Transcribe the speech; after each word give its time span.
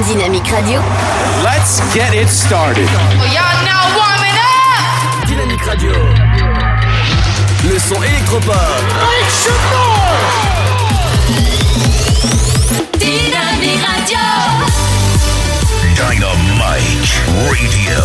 Dynamique 0.00 0.50
Radio. 0.50 0.80
Let's 1.44 1.80
get 1.94 2.14
it 2.14 2.28
started. 2.28 2.88
We 3.20 3.36
are 3.36 3.56
now 3.62 3.84
warming 3.94 4.38
up. 4.40 5.28
Dynamique 5.28 5.62
Radio. 5.66 5.92
Le 7.68 7.78
son 7.78 8.02
électropop. 8.02 8.56
Dynamique 12.98 13.84
Radio. 13.84 14.18
Dynamite 15.94 17.12
Radio. 17.50 18.00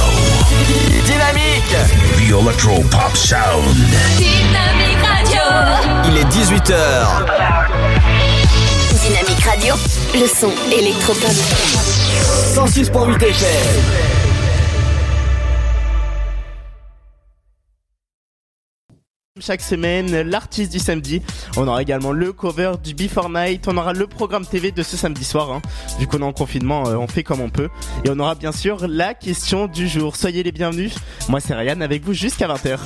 Dynamique. 1.06 1.78
The 2.18 2.38
Electro 2.38 2.84
Pop 2.92 3.16
Sound. 3.16 3.76
Dynamique 4.18 5.02
Radio. 5.02 5.42
Il 6.06 6.18
est 6.18 6.28
18h 6.28 8.17
radio, 9.48 9.76
le 10.14 10.28
son 10.28 10.52
électropop. 10.72 11.32
106.8 12.54 13.24
FM. 13.24 13.48
Chaque 19.40 19.62
semaine, 19.62 20.22
l'artiste 20.24 20.72
du 20.72 20.80
samedi. 20.80 21.22
On 21.56 21.68
aura 21.68 21.82
également 21.82 22.12
le 22.12 22.34
cover 22.34 22.74
du 22.84 22.94
Before 22.94 23.30
Night. 23.30 23.68
On 23.68 23.78
aura 23.78 23.94
le 23.94 24.08
programme 24.08 24.46
TV 24.46 24.72
de 24.72 24.84
ce 24.84 24.98
samedi 24.98 25.24
soir. 25.24 25.52
Hein. 25.52 25.62
Vu 26.00 26.08
qu'on 26.08 26.20
est 26.20 26.24
en 26.24 26.34
confinement, 26.34 26.88
euh, 26.88 26.98
on 26.98 27.08
fait 27.08 27.24
comme 27.24 27.40
on 27.40 27.50
peut. 27.50 27.70
Et 28.04 28.10
on 28.10 28.20
aura 28.20 28.36
bien 28.36 28.52
sûr 28.52 28.86
la 28.88 29.14
question 29.14 29.68
du 29.68 29.88
jour. 29.88 30.18
Soyez 30.18 30.44
les 30.44 30.52
bienvenus. 30.52 30.94
Moi, 31.30 31.40
c'est 31.40 31.54
Ryan 31.54 31.80
avec 31.80 32.04
vous 32.04 32.14
jusqu'à 32.14 32.48
20h. 32.48 32.80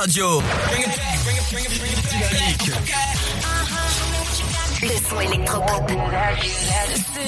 Radio. 0.00 0.40
Le 4.82 4.96
son 5.06 5.20
électropop. 5.20 5.86
Dynamite 5.88 7.20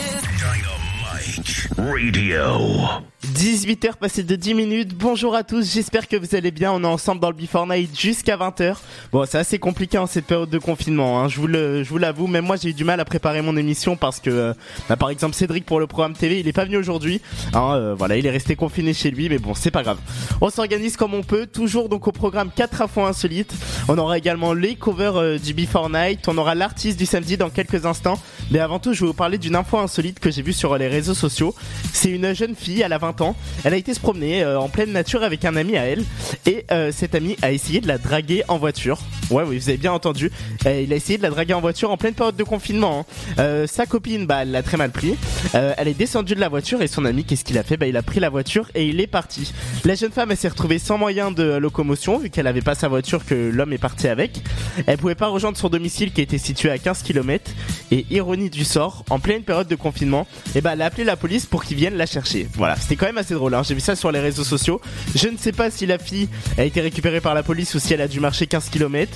Radio. 1.76 3.11
18h 3.42 3.96
passé 3.96 4.22
de 4.22 4.36
10 4.36 4.54
minutes. 4.54 4.94
Bonjour 4.94 5.34
à 5.34 5.42
tous, 5.42 5.74
j'espère 5.74 6.06
que 6.06 6.14
vous 6.14 6.36
allez 6.36 6.52
bien. 6.52 6.70
On 6.70 6.84
est 6.84 6.86
ensemble 6.86 7.20
dans 7.20 7.28
le 7.28 7.34
Before 7.34 7.66
Night 7.66 7.90
jusqu'à 7.98 8.36
20h. 8.36 8.76
Bon, 9.10 9.26
c'est 9.26 9.38
assez 9.38 9.58
compliqué 9.58 9.98
en 9.98 10.06
cette 10.06 10.26
période 10.26 10.48
de 10.48 10.58
confinement, 10.58 11.20
hein. 11.20 11.26
je 11.26 11.40
vous 11.40 11.48
le, 11.48 11.82
je 11.82 11.88
vous 11.88 11.98
l'avoue. 11.98 12.28
Même 12.28 12.44
moi, 12.44 12.54
j'ai 12.54 12.68
eu 12.68 12.72
du 12.72 12.84
mal 12.84 13.00
à 13.00 13.04
préparer 13.04 13.42
mon 13.42 13.56
émission 13.56 13.96
parce 13.96 14.20
que, 14.20 14.30
euh, 14.30 14.54
bah, 14.88 14.94
par 14.94 15.10
exemple, 15.10 15.34
Cédric 15.34 15.66
pour 15.66 15.80
le 15.80 15.88
programme 15.88 16.12
TV, 16.12 16.38
il 16.38 16.46
est 16.46 16.52
pas 16.52 16.66
venu 16.66 16.76
aujourd'hui. 16.76 17.20
Hein, 17.52 17.74
euh, 17.74 17.94
voilà, 17.98 18.16
il 18.16 18.24
est 18.26 18.30
resté 18.30 18.54
confiné 18.54 18.94
chez 18.94 19.10
lui, 19.10 19.28
mais 19.28 19.38
bon, 19.38 19.54
c'est 19.54 19.72
pas 19.72 19.82
grave. 19.82 19.98
On 20.40 20.48
s'organise 20.48 20.96
comme 20.96 21.12
on 21.12 21.24
peut. 21.24 21.46
Toujours 21.46 21.88
donc 21.88 22.06
au 22.06 22.12
programme 22.12 22.52
4 22.54 22.82
infos 22.82 23.02
insolites. 23.02 23.52
On 23.88 23.98
aura 23.98 24.18
également 24.18 24.52
les 24.52 24.76
covers 24.76 25.16
euh, 25.16 25.38
du 25.38 25.52
Before 25.52 25.90
Night. 25.90 26.28
On 26.28 26.38
aura 26.38 26.54
l'artiste 26.54 26.96
du 26.96 27.06
samedi 27.06 27.36
dans 27.36 27.50
quelques 27.50 27.86
instants. 27.86 28.20
Mais 28.52 28.60
avant 28.60 28.78
tout, 28.78 28.92
je 28.92 29.00
vais 29.00 29.08
vous 29.08 29.14
parler 29.14 29.38
d'une 29.38 29.56
info 29.56 29.78
insolite 29.78 30.20
que 30.20 30.30
j'ai 30.30 30.42
vue 30.42 30.52
sur 30.52 30.78
les 30.78 30.86
réseaux 30.86 31.14
sociaux. 31.14 31.56
C'est 31.92 32.10
une 32.10 32.36
jeune 32.36 32.54
fille, 32.54 32.82
elle 32.82 32.92
a 32.92 32.98
20 32.98 33.20
ans. 33.20 33.31
Elle 33.64 33.74
a 33.74 33.76
été 33.76 33.94
se 33.94 34.00
promener 34.00 34.42
euh, 34.42 34.58
en 34.60 34.68
pleine 34.68 34.92
nature 34.92 35.22
avec 35.22 35.44
un 35.44 35.56
ami 35.56 35.76
à 35.76 35.84
elle. 35.84 36.04
Et 36.46 36.64
euh, 36.70 36.92
cet 36.92 37.14
ami 37.14 37.36
a 37.42 37.52
essayé 37.52 37.80
de 37.80 37.88
la 37.88 37.98
draguer 37.98 38.42
en 38.48 38.58
voiture. 38.58 39.00
Ouais, 39.30 39.44
oui, 39.46 39.58
vous 39.58 39.68
avez 39.68 39.78
bien 39.78 39.92
entendu. 39.92 40.30
Euh, 40.66 40.82
il 40.82 40.92
a 40.92 40.96
essayé 40.96 41.16
de 41.18 41.22
la 41.22 41.30
draguer 41.30 41.54
en 41.54 41.60
voiture 41.60 41.90
en 41.90 41.96
pleine 41.96 42.14
période 42.14 42.36
de 42.36 42.44
confinement. 42.44 43.06
hein. 43.38 43.64
Sa 43.66 43.86
copine, 43.86 44.26
bah, 44.26 44.40
elle 44.42 44.50
l'a 44.50 44.62
très 44.62 44.76
mal 44.76 44.90
pris. 44.90 45.14
Elle 45.54 45.88
est 45.88 45.94
descendue 45.98 46.34
de 46.34 46.40
la 46.40 46.48
voiture 46.48 46.82
et 46.82 46.86
son 46.86 47.04
ami, 47.04 47.24
qu'est-ce 47.24 47.44
qu'il 47.44 47.58
a 47.58 47.62
fait? 47.62 47.76
Bah, 47.76 47.86
il 47.86 47.96
a 47.96 48.02
pris 48.02 48.20
la 48.20 48.28
voiture 48.30 48.68
et 48.74 48.86
il 48.86 49.00
est 49.00 49.06
parti. 49.06 49.52
La 49.84 49.94
jeune 49.94 50.12
femme, 50.12 50.30
elle 50.30 50.36
s'est 50.36 50.48
retrouvée 50.48 50.78
sans 50.78 50.98
moyen 50.98 51.30
de 51.30 51.42
locomotion 51.56 52.18
vu 52.18 52.30
qu'elle 52.30 52.46
avait 52.46 52.60
pas 52.60 52.74
sa 52.74 52.88
voiture 52.88 53.24
que 53.24 53.34
l'homme 53.34 53.72
est 53.72 53.78
parti 53.78 54.08
avec. 54.08 54.40
Elle 54.86 54.98
pouvait 54.98 55.14
pas 55.14 55.28
rejoindre 55.28 55.56
son 55.56 55.68
domicile 55.68 56.12
qui 56.12 56.20
était 56.20 56.38
situé 56.38 56.70
à 56.70 56.78
15 56.78 57.02
km. 57.02 57.50
Et 57.90 58.06
ironie 58.10 58.50
du 58.50 58.64
sort, 58.64 59.04
en 59.10 59.18
pleine 59.18 59.42
période 59.42 59.68
de 59.68 59.74
confinement, 59.76 60.26
et 60.54 60.60
bah, 60.60 60.70
elle 60.74 60.82
a 60.82 60.86
appelé 60.86 61.04
la 61.04 61.16
police 61.16 61.46
pour 61.46 61.64
qu'ils 61.64 61.76
viennent 61.76 61.96
la 61.96 62.06
chercher. 62.06 62.48
Voilà, 62.54 62.76
c'était 62.76 62.96
quand 62.96 63.06
même 63.06 63.18
assez 63.22 63.34
drôle. 63.34 63.54
hein. 63.54 63.62
J'ai 63.62 63.74
vu 63.74 63.80
ça 63.80 63.96
sur 63.96 64.12
les 64.12 64.20
réseaux 64.20 64.44
sociaux. 64.44 64.80
Je 65.14 65.28
ne 65.28 65.36
sais 65.36 65.52
pas 65.52 65.70
si 65.70 65.86
la 65.86 65.98
fille 65.98 66.28
a 66.58 66.64
été 66.64 66.80
récupérée 66.80 67.20
par 67.20 67.34
la 67.34 67.42
police 67.42 67.74
ou 67.74 67.78
si 67.78 67.94
elle 67.94 68.00
a 68.00 68.08
dû 68.08 68.20
marcher 68.20 68.46
15 68.46 68.68
km. 68.68 69.10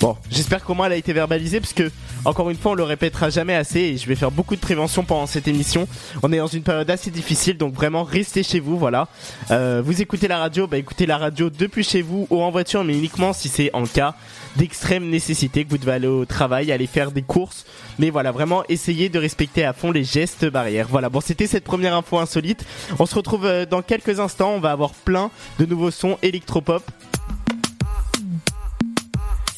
Bon, 0.00 0.16
j'espère 0.30 0.62
qu'au 0.64 0.74
moins 0.74 0.86
elle 0.86 0.92
a 0.92 0.96
été 0.96 1.12
verbalisée 1.12 1.60
parce 1.60 1.72
que, 1.72 1.90
encore 2.24 2.50
une 2.50 2.56
fois, 2.56 2.72
on 2.72 2.74
le 2.74 2.82
répétera 2.84 3.30
jamais 3.30 3.54
assez 3.54 3.80
et 3.80 3.96
je 3.96 4.06
vais 4.06 4.14
faire 4.14 4.30
beaucoup 4.30 4.54
de 4.56 4.60
prévention 4.60 5.04
pendant 5.04 5.26
cette 5.26 5.48
émission. 5.48 5.88
On 6.22 6.32
est 6.32 6.38
dans 6.38 6.46
une 6.46 6.62
période 6.62 6.90
assez 6.90 7.10
difficile, 7.10 7.56
donc 7.56 7.74
vraiment 7.74 8.04
restez 8.04 8.42
chez 8.42 8.60
vous, 8.60 8.78
voilà. 8.78 9.08
Euh, 9.50 9.82
vous 9.84 10.02
écoutez 10.02 10.28
la 10.28 10.38
radio, 10.38 10.66
bah 10.66 10.76
écoutez 10.78 11.06
la 11.06 11.16
radio 11.18 11.50
depuis 11.50 11.84
chez 11.84 12.02
vous 12.02 12.26
ou 12.30 12.42
en 12.42 12.50
voiture, 12.50 12.84
mais 12.84 12.94
uniquement 12.94 13.32
si 13.32 13.48
c'est 13.48 13.70
en 13.74 13.84
cas 13.84 14.14
d'extrême 14.56 15.08
nécessité 15.08 15.64
que 15.64 15.70
vous 15.70 15.78
devez 15.78 15.92
aller 15.92 16.06
au 16.06 16.24
travail, 16.24 16.72
aller 16.72 16.86
faire 16.86 17.10
des 17.10 17.22
courses. 17.22 17.64
Mais 17.98 18.10
voilà, 18.10 18.32
vraiment 18.32 18.64
essayez 18.68 19.08
de 19.08 19.18
respecter 19.18 19.64
à 19.64 19.72
fond 19.72 19.90
les 19.90 20.04
gestes 20.04 20.44
barrières. 20.46 20.86
Voilà, 20.88 21.08
bon 21.08 21.20
c'était 21.20 21.46
cette 21.46 21.64
première 21.64 21.94
info 21.94 22.18
insolite. 22.18 22.64
On 22.98 23.06
se 23.06 23.14
retrouve 23.14 23.46
euh, 23.46 23.66
dans 23.66 23.82
quelques 23.82 24.20
instants, 24.20 24.52
on 24.52 24.60
va 24.60 24.72
avoir 24.72 24.92
plein 24.92 25.30
de 25.58 25.66
nouveaux 25.66 25.90
sons 25.90 26.18
électropop. 26.22 26.82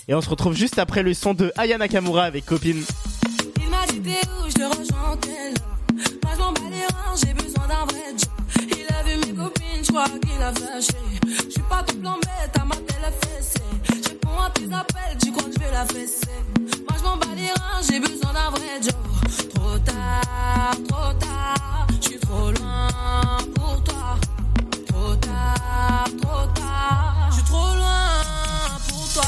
Et 0.08 0.14
on 0.14 0.20
se 0.20 0.30
retrouve 0.30 0.54
juste 0.54 0.78
après 0.78 1.02
le 1.02 1.14
son 1.14 1.34
de 1.34 1.52
Aya 1.56 1.78
Nakamura 1.78 2.24
avec 2.24 2.46
copine. 2.46 2.84
Je 9.96 10.02
crois 10.02 10.18
qu'il 10.18 10.42
a 10.42 10.52
flashé. 10.52 10.92
Je 11.26 11.50
suis 11.50 11.62
pas 11.62 11.82
tout 11.82 11.96
plan 11.96 12.16
bête, 12.16 12.60
à 12.60 12.64
ma 12.64 12.74
fessée. 12.74 13.60
Je 13.84 14.08
réponds 14.10 14.40
à 14.40 14.50
tes 14.50 14.64
appels, 14.64 15.16
tu 15.22 15.32
crois 15.32 15.44
que 15.44 15.52
je 15.54 15.58
vais 15.58 15.72
la 15.72 15.86
fesser. 15.86 16.28
Moi 16.88 16.98
je 16.98 17.02
m'en 17.02 17.16
bats 17.16 17.34
les 17.34 17.48
reins, 17.48 17.80
j'ai 17.88 18.00
besoin 18.00 18.32
d'un 18.32 18.50
vrai 18.50 18.80
job. 18.82 18.94
Trop 19.54 19.78
tard, 19.78 20.76
trop 20.88 21.12
tard, 21.18 21.86
je 22.00 22.08
suis 22.08 22.18
trop 22.18 22.50
loin 22.50 22.88
pour 23.54 23.82
toi. 23.84 24.18
Trop 24.86 25.16
tard, 25.16 26.04
trop 26.20 26.46
tard, 26.54 27.28
je 27.30 27.34
suis 27.36 27.44
trop 27.44 27.74
loin 27.76 28.10
pour 28.88 29.12
toi. 29.14 29.24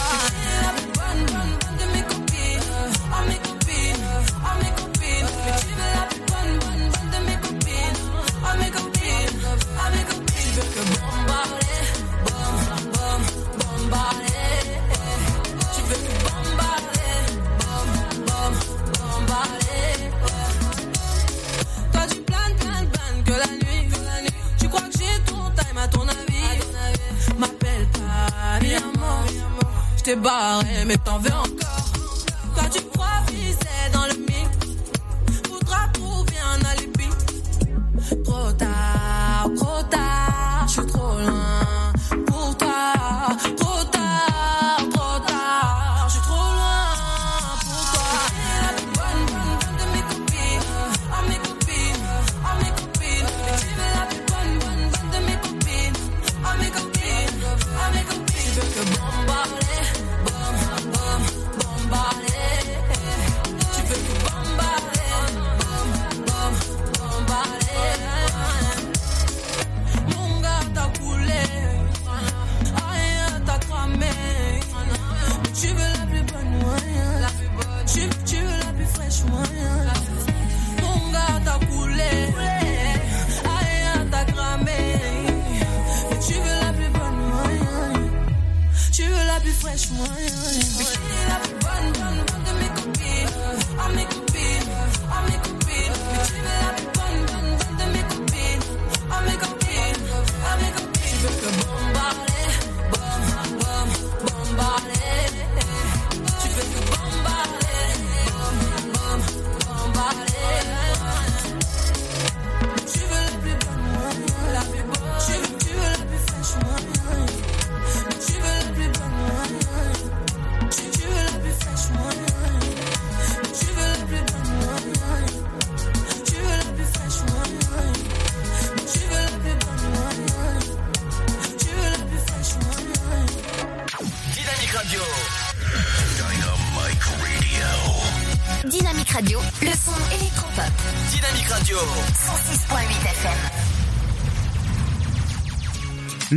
La 0.62 0.70
plus 0.76 0.92
bonne, 0.98 1.24
bonne, 1.32 1.54
bonne 1.60 1.76
de 1.78 1.86
mes 1.96 2.04
copines, 2.12 2.72
à 3.10 3.24
mes 3.26 3.40
copines, 3.48 4.04
à 4.44 4.52
mes 4.62 4.72
copines. 4.76 5.28
Mais 5.46 5.52
tu 5.60 5.66
veux 5.78 5.92
la 5.96 6.04
plus 6.10 6.24
bonne, 6.28 6.58
bonne, 6.60 6.90
bonne 6.90 7.10
de 7.10 7.26
mes 7.26 7.38
Bombarré, 10.78 11.74
bombarré, 12.24 13.10
bombarré 13.58 14.42
Tu 15.74 15.80
veux 15.82 15.96
que 15.96 16.00
je 16.04 16.14
te 16.14 16.22
bombarre, 16.24 16.86
bombarré, 18.28 18.52
bombarré 18.94 19.82
Toi 21.92 22.02
tu 22.08 22.20
planes, 22.20 22.56
qu'elle 22.60 22.88
planne, 22.90 23.24
que 23.24 23.32
la 23.32 23.50
nuit, 23.56 23.90
tu 24.56 24.68
crois 24.68 24.82
que 24.82 24.98
j'ai 24.98 25.20
ton 25.24 25.50
time 25.50 25.78
à 25.78 25.88
ton 25.88 26.02
avis. 26.02 26.18
M'appelle 27.38 27.58
belle 27.60 27.88
panier, 27.88 28.78
ma 28.78 29.14
belle 29.24 29.74
Je 29.96 30.02
t'ai 30.04 30.14
barré 30.14 30.84
mais 30.86 30.96
t'en 30.98 31.18
veux 31.18 31.32
encore, 31.32 31.90
quand 32.54 32.68
tu 32.70 32.82
vois 32.94 33.20
viser 33.32 33.90
dans 33.92 34.06
le 34.06 34.14
mythe 34.14 34.78
Tout 35.42 35.58
trouver 35.92 36.38
un 36.38 36.60
on 36.60 36.64
a 36.64 36.78
Trop 38.24 38.52
tard, 38.52 39.50
trop 39.56 39.82
tard 39.90 40.47
suis 40.78 40.86
trop 40.92 41.18
loin 41.18 41.92
pour 42.26 42.56
toi. 42.56 42.78
Trop 43.56 43.84
tard, 43.96 44.80
trop 44.94 45.18
tard, 45.26 46.06
je 46.06 46.12
suis 46.12 46.22
trop 46.22 46.48
loin 46.58 46.82
pour 47.64 47.82
toi. 47.92 48.08
T'es 48.44 48.58
la 48.64 48.72
plus 48.78 48.90
bonne, 48.98 49.22
bonne, 49.32 49.52
bonne 49.60 49.76
de 49.80 49.86
mes 49.94 50.04
copines, 50.10 50.70
à 51.12 51.18
mes 51.28 51.40
copines, 51.46 52.06
à 52.44 52.52
mes 52.60 52.72
copines. 52.78 53.30
Mais 53.48 53.66
tu 53.68 53.80
es 53.80 53.92
la 53.98 54.04
plus 54.10 54.22
bonne, 54.30 54.52
bonne, 54.62 54.84
bonne 54.92 55.08
de 55.14 55.20
mes 55.26 55.38
copines, 55.44 55.98
à 56.44 56.56
mes 56.60 56.70
copines, 56.70 57.38
à 57.82 57.90
mes 57.94 58.04
copines. 58.04 58.44
Tu 58.44 58.60
veux 58.60 58.68
que 58.74 58.82
bombarder, 58.94 59.77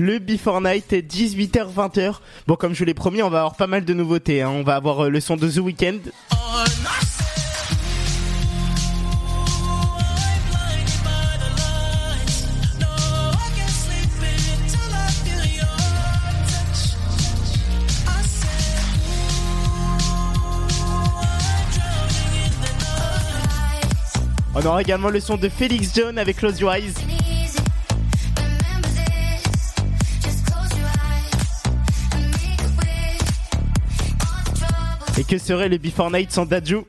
Le 0.01 0.17
Before 0.17 0.61
Night, 0.61 0.91
18h-20h. 0.93 2.15
Bon, 2.47 2.55
comme 2.55 2.73
je 2.73 2.83
l'ai 2.83 2.95
promis, 2.95 3.21
on 3.21 3.29
va 3.29 3.41
avoir 3.41 3.55
pas 3.55 3.67
mal 3.67 3.85
de 3.85 3.93
nouveautés. 3.93 4.41
hein. 4.41 4.49
On 4.49 4.63
va 4.63 4.73
avoir 4.75 5.05
euh, 5.05 5.09
le 5.09 5.19
son 5.19 5.37
de 5.37 5.47
The 5.47 5.57
Weeknd. 5.57 5.99
On 24.53 24.65
aura 24.65 24.81
également 24.81 25.09
le 25.09 25.19
son 25.19 25.37
de 25.37 25.47
Felix 25.47 25.91
John 25.95 26.17
avec 26.17 26.37
Close 26.37 26.59
Your 26.59 26.73
Eyes. 26.73 26.93
Que 35.31 35.37
serait 35.37 35.69
le 35.69 35.77
Before 35.77 36.11
Night 36.11 36.29
sans 36.29 36.45
Dadju 36.45 36.79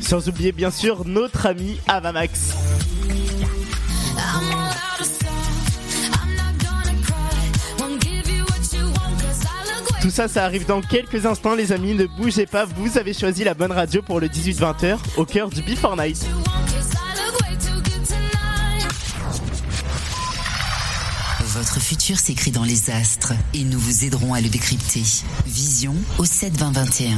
Sans 0.00 0.28
oublier 0.28 0.52
bien 0.52 0.70
sûr 0.70 1.04
notre 1.04 1.46
ami 1.46 1.80
Avamax. 1.88 2.59
Tout 10.10 10.16
ça, 10.16 10.26
ça 10.26 10.44
arrive 10.44 10.66
dans 10.66 10.80
quelques 10.80 11.24
instants, 11.24 11.54
les 11.54 11.70
amis. 11.70 11.94
Ne 11.94 12.06
bougez 12.06 12.44
pas, 12.44 12.64
vous 12.64 12.98
avez 12.98 13.14
choisi 13.14 13.44
la 13.44 13.54
bonne 13.54 13.70
radio 13.70 14.02
pour 14.02 14.18
le 14.18 14.26
18-20h 14.26 14.98
au 15.16 15.24
cœur 15.24 15.50
du 15.50 15.62
Before 15.62 15.96
Night. 15.96 16.26
Votre 21.44 21.80
futur 21.80 22.18
s'écrit 22.18 22.50
dans 22.50 22.64
les 22.64 22.90
astres 22.90 23.34
et 23.54 23.62
nous 23.62 23.78
vous 23.78 24.04
aiderons 24.04 24.34
à 24.34 24.40
le 24.40 24.48
décrypter. 24.48 25.04
Vision 25.46 25.94
au 26.18 26.24
7 26.24 26.56
20 26.56 26.72
21. 26.72 27.16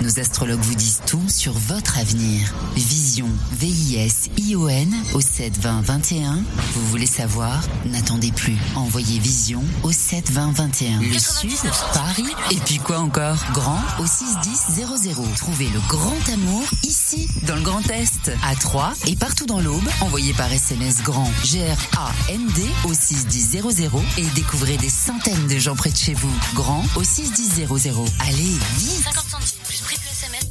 Nos 0.00 0.18
astrologues 0.18 0.62
vous 0.62 0.74
disent 0.74 1.02
tout 1.06 1.28
sur 1.28 1.52
votre 1.52 1.98
avenir. 1.98 2.54
Vision, 2.76 3.09
V-I-S-I-O-N 3.18 4.94
au 5.14 5.20
7 5.20 5.58
20 5.58 5.80
21. 5.80 6.44
Vous 6.74 6.86
voulez 6.86 7.06
savoir? 7.06 7.60
N'attendez 7.86 8.30
plus. 8.30 8.56
Envoyez 8.76 9.18
Vision 9.18 9.64
au 9.82 9.90
7 9.90 10.30
20 10.30 10.52
21. 10.52 11.00
Le 11.00 11.18
Sud, 11.18 11.50
Paris, 11.92 12.32
et 12.52 12.56
puis 12.66 12.78
quoi 12.78 13.00
encore? 13.00 13.36
Grand 13.52 13.80
au 13.98 14.06
6 14.06 14.24
10 14.42 14.84
00. 15.02 15.24
Trouvez 15.36 15.68
le 15.70 15.80
grand 15.88 16.28
amour 16.32 16.62
ici, 16.84 17.26
dans 17.48 17.56
le 17.56 17.62
Grand 17.62 17.88
Est, 17.90 18.30
à 18.44 18.54
Troyes 18.54 18.92
et 19.08 19.16
partout 19.16 19.46
dans 19.46 19.60
l'Aube. 19.60 19.88
Envoyez 20.02 20.32
par 20.34 20.52
SMS 20.52 21.02
grand 21.02 21.30
G-R-A-N-D 21.44 22.62
au 22.84 22.94
6 22.94 23.26
10 23.26 23.58
00 23.74 24.02
et 24.18 24.26
découvrez 24.36 24.76
des 24.76 24.88
centaines 24.88 25.48
de 25.48 25.58
gens 25.58 25.74
près 25.74 25.90
de 25.90 25.96
chez 25.96 26.14
vous. 26.14 26.32
Grand 26.54 26.84
au 26.94 27.02
6 27.02 27.32
10 27.32 27.66
00. 27.66 28.04
Allez, 28.20 28.56
vite 28.78 29.02
50 29.02 29.24
centimes 29.28 29.58
plus 29.66 29.80
prix 29.80 29.96
de 29.96 30.02
SMS. 30.02 30.50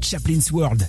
Chaplin's 0.00 0.50
World. 0.50 0.88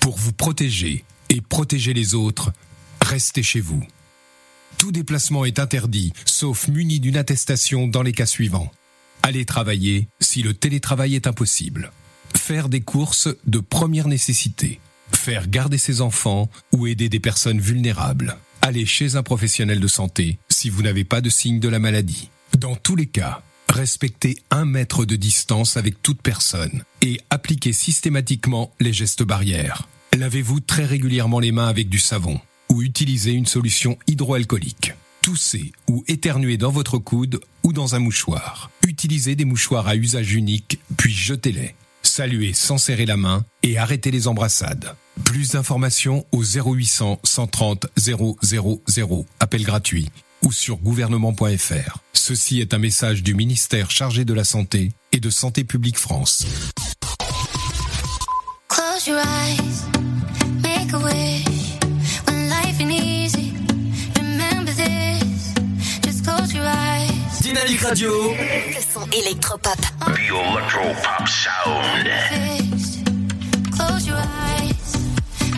Pour 0.00 0.16
vous 0.16 0.32
protéger 0.32 1.04
et 1.28 1.42
protéger 1.42 1.92
les 1.92 2.14
autres, 2.14 2.52
restez 3.02 3.42
chez 3.42 3.60
vous. 3.60 3.84
Tout 4.78 4.92
déplacement 4.92 5.44
est 5.44 5.58
interdit, 5.58 6.12
sauf 6.24 6.68
muni 6.68 7.00
d'une 7.00 7.18
attestation 7.18 7.86
dans 7.86 8.02
les 8.02 8.12
cas 8.12 8.26
suivants. 8.26 8.72
Aller 9.22 9.44
travailler 9.44 10.08
si 10.18 10.42
le 10.42 10.54
télétravail 10.54 11.14
est 11.14 11.26
impossible. 11.26 11.92
Faire 12.34 12.70
des 12.70 12.80
courses 12.80 13.28
de 13.46 13.58
première 13.58 14.08
nécessité. 14.08 14.80
Faire 15.12 15.48
garder 15.48 15.76
ses 15.76 16.00
enfants 16.00 16.48
ou 16.72 16.86
aider 16.86 17.10
des 17.10 17.20
personnes 17.20 17.60
vulnérables. 17.60 18.38
allez 18.62 18.86
chez 18.86 19.16
un 19.16 19.22
professionnel 19.22 19.80
de 19.80 19.88
santé 19.88 20.38
si 20.48 20.70
vous 20.70 20.82
n'avez 20.82 21.04
pas 21.04 21.20
de 21.20 21.30
signe 21.30 21.60
de 21.60 21.68
la 21.68 21.78
maladie. 21.78 22.30
Dans 22.58 22.76
tous 22.76 22.96
les 22.96 23.06
cas, 23.06 23.42
respectez 23.68 24.38
un 24.50 24.64
mètre 24.64 25.04
de 25.04 25.16
distance 25.16 25.76
avec 25.76 26.02
toute 26.02 26.22
personne 26.22 26.84
et 27.02 27.20
appliquez 27.30 27.72
systématiquement 27.72 28.72
les 28.80 28.92
gestes 28.92 29.22
barrières. 29.22 29.88
Lavez-vous 30.16 30.60
très 30.60 30.84
régulièrement 30.84 31.40
les 31.40 31.52
mains 31.52 31.68
avec 31.68 31.88
du 31.88 31.98
savon 31.98 32.40
ou 32.70 32.82
utilisez 32.82 33.32
une 33.32 33.46
solution 33.46 33.98
hydroalcoolique. 34.06 34.94
Toussez 35.22 35.72
ou 35.88 36.02
éternuez 36.08 36.56
dans 36.56 36.70
votre 36.70 36.98
coude 36.98 37.40
ou 37.62 37.72
dans 37.72 37.94
un 37.94 37.98
mouchoir. 37.98 38.70
Utilisez 38.86 39.36
des 39.36 39.44
mouchoirs 39.44 39.86
à 39.86 39.96
usage 39.96 40.34
unique, 40.34 40.80
puis 40.96 41.12
jetez-les. 41.12 41.74
Saluez 42.02 42.54
sans 42.54 42.78
serrer 42.78 43.06
la 43.06 43.16
main 43.16 43.44
et 43.62 43.76
arrêtez 43.76 44.10
les 44.10 44.28
embrassades. 44.28 44.94
Plus 45.24 45.50
d'informations 45.50 46.24
au 46.32 46.42
0800 46.42 47.20
130 47.22 47.86
000, 47.96 48.38
appel 49.38 49.62
gratuit, 49.62 50.10
ou 50.42 50.52
sur 50.52 50.76
gouvernement.fr. 50.78 51.98
Ceci 52.12 52.60
est 52.60 52.74
un 52.74 52.78
message 52.78 53.22
du 53.22 53.34
ministère 53.34 53.90
chargé 53.90 54.24
de 54.24 54.34
la 54.34 54.44
Santé 54.44 54.92
et 55.12 55.20
de 55.20 55.30
Santé 55.30 55.64
publique 55.64 55.98
France. 55.98 56.44
Close 58.68 59.06
your 59.06 59.18
eyes, 59.18 59.86
make 60.62 60.92
a 60.92 60.98
wish. 60.98 61.78
When 62.26 62.48
life 62.48 62.80
ain't 62.80 62.92
easy, 62.92 63.52
remember 64.16 64.72
this. 64.72 65.54
Just 66.02 66.24
close 66.24 66.54
your 66.54 66.64
eyes. 66.64 67.40
Dynamique 67.42 67.80
Radio. 67.80 68.10
Le 68.32 68.80
son 68.80 69.06
électropop. 69.10 69.80
The 70.00 70.18
Electro 70.18 70.82
Pop 71.02 71.26
Sound. 71.26 72.08
Close 73.72 74.06
your 74.06 74.18
eyes, 74.18 74.96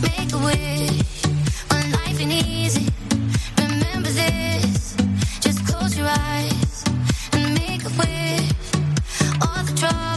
make 0.00 0.32
a 0.32 0.38
wish. 0.38 1.02
When 1.70 1.90
life 1.92 2.20
ain't 2.20 2.46
easy, 2.46 2.86
remember 3.58 4.08
this. 4.10 4.51
Your 6.02 6.10
eyes 6.10 6.84
and 7.32 7.54
make 7.54 7.84
a 7.84 7.90
wish. 7.90 8.50
All 9.40 9.62
the 9.62 9.72
troubles 9.76 10.11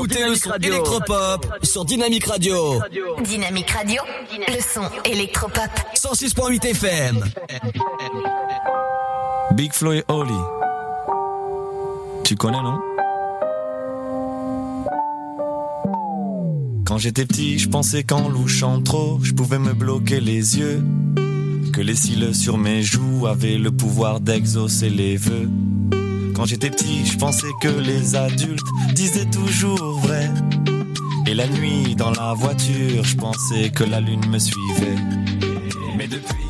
écoutez 0.00 0.26
le 0.26 0.34
son 0.34 0.52
électropop 0.62 1.46
sur 1.62 1.84
Dynamique 1.84 2.24
Radio. 2.24 2.80
Dynamique 3.22 3.70
Radio. 3.70 4.02
Le 4.48 4.60
son 4.62 4.88
électropop. 5.04 5.70
106.8 5.94 6.66
FM. 6.68 7.24
Big 9.52 9.72
Flo 9.74 9.92
et 9.92 10.04
Oli. 10.08 10.32
Tu 12.24 12.34
connais, 12.34 12.62
non? 12.62 12.80
Quand 16.86 16.96
j'étais 16.96 17.26
petit, 17.26 17.58
je 17.58 17.68
pensais 17.68 18.02
qu'en 18.02 18.30
louchant 18.30 18.80
trop, 18.80 19.18
je 19.22 19.32
pouvais 19.34 19.58
me 19.58 19.74
bloquer 19.74 20.20
les 20.20 20.58
yeux. 20.58 20.82
Que 21.74 21.82
les 21.82 21.94
cils 21.94 22.34
sur 22.34 22.56
mes 22.56 22.82
joues 22.82 23.26
avaient 23.26 23.58
le 23.58 23.70
pouvoir 23.70 24.20
d'exaucer 24.20 24.88
les 24.88 25.18
vœux. 25.18 25.48
Quand 26.40 26.46
j'étais 26.46 26.70
petit, 26.70 27.04
je 27.04 27.18
pensais 27.18 27.52
que 27.60 27.68
les 27.68 28.16
adultes 28.16 28.66
disaient 28.94 29.28
toujours 29.28 30.00
vrai. 30.00 30.30
Et 31.26 31.34
la 31.34 31.46
nuit, 31.46 31.94
dans 31.94 32.12
la 32.12 32.32
voiture, 32.32 33.04
je 33.04 33.14
pensais 33.14 33.68
que 33.68 33.84
la 33.84 34.00
lune 34.00 34.26
me 34.26 34.38
suivait. 34.38 34.96
Mais 35.98 36.08
depuis, 36.08 36.49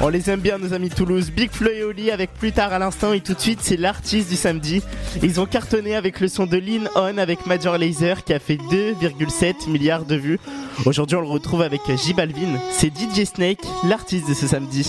On 0.00 0.08
les 0.08 0.30
aime 0.30 0.40
bien 0.40 0.58
nos 0.58 0.72
amis 0.72 0.90
Toulouse, 0.90 1.30
Big 1.30 1.50
Flo 1.50 1.70
et 1.70 1.82
Oli 1.82 2.10
avec 2.10 2.32
plus 2.34 2.52
tard 2.52 2.72
à 2.72 2.78
l'instant 2.78 3.12
et 3.12 3.20
tout 3.20 3.34
de 3.34 3.40
suite 3.40 3.60
c'est 3.62 3.76
l'artiste 3.76 4.30
du 4.30 4.36
samedi. 4.36 4.82
Ils 5.22 5.40
ont 5.40 5.46
cartonné 5.46 5.96
avec 5.96 6.20
le 6.20 6.28
son 6.28 6.46
de 6.46 6.56
Lean 6.56 6.88
On 6.94 7.18
avec 7.18 7.46
Major 7.46 7.78
Lazer 7.78 8.24
qui 8.24 8.32
a 8.32 8.38
fait 8.38 8.56
2,7 8.56 9.68
milliards 9.68 10.04
de 10.04 10.14
vues. 10.14 10.38
Aujourd'hui 10.86 11.16
on 11.16 11.20
le 11.20 11.26
retrouve 11.26 11.62
avec 11.62 11.80
J 11.96 12.14
Balvin, 12.14 12.58
c'est 12.70 12.92
DJ 12.96 13.24
Snake, 13.24 13.60
l'artiste 13.84 14.28
de 14.28 14.34
ce 14.34 14.46
samedi. 14.46 14.88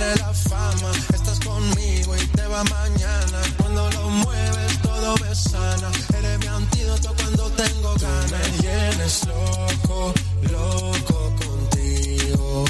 eres 0.00 0.20
la 0.20 0.32
fama. 0.32 0.90
Estás 1.14 1.40
conmigo 1.40 2.16
y 2.16 2.26
te 2.36 2.46
va 2.46 2.62
mañana. 2.64 3.40
Cuando 3.58 3.90
lo 3.90 4.08
mueves, 4.10 4.82
todo 4.82 5.14
me 5.22 5.34
sana. 5.34 5.90
Eres 6.18 6.38
mi 6.38 6.46
antídoto 6.46 7.14
cuando 7.16 7.50
tengo 7.50 7.94
ganas. 7.94 8.30
Me 8.32 8.58
tienes 8.58 9.26
loco, 9.26 10.14
loco 10.52 11.18
contigo. 11.42 12.64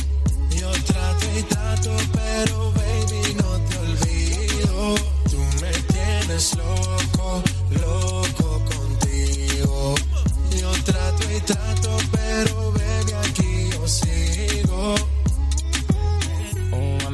Yo 0.50 0.70
trato 0.86 1.26
y 1.38 1.42
trato, 1.42 1.90
pero 2.12 2.72
baby, 2.72 3.34
no 3.42 3.50
te 3.68 3.76
olvido. 3.86 4.94
Tú 5.30 5.40
me 5.60 5.72
tienes 5.92 6.56
loco, 6.56 7.42
loco 7.70 8.64
contigo. 8.72 9.94
Yo 10.60 10.70
trato 10.84 11.22
y 11.36 11.40
trato, 11.40 11.96
pero 12.12 12.57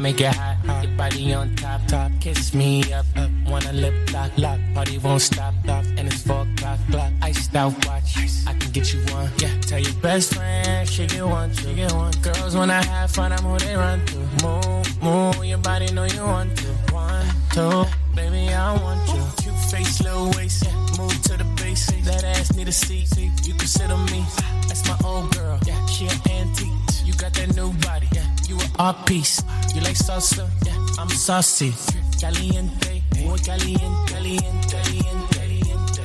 make 0.04 0.20
it 0.20 0.34
hot. 0.34 0.84
Your 0.84 0.92
body 0.98 1.32
on 1.32 1.56
top, 1.56 1.80
top. 1.86 2.10
Kiss 2.20 2.52
me 2.52 2.92
up, 2.92 3.06
up. 3.16 3.30
Wanna 3.48 3.72
lip 3.72 3.94
lock, 4.12 4.30
lock. 4.36 4.60
Party 4.74 4.98
won't 4.98 5.22
stop, 5.22 5.54
stop. 5.64 5.84
And 5.96 6.06
it's 6.08 6.22
four 6.22 6.42
o'clock, 6.42 6.78
clock. 6.90 7.12
Iced 7.22 7.56
out 7.56 7.72
watch. 7.86 8.10
I 8.46 8.52
can 8.58 8.70
get 8.72 8.92
you 8.92 9.00
one. 9.16 9.30
Yeah, 9.38 9.54
tell 9.62 9.80
your 9.80 9.98
best 10.02 10.34
friend 10.34 10.86
she 10.86 11.06
get 11.06 11.24
one, 11.24 11.50
she 11.54 11.72
get 11.74 11.92
one. 11.92 12.12
Girls 12.20 12.54
wanna 12.54 12.84
have 12.84 13.10
fun, 13.12 13.32
I'm 13.32 13.44
who 13.44 13.58
they 13.58 13.76
run 13.76 14.04
to. 14.10 14.18
Move, 14.44 15.02
move. 15.02 15.44
Your 15.44 15.62
body 15.70 15.88
know 15.96 16.04
you 16.04 16.22
want 16.22 16.50
to. 16.58 16.68
One, 16.92 17.26
two, 17.54 17.84
baby 18.14 18.52
I 18.52 18.76
want 18.84 19.00
you. 19.14 19.22
Cute 19.42 19.60
face, 19.72 20.02
little 20.02 20.30
waist. 20.36 20.66
Move 20.98 21.16
to 21.28 21.34
the 21.42 21.48
base. 21.56 21.86
That 22.08 22.24
ass 22.24 22.54
need 22.54 22.68
a 22.68 22.72
seat. 22.72 23.08
You 23.48 23.54
can 23.54 23.66
sit 23.66 23.90
on 23.90 24.04
me. 24.12 24.22
That's 24.68 24.86
my 24.86 24.98
old 25.08 25.34
girl. 25.34 25.58
Yeah, 25.66 25.80
she 25.86 26.04
an 26.06 26.20
antique. 26.30 26.73
You 27.14 27.20
got 27.20 27.32
that 27.34 27.54
new 27.54 27.72
body. 27.74 28.08
Yeah, 28.12 28.26
you 28.48 28.58
an 28.58 28.70
art 28.76 29.06
piece. 29.06 29.40
You 29.74 29.80
like 29.82 29.94
salsa? 29.96 30.48
Yeah, 30.66 30.76
I'm 30.98 31.08
saucy. 31.08 31.72
Caliente, 32.20 33.02
muy 33.22 33.38
caliente, 33.38 34.12
caliente, 34.12 34.76
caliente, 35.30 36.02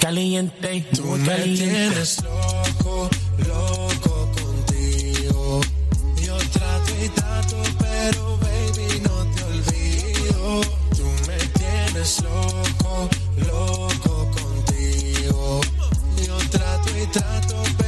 caliente, 0.00 0.84
Tú 0.96 1.02
muy 1.04 1.18
me 1.20 1.26
caliente. 1.28 1.64
tienes 1.64 2.22
loco, 2.24 3.08
loco 3.46 4.32
contigo. 4.32 5.60
Yo 6.26 6.36
trato 6.38 6.92
y 7.04 7.08
trato, 7.10 7.56
pero 7.78 8.36
baby 8.38 9.00
no 9.00 9.24
te 9.34 9.44
olvido. 9.44 10.60
Tú 10.96 11.06
me 11.28 11.38
tienes 11.60 12.20
loco, 12.22 13.08
loco 13.46 14.30
contigo. 14.32 15.60
Yo 16.26 16.36
trato 16.50 16.90
y 16.98 17.06
trato, 17.06 17.62
pero 17.78 17.83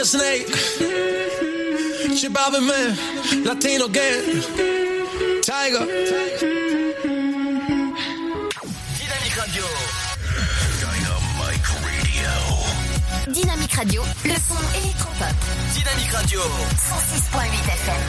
Dear 0.00 0.06
Snake, 0.06 0.48
Chibabe 2.16 2.58
Man, 2.62 2.96
Latino 3.44 3.86
Gang, 3.86 4.24
Tiger. 5.42 5.84
Dynamic 8.96 9.34
Radio. 9.36 9.64
Dynamic 10.80 11.66
Radio. 11.84 12.30
Dynamique 13.28 13.74
Radio, 13.74 14.02
le 14.24 14.30
son 14.30 14.56
électropop. 14.80 15.36
Dynamique 15.74 16.12
Radio. 16.14 16.40
106.8 16.40 17.68
FM. 17.68 18.02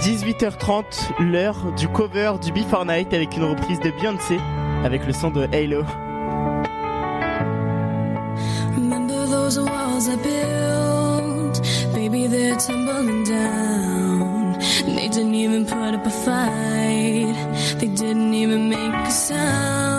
18h30, 0.00 0.84
l'heure 1.18 1.72
du 1.72 1.88
cover 1.88 2.34
du 2.40 2.52
Before 2.52 2.86
Night 2.86 3.12
avec 3.12 3.36
une 3.36 3.42
reprise 3.42 3.80
de 3.80 3.90
Beyoncé 3.90 4.38
avec 4.84 5.04
le 5.06 5.12
son 5.12 5.30
de 5.30 5.48
Halo. 5.52 5.84
Those 9.54 9.68
walls 9.68 10.08
I 10.08 10.16
built? 10.16 11.62
Baby, 11.94 12.26
they're 12.26 12.56
tumbling 12.56 13.24
down. 13.24 14.58
They 14.96 15.08
didn't 15.08 15.34
even 15.34 15.66
put 15.66 15.94
up 15.94 16.06
a 16.06 16.10
fight. 16.10 17.78
They 17.78 17.88
didn't 17.88 18.34
even 18.34 18.68
make 18.68 18.94
a 18.94 19.10
sound. 19.10 19.91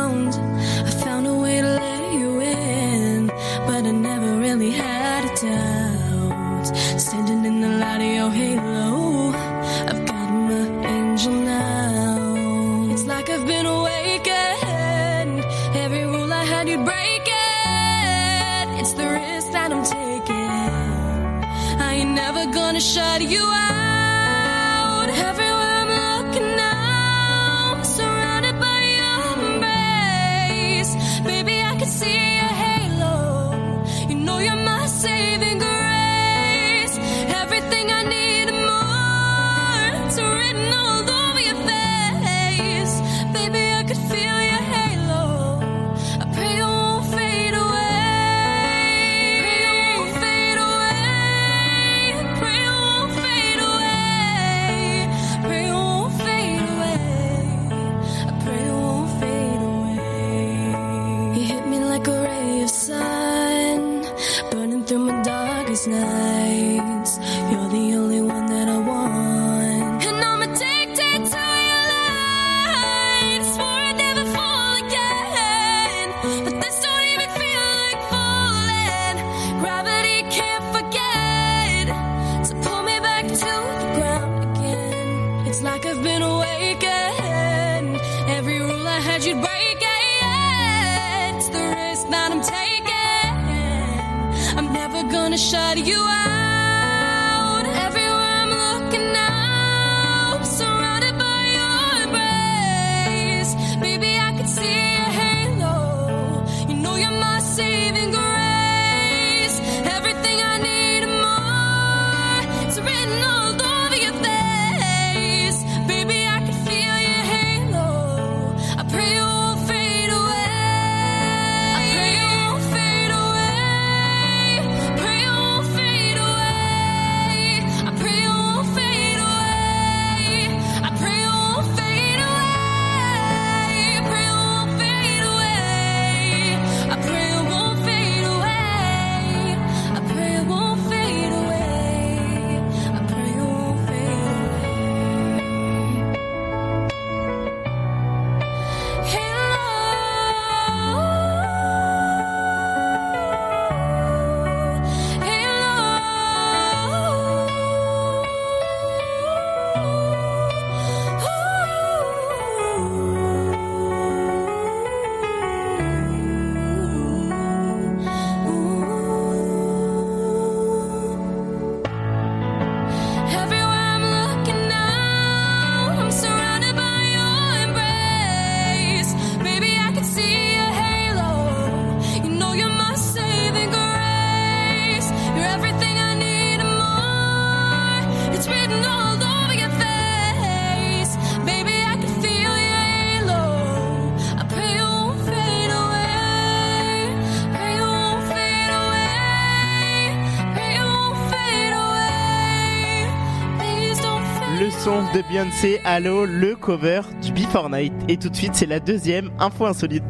Beyoncé, 205.54 205.82
Halo, 205.84 206.26
le 206.26 206.56
cover 206.56 207.02
du 207.22 207.32
Before 207.32 207.70
Night. 207.70 207.94
Et 208.08 208.18
tout 208.18 208.30
de 208.30 208.36
suite, 208.36 208.56
c'est 208.56 208.66
la 208.66 208.80
deuxième 208.80 209.32
info 209.40 209.66
insolite. 209.66 210.04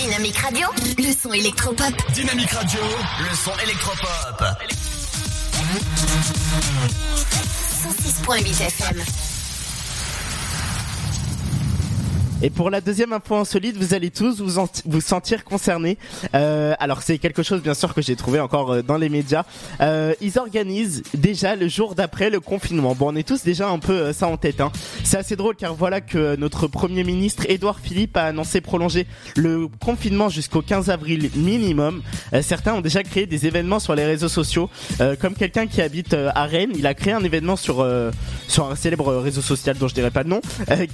Dynamique 0.00 0.36
Radio, 0.36 0.66
le 0.96 1.12
son 1.12 1.32
électropop. 1.32 1.94
Dynamique 2.12 2.50
Radio. 2.50 2.80
Le 3.20 3.34
son 3.34 3.52
électropop. 3.62 4.44
106.8 8.28 8.66
FM. 8.66 9.37
Et 12.40 12.50
pour 12.50 12.70
la 12.70 12.80
deuxième 12.80 13.12
info 13.12 13.34
insolite, 13.34 13.76
vous 13.76 13.94
allez 13.94 14.10
tous 14.10 14.40
vous, 14.40 14.64
vous 14.84 15.00
sentir 15.00 15.42
concernés. 15.42 15.98
Euh, 16.36 16.74
alors 16.78 17.02
c'est 17.02 17.18
quelque 17.18 17.42
chose 17.42 17.60
bien 17.60 17.74
sûr 17.74 17.92
que 17.94 18.00
j'ai 18.00 18.14
trouvé 18.14 18.38
encore 18.38 18.74
euh, 18.74 18.82
dans 18.82 18.96
les 18.96 19.08
médias. 19.08 19.44
Euh, 19.80 20.14
ils 20.20 20.38
organisent 20.38 21.02
déjà 21.14 21.56
le 21.56 21.66
jour 21.66 21.96
d'après 21.96 22.30
le 22.30 22.38
confinement. 22.38 22.94
Bon, 22.94 23.12
on 23.12 23.16
est 23.16 23.26
tous 23.26 23.42
déjà 23.42 23.68
un 23.68 23.80
peu 23.80 23.92
euh, 23.92 24.12
ça 24.12 24.28
en 24.28 24.36
tête. 24.36 24.60
Hein. 24.60 24.70
C'est 25.02 25.16
assez 25.16 25.34
drôle 25.34 25.56
car 25.56 25.74
voilà 25.74 26.00
que 26.00 26.36
notre 26.36 26.68
premier 26.68 27.02
ministre 27.02 27.44
Édouard 27.48 27.80
Philippe 27.80 28.16
a 28.16 28.26
annoncé 28.26 28.60
prolonger 28.60 29.08
le 29.34 29.66
confinement 29.80 30.28
jusqu'au 30.28 30.62
15 30.62 30.90
avril 30.90 31.30
minimum. 31.34 32.02
Euh, 32.34 32.42
certains 32.42 32.74
ont 32.74 32.80
déjà 32.80 33.02
créé 33.02 33.26
des 33.26 33.46
événements 33.46 33.80
sur 33.80 33.96
les 33.96 34.04
réseaux 34.04 34.28
sociaux. 34.28 34.70
Euh, 35.00 35.16
comme 35.20 35.34
quelqu'un 35.34 35.66
qui 35.66 35.82
habite 35.82 36.14
à 36.14 36.44
Rennes, 36.44 36.72
il 36.76 36.86
a 36.86 36.94
créé 36.94 37.14
un 37.14 37.24
événement 37.24 37.56
sur 37.56 37.84
sur 38.46 38.70
un 38.70 38.76
célèbre 38.76 39.16
réseau 39.16 39.40
social 39.40 39.76
dont 39.76 39.88
je 39.88 39.94
dirais 39.94 40.10
pas 40.10 40.22
le 40.22 40.28
nom, 40.28 40.40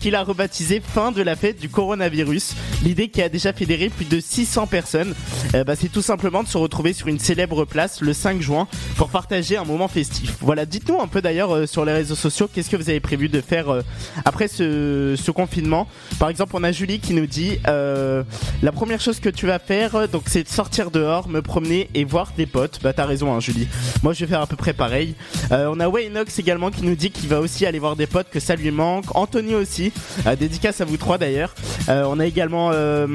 qu'il 0.00 0.14
a 0.14 0.22
rebaptisé 0.22 0.80
fin 0.80 1.12
de 1.12 1.22
la 1.22 1.33
fête 1.36 1.60
du 1.60 1.68
coronavirus. 1.68 2.54
L'idée 2.82 3.08
qui 3.08 3.22
a 3.22 3.28
déjà 3.28 3.52
fédéré 3.52 3.88
plus 3.88 4.04
de 4.04 4.20
600 4.20 4.66
personnes, 4.66 5.14
euh, 5.54 5.64
bah, 5.64 5.74
c'est 5.76 5.88
tout 5.88 6.02
simplement 6.02 6.42
de 6.42 6.48
se 6.48 6.58
retrouver 6.58 6.92
sur 6.92 7.08
une 7.08 7.18
célèbre 7.18 7.64
place 7.64 8.00
le 8.00 8.12
5 8.12 8.40
juin 8.40 8.68
pour 8.96 9.08
partager 9.08 9.56
un 9.56 9.64
moment 9.64 9.88
festif. 9.88 10.36
Voilà, 10.40 10.66
dites-nous 10.66 11.00
un 11.00 11.06
peu 11.06 11.22
d'ailleurs 11.22 11.54
euh, 11.54 11.66
sur 11.66 11.84
les 11.84 11.92
réseaux 11.92 12.14
sociaux 12.14 12.48
qu'est-ce 12.52 12.70
que 12.70 12.76
vous 12.76 12.90
avez 12.90 13.00
prévu 13.00 13.28
de 13.28 13.40
faire 13.40 13.70
euh, 13.70 13.82
après 14.24 14.48
ce, 14.48 15.14
ce 15.16 15.30
confinement? 15.30 15.88
Par 16.18 16.28
exemple, 16.28 16.52
on 16.54 16.64
a 16.64 16.72
Julie 16.72 17.00
qui 17.00 17.14
nous 17.14 17.26
dit 17.26 17.58
euh, 17.66 18.22
la 18.62 18.72
première 18.72 19.00
chose 19.00 19.20
que 19.20 19.28
tu 19.28 19.46
vas 19.46 19.58
faire, 19.58 20.08
donc 20.08 20.24
c'est 20.26 20.42
de 20.42 20.48
sortir 20.48 20.90
dehors, 20.90 21.28
me 21.28 21.42
promener 21.42 21.90
et 21.94 22.04
voir 22.04 22.32
des 22.36 22.46
potes. 22.46 22.80
Bah 22.82 22.92
t'as 22.92 23.06
raison, 23.06 23.32
hein, 23.34 23.40
Julie. 23.40 23.68
Moi, 24.02 24.12
je 24.12 24.24
vais 24.24 24.30
faire 24.30 24.40
à 24.40 24.46
peu 24.46 24.56
près 24.56 24.72
pareil. 24.72 25.14
On 25.50 25.80
a 25.80 25.88
Waynox 25.88 26.38
également 26.38 26.70
qui 26.70 26.82
nous 26.82 26.94
dit 26.94 27.10
qu'il 27.10 27.28
va 27.28 27.40
aussi 27.40 27.66
aller 27.66 27.78
voir 27.78 27.96
des 27.96 28.06
potes 28.06 28.28
que 28.30 28.40
ça 28.40 28.56
lui 28.56 28.70
manque. 28.70 29.04
Anthony 29.14 29.54
aussi. 29.54 29.92
Dédicace 30.38 30.80
à 30.80 30.84
vous 30.84 30.96
trois 30.96 31.18
d'ailleurs. 31.24 31.54
Euh, 31.88 32.04
on 32.06 32.20
a 32.20 32.26
également 32.26 32.70
euh, 32.72 33.06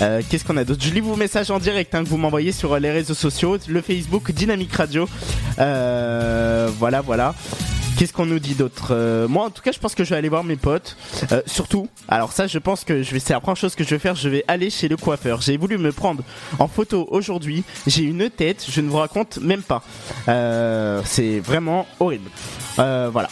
euh, 0.00 0.22
Qu'est-ce 0.28 0.44
qu'on 0.44 0.56
a 0.56 0.64
d'autre? 0.64 0.82
Je 0.82 0.90
lis 0.90 1.00
vos 1.00 1.16
messages 1.16 1.50
en 1.50 1.58
direct 1.58 1.94
hein, 1.94 2.02
que 2.02 2.08
vous 2.08 2.16
m'envoyez 2.16 2.52
sur 2.52 2.78
les 2.78 2.90
réseaux 2.90 3.14
sociaux, 3.14 3.58
le 3.68 3.82
Facebook 3.82 4.32
Dynamique 4.32 4.74
Radio. 4.74 5.08
Voilà, 5.56 7.00
voilà. 7.04 7.34
Qu'est-ce 7.98 8.12
qu'on 8.12 8.26
nous 8.26 8.38
dit 8.38 8.54
d'autre? 8.54 9.26
Moi, 9.28 9.44
en 9.44 9.50
tout 9.50 9.60
cas, 9.60 9.72
je 9.72 9.78
pense 9.78 9.94
que 9.94 10.04
je 10.04 10.10
vais 10.10 10.16
aller 10.16 10.28
voir 10.28 10.44
mes 10.44 10.56
potes. 10.56 10.96
Surtout, 11.46 11.88
alors 12.08 12.32
ça, 12.32 12.46
je 12.46 12.58
pense 12.58 12.84
que 12.84 13.02
je 13.02 13.10
vais. 13.10 13.18
C'est 13.18 13.32
la 13.32 13.40
première 13.40 13.56
chose 13.56 13.74
que 13.74 13.84
je 13.84 13.90
vais 13.90 13.98
faire. 13.98 14.14
Je 14.14 14.28
vais 14.28 14.44
aller 14.46 14.70
chez 14.70 14.88
le 14.88 14.96
coiffeur. 14.96 15.42
J'ai 15.42 15.56
voulu 15.56 15.78
me 15.78 15.90
prendre 15.92 16.22
en 16.58 16.68
photo 16.68 17.08
aujourd'hui. 17.10 17.64
J'ai 17.86 18.04
une 18.04 18.30
tête. 18.30 18.64
Je 18.70 18.80
ne 18.80 18.88
vous 18.88 18.98
raconte 18.98 19.38
même 19.38 19.62
pas. 19.62 19.82
C'est 21.04 21.40
vraiment 21.40 21.86
horrible. 22.00 22.30
Voilà. 22.76 23.28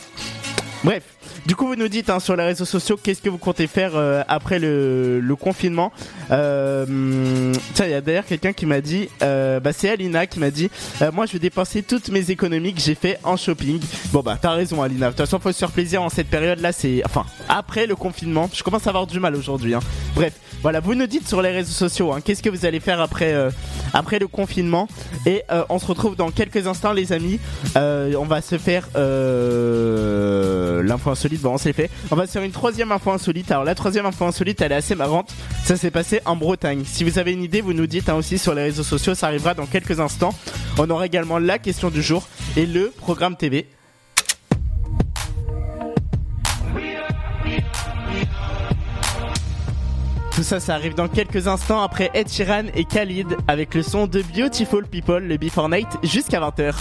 Bref. 0.82 1.15
Du 1.46 1.54
coup, 1.54 1.68
vous 1.68 1.76
nous 1.76 1.86
dites 1.86 2.10
hein, 2.10 2.18
sur 2.18 2.34
les 2.34 2.42
réseaux 2.42 2.64
sociaux 2.64 2.98
qu'est-ce 3.00 3.22
que 3.22 3.28
vous 3.28 3.38
comptez 3.38 3.68
faire 3.68 3.92
euh, 3.94 4.24
après 4.26 4.58
le, 4.58 5.20
le 5.20 5.36
confinement. 5.36 5.92
Euh, 6.32 7.54
tiens, 7.72 7.86
il 7.86 7.92
y 7.92 7.94
a 7.94 8.00
d'ailleurs 8.00 8.26
quelqu'un 8.26 8.52
qui 8.52 8.66
m'a 8.66 8.80
dit, 8.80 9.08
euh, 9.22 9.60
bah 9.60 9.72
c'est 9.72 9.88
Alina 9.88 10.26
qui 10.26 10.40
m'a 10.40 10.50
dit, 10.50 10.68
euh, 11.02 11.12
moi 11.12 11.24
je 11.24 11.34
vais 11.34 11.38
dépenser 11.38 11.84
toutes 11.84 12.08
mes 12.08 12.32
économies 12.32 12.74
que 12.74 12.80
j'ai 12.80 12.96
fait 12.96 13.20
en 13.22 13.36
shopping. 13.36 13.80
Bon 14.12 14.22
bah 14.22 14.36
t'as 14.42 14.54
raison 14.54 14.82
Alina. 14.82 15.06
De 15.06 15.10
toute 15.12 15.20
façon, 15.20 15.38
faut 15.38 15.52
se 15.52 15.58
faire 15.58 15.70
plaisir 15.70 16.02
en 16.02 16.08
cette 16.08 16.26
période-là. 16.26 16.72
C'est, 16.72 17.02
enfin, 17.04 17.24
après 17.48 17.86
le 17.86 17.94
confinement. 17.94 18.50
Je 18.52 18.64
commence 18.64 18.88
à 18.88 18.90
avoir 18.90 19.06
du 19.06 19.20
mal 19.20 19.36
aujourd'hui. 19.36 19.74
Hein. 19.74 19.80
Bref, 20.16 20.32
voilà, 20.62 20.80
vous 20.80 20.96
nous 20.96 21.06
dites 21.06 21.28
sur 21.28 21.42
les 21.42 21.50
réseaux 21.50 21.70
sociaux 21.70 22.12
hein, 22.12 22.20
qu'est-ce 22.24 22.42
que 22.42 22.50
vous 22.50 22.66
allez 22.66 22.80
faire 22.80 23.00
après 23.00 23.34
euh, 23.34 23.50
après 23.92 24.18
le 24.18 24.26
confinement. 24.26 24.88
Et 25.26 25.44
euh, 25.52 25.62
on 25.68 25.78
se 25.78 25.86
retrouve 25.86 26.16
dans 26.16 26.32
quelques 26.32 26.66
instants, 26.66 26.92
les 26.92 27.12
amis. 27.12 27.38
On 27.76 28.24
va 28.24 28.42
se 28.42 28.58
faire 28.58 28.88
l'info 30.82 31.10
insolite. 31.10 31.35
Bon, 31.40 31.54
on 31.54 31.58
s'est 31.58 31.72
fait. 31.72 31.90
On 32.10 32.16
va 32.16 32.26
faire 32.26 32.42
une 32.42 32.52
troisième 32.52 32.92
info 32.92 33.10
insolite. 33.10 33.50
Alors 33.50 33.64
la 33.64 33.74
troisième 33.74 34.06
info 34.06 34.24
insolite, 34.24 34.60
elle 34.60 34.72
est 34.72 34.76
assez 34.76 34.94
marrante. 34.94 35.34
Ça 35.64 35.76
s'est 35.76 35.90
passé 35.90 36.20
en 36.24 36.36
Bretagne. 36.36 36.82
Si 36.84 37.04
vous 37.04 37.18
avez 37.18 37.32
une 37.32 37.42
idée, 37.42 37.60
vous 37.60 37.72
nous 37.72 37.86
dites 37.86 38.08
hein, 38.08 38.14
aussi 38.14 38.38
sur 38.38 38.54
les 38.54 38.62
réseaux 38.62 38.82
sociaux. 38.82 39.14
Ça 39.14 39.26
arrivera 39.26 39.54
dans 39.54 39.66
quelques 39.66 40.00
instants. 40.00 40.34
On 40.78 40.88
aura 40.90 41.06
également 41.06 41.38
la 41.38 41.58
question 41.58 41.90
du 41.90 42.02
jour 42.02 42.28
et 42.56 42.66
le 42.66 42.92
programme 42.96 43.36
TV. 43.36 43.66
Tout 50.36 50.42
ça, 50.42 50.60
ça 50.60 50.74
arrive 50.74 50.94
dans 50.94 51.08
quelques 51.08 51.48
instants 51.48 51.80
après 51.80 52.10
Ed 52.12 52.28
et 52.74 52.84
Khalid 52.84 53.38
avec 53.48 53.74
le 53.74 53.82
son 53.82 54.06
de 54.06 54.22
Beautiful 54.36 54.86
People, 54.86 55.22
le 55.22 55.38
Before 55.38 55.70
Night, 55.70 55.88
jusqu'à 56.02 56.40
20h. 56.40 56.74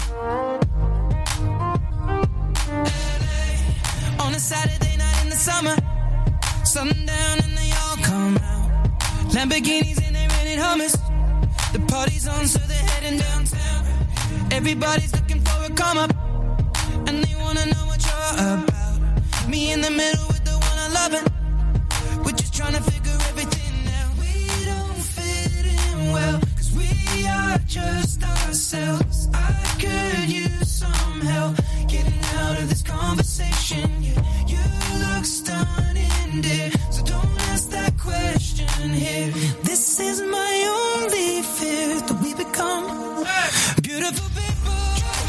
A 4.36 4.38
Saturday 4.38 4.96
night 4.98 5.22
in 5.24 5.30
the 5.30 5.36
summer. 5.36 5.74
Sundown 6.64 7.36
and 7.44 7.56
they 7.56 7.70
all 7.82 7.96
come 8.10 8.36
out. 8.36 8.68
Lamborghinis 9.34 9.98
and 10.06 10.14
they 10.14 10.26
rented 10.34 10.58
hummus. 10.58 10.94
The 11.72 11.80
party's 11.92 12.28
on, 12.28 12.46
so 12.46 12.58
they're 12.58 12.88
heading 12.92 13.18
downtown. 13.18 13.82
Everybody's 14.50 15.12
looking 15.14 15.40
for 15.40 15.58
a 15.64 15.70
come 15.70 15.96
up, 15.96 16.12
and 17.08 17.24
they 17.24 17.34
wanna 17.44 17.64
know 17.72 17.84
what 17.90 18.00
you're 18.06 18.32
about. 18.52 19.48
Me 19.48 19.72
in 19.72 19.80
the 19.80 19.90
middle 19.90 20.26
with 20.28 20.44
the 20.44 20.56
one 20.68 20.78
I 20.86 20.88
love 21.00 21.12
it. 21.18 21.24
We're 22.24 22.38
just 22.42 22.54
trying 22.54 22.74
to 22.74 22.82
figure 22.82 23.18
everything 23.30 23.74
out. 23.98 24.12
We 24.22 24.32
don't 24.70 25.00
fit 25.14 25.64
in 25.64 26.12
well, 26.12 26.40
we 26.76 27.26
are 27.26 27.58
just 27.66 28.22
ourselves. 28.22 29.28
I 29.34 29.52
could 29.80 30.28
use 30.30 30.70
some 30.82 31.20
help 31.20 31.56
getting 31.88 32.22
out 32.40 32.58
of 32.60 32.68
this 32.68 32.82
conversation. 32.82 33.88
Yeah, 34.02 34.22
you 34.46 34.62
look 35.04 35.24
stunning, 35.24 36.40
dear. 36.40 36.70
So 36.90 37.04
don't 37.04 37.40
ask 37.52 37.70
that 37.70 37.92
question 37.98 38.90
here. 38.92 39.30
This 39.62 40.00
is 40.00 40.20
my 40.22 40.54
only 40.82 41.42
fear 41.42 42.00
that 42.00 42.18
we 42.22 42.34
become 42.34 42.84
beautiful 43.82 44.28
people. 44.40 44.78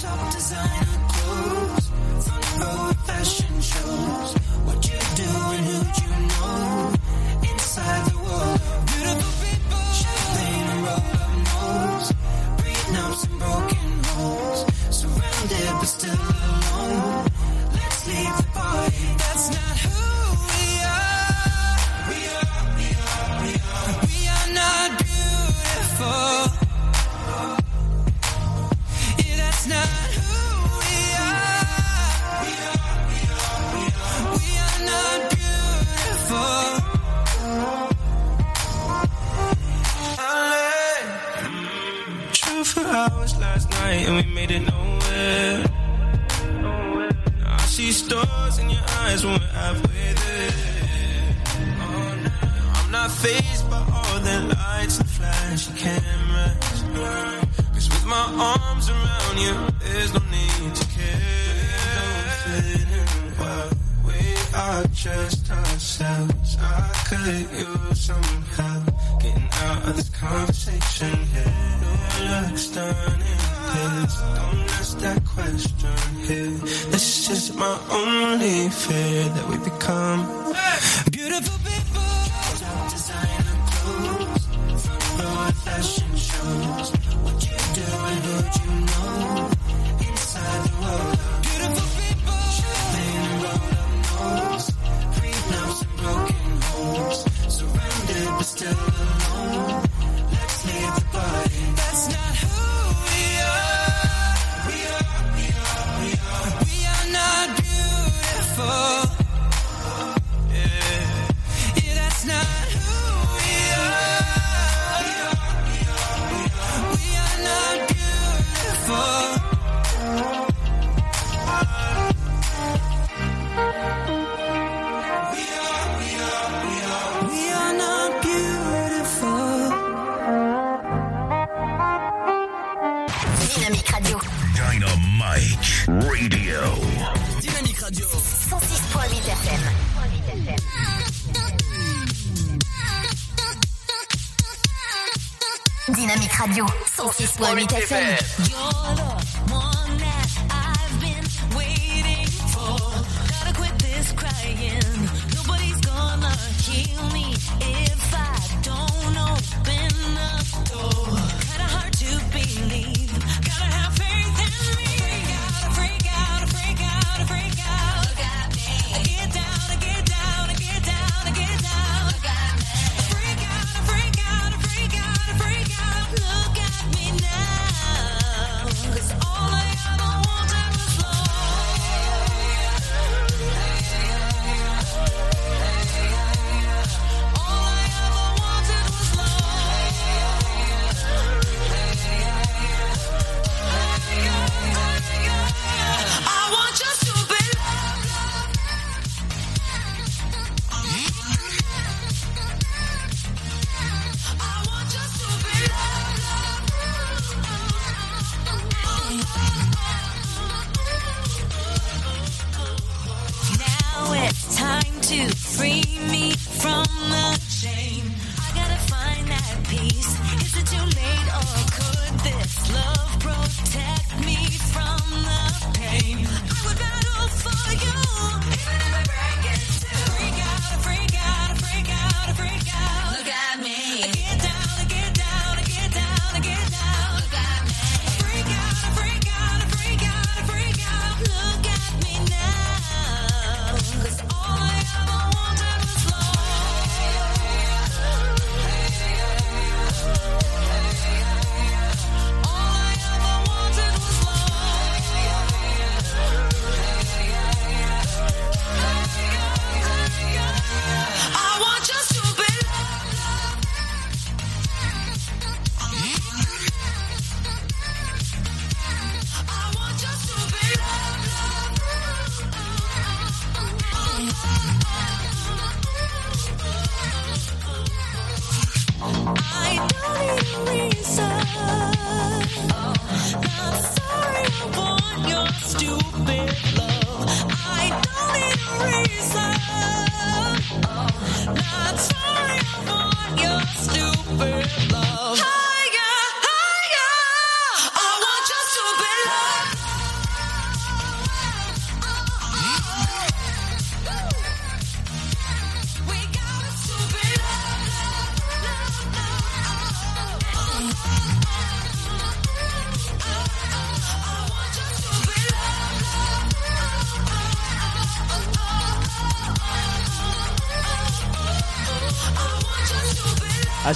Top 0.02 0.32
designer 0.34 0.98
clothes, 1.14 1.90
front 2.26 2.48
row 2.60 2.92
fashion 3.06 3.62
shows. 3.62 4.30
What 4.68 4.80
you 4.90 5.00
do 5.16 5.30
and 5.56 5.66
who'd 5.66 5.98
you 6.04 6.07
still 15.88 16.12
alone. 16.14 17.26
Let's 17.74 18.08
leave 18.08 18.38
the 18.38 18.44
party. 18.54 19.06
That's 19.24 19.50
not 19.56 19.78
who 19.88 20.04
we 20.52 20.66
are. 20.84 21.78
We 22.10 22.20
are, 22.36 22.60
we 22.78 22.88
are, 23.08 23.28
we 23.44 23.52
are. 23.72 23.92
We 24.12 24.20
are 24.36 24.50
not 24.62 24.90
beautiful. 25.00 26.28
Yeah, 29.24 29.36
that's 29.44 29.66
not 29.68 29.88
who 30.18 30.36
we 30.84 30.98
are. 31.24 31.64
We 32.44 32.54
are, 32.68 32.98
we 33.12 33.20
are, 33.38 33.60
we 33.74 33.82
are. 34.04 34.22
We 34.44 34.50
are 34.68 34.80
not 34.92 35.20
beautiful. 35.38 36.60
I 40.20 40.32
True 42.34 42.64
for 42.66 42.86
hours 42.88 43.34
last 43.40 43.70
night 43.72 44.02
and 44.08 44.16
we 44.18 44.24
made 44.34 44.52
it 44.52 44.60
nowhere. 44.62 44.97
Stars 48.28 48.60
in 48.60 48.70
your 48.70 48.86
eyes 49.02 49.26
when 49.26 49.34
we're 49.40 49.54
halfway 49.60 50.10
there. 50.24 50.52
Oh, 51.82 52.20
no. 52.24 52.32
I'm 52.78 52.92
not 52.92 53.12
phased 53.12 53.70
by 53.70 53.84
all 53.96 54.20
the 54.20 54.38
lights 54.56 55.00
and 55.00 55.10
flashy 55.10 55.72
cameras. 55.74 56.84
Cause 57.74 57.90
with 57.90 58.06
my 58.06 58.26
arms 58.54 58.90
around 58.90 59.38
you, 59.46 59.56
there's 59.80 60.14
no 60.14 60.22
need 60.36 60.76
to 60.76 60.86
care. 60.98 61.22
In 62.48 63.40
well. 63.40 63.70
We 64.06 64.20
are 64.56 64.84
just 64.94 65.52
ourselves. 65.52 66.58
I 66.60 66.92
could 67.08 67.50
use 67.66 68.00
some 68.08 68.42
help 68.58 69.22
getting 69.22 69.50
out 69.66 69.88
of 69.88 69.96
this 69.96 70.10
conversation 70.10 71.18
here. 71.34 71.54
You 72.18 72.24
look 72.32 72.58
stunning, 72.58 73.42
please 73.70 74.16
don't 74.36 74.47
my 77.68 77.80
only 77.90 78.70
fear 78.70 79.24
that 79.36 79.46
we 79.50 79.58
become 79.58 80.47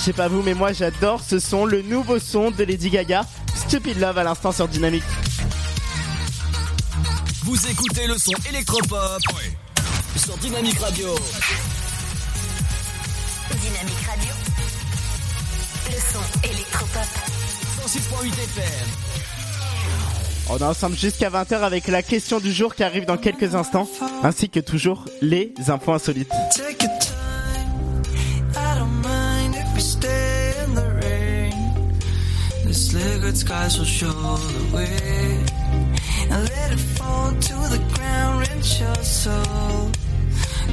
je 0.01 0.05
sais 0.05 0.13
pas 0.13 0.27
vous, 0.27 0.41
mais 0.41 0.55
moi 0.55 0.73
j'adore 0.73 1.21
ce 1.21 1.37
son, 1.37 1.63
le 1.63 1.83
nouveau 1.83 2.17
son 2.17 2.49
de 2.49 2.63
Lady 2.63 2.89
Gaga. 2.89 3.23
Stupid 3.53 3.99
Love 3.99 4.17
à 4.17 4.23
l'instant 4.23 4.51
sur 4.51 4.67
Dynamique. 4.67 5.03
Vous 7.43 7.67
écoutez 7.67 8.07
le 8.07 8.17
son 8.17 8.31
électropop 8.49 9.21
sur 10.15 10.35
Dynamique 10.37 10.79
Radio. 10.79 11.09
Dynamique 13.51 14.01
Radio, 14.09 14.33
le 15.85 15.99
son 15.99 16.49
électropop. 16.49 17.07
106.8 17.85 18.27
FM. 18.33 19.11
On 20.49 20.57
est 20.57 20.63
ensemble 20.63 20.97
jusqu'à 20.97 21.29
20h 21.29 21.61
avec 21.61 21.87
la 21.87 22.01
question 22.01 22.39
du 22.39 22.51
jour 22.51 22.73
qui 22.73 22.83
arrive 22.83 23.05
dans 23.05 23.17
quelques 23.17 23.53
instants, 23.53 23.87
ainsi 24.23 24.49
que 24.49 24.59
toujours 24.59 25.05
les 25.21 25.53
infos 25.67 25.93
insolites. 25.93 26.33
Slick 32.91 33.35
skies 33.37 33.77
will 33.77 33.85
show 33.85 34.11
the 34.11 34.75
way. 34.75 35.45
And 36.29 36.43
let 36.43 36.73
it 36.73 36.79
fall 36.97 37.31
to 37.31 37.55
the 37.73 37.81
ground, 37.93 38.39
rinse 38.41 38.81
your 38.81 38.95
soul. 38.95 39.91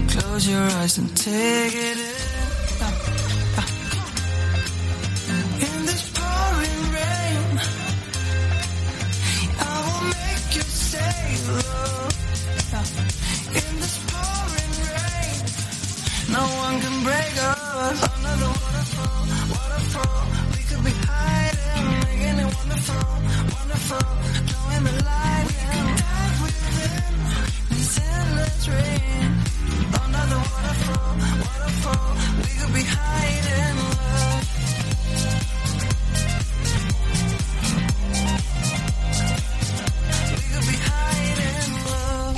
Close 0.09 0.49
your 0.49 0.67
eyes 0.79 0.99
and 0.99 1.17
take 1.17 1.75
it 1.77 1.97
in. 1.97 2.19
In 5.67 5.87
this 5.87 6.11
pouring 6.19 6.81
rain, 6.99 7.61
I 9.63 9.75
will 9.87 10.05
make 10.19 10.57
you 10.57 10.67
say 10.91 11.23
love. 11.55 12.15
In 13.63 13.73
this 13.83 13.97
pouring 14.11 14.75
rain. 14.91 15.39
No 16.35 16.45
one 16.67 16.81
can 16.83 16.97
break 17.05 17.35
us. 17.53 17.99
Another 18.19 18.51
waterfall, 18.59 19.23
waterfall. 19.55 20.27
We 20.57 20.63
could 20.69 20.83
be 20.85 20.91
it 20.91 21.48
wonderful, 22.69 23.05
wonderful. 23.57 24.07
The 24.79 24.93
light 25.05 25.45
we 25.49 25.55
can 25.55 25.87
dive 25.97 26.39
within 26.45 27.15
this 27.71 27.99
endless 27.99 28.69
rain. 28.69 29.31
Waterfall, 29.93 31.13
waterfall. 31.45 32.09
We 32.45 32.51
could 32.61 32.73
be 32.75 32.85
hiding 32.85 33.77
love. 33.97 34.45
We 40.31 40.45
could 40.53 40.67
be 40.71 40.77
hiding 40.91 41.73
love. 41.89 42.37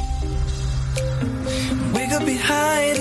We 1.94 2.02
could 2.08 2.26
be 2.26 2.36
hiding 2.36 2.99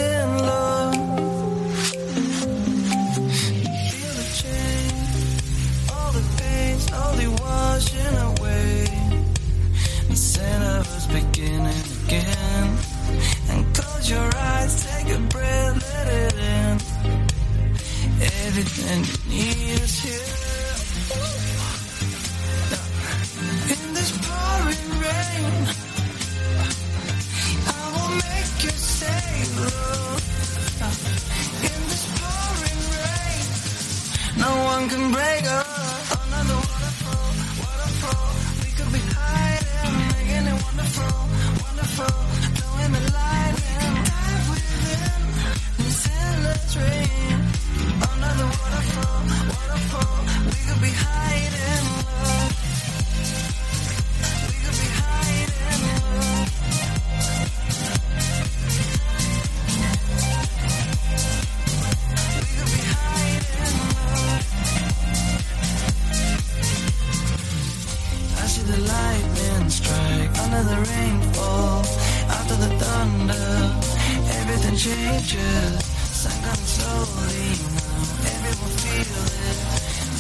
changes. 74.90 75.86
Sun 76.20 76.34
comes 76.42 76.70
slowly 76.76 77.54
now, 77.78 78.02
everyone 78.34 78.76
feel 78.82 79.22
it. 79.46 79.58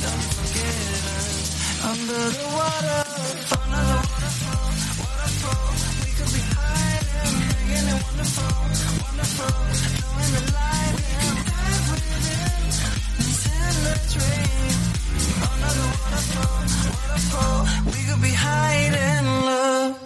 Don't 0.04 0.26
forget 0.38 1.02
us 1.18 1.38
under 1.90 2.24
the 2.38 2.48
water, 2.58 3.02
under 3.58 3.82
the 3.90 3.98
waterfall, 4.06 4.70
waterfall. 5.02 5.74
We 6.06 6.10
could 6.18 6.32
be 6.38 6.44
hiding, 6.54 7.34
making 7.50 7.88
it 7.90 8.02
wonderful, 8.06 8.54
wonderful. 9.02 9.58
Knowing 10.06 10.34
the 10.38 10.44
light 10.54 10.98
and 11.18 11.38
dive 11.50 11.86
within 11.90 12.62
this 13.18 13.42
endless 13.66 14.14
rain. 14.22 14.78
Under 15.50 15.72
the 15.80 15.88
waterfall, 15.98 16.62
waterfall. 17.10 17.60
We 17.90 18.00
could 18.08 18.22
be 18.22 18.34
hiding, 18.38 19.26
love. 19.50 19.98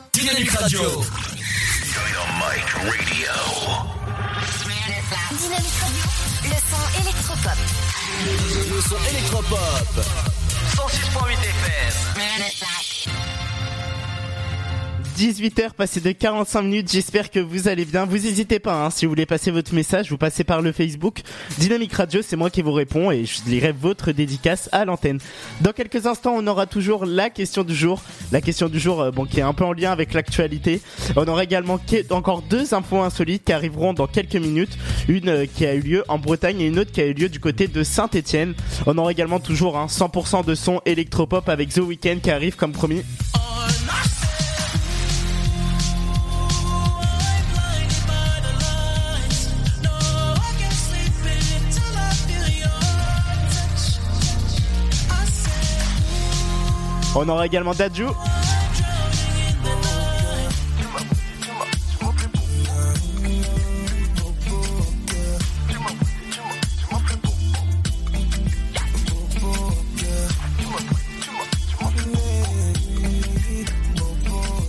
Dynamite 2.24 2.72
Radio. 2.88 3.92
Dynamique 5.38 5.73
Radio, 5.81 6.03
le 6.43 6.57
son 6.69 7.01
électropop. 7.01 7.57
Le 8.69 8.81
son 8.81 9.01
électropop. 9.09 10.05
106.8 10.75 11.34
FM. 11.34 13.22
18h 15.18 15.74
passé 15.74 15.99
de 15.99 16.11
45 16.11 16.64
minutes, 16.64 16.91
j'espère 16.91 17.30
que 17.30 17.39
vous 17.39 17.68
allez 17.68 17.86
bien. 17.86 18.05
Vous 18.05 18.18
n'hésitez 18.18 18.57
pas, 18.57 18.86
hein, 18.86 18.89
si 18.89 19.05
vous 19.05 19.11
voulez 19.11 19.28
passer 19.28 19.51
votre 19.51 19.72
message, 19.74 20.09
vous 20.09 20.18
passez 20.18 20.43
par 20.43 20.61
le 20.61 20.72
Facebook. 20.72 21.22
Dynamique 21.59 21.93
Radio, 21.93 22.22
c'est 22.24 22.36
moi 22.36 22.49
qui 22.49 22.64
vous 22.64 22.72
réponds 22.72 23.11
et 23.11 23.24
je 23.26 23.43
lirai 23.45 23.74
votre 23.74 24.11
dédicace 24.11 24.70
à 24.72 24.86
l'antenne. 24.86 25.20
Dans 25.61 25.72
quelques 25.72 26.07
instants, 26.07 26.34
on 26.36 26.47
aura 26.47 26.66
toujours 26.66 27.05
la 27.05 27.30
question 27.30 27.64
du 27.64 27.76
jour. 27.76 28.01
La 28.32 28.41
question 28.41 28.70
du 28.70 28.80
jour, 28.80 29.01
euh, 29.01 29.11
bon, 29.11 29.26
qui 29.26 29.39
est 29.39 29.43
un 29.43 29.53
peu 29.53 29.64
en 29.64 29.74
lien 29.74 29.91
avec 29.91 30.14
l'actualité. 30.14 30.82
On 31.16 31.28
aura 31.28 31.43
également 31.43 31.80
encore 32.09 32.41
deux 32.41 32.74
infos 32.74 33.01
insolites 33.01 33.43
qui 33.45 33.53
arriveront 33.53 33.93
dans 33.93 34.07
quelques 34.07 34.36
minutes. 34.36 34.78
Une 35.07 35.30
euh, 35.30 35.45
qui 35.45 35.68
a 35.68 35.76
eu 35.76 35.82
lieu 35.82 36.03
en 36.07 36.18
Bretagne 36.18 36.59
et 36.59 36.68
une 36.68 36.80
autre 36.80 36.91
qui 36.91 37.01
a 37.01 37.05
eu 37.05 37.14
lieu 37.14 37.30
du 37.30 37.39
côté 37.39 37.68
de 37.68 37.84
Saint-Etienne. 37.84 38.55
On 38.88 38.97
aura 38.97 39.11
également 39.11 39.39
toujours 39.39 39.78
un 39.78 39.86
100% 39.86 40.43
de 40.43 40.55
son 40.55 40.82
électropop 40.88 41.49
avec 41.49 41.70
The 41.70 41.80
Weeknd 41.80 42.18
qui 42.24 42.32
arrive 42.32 42.55
comme 42.55 42.72
promis. 42.72 43.03
On 57.16 57.30
aura 57.30 57.45
également 57.45 57.74
Dadju. 57.74 58.07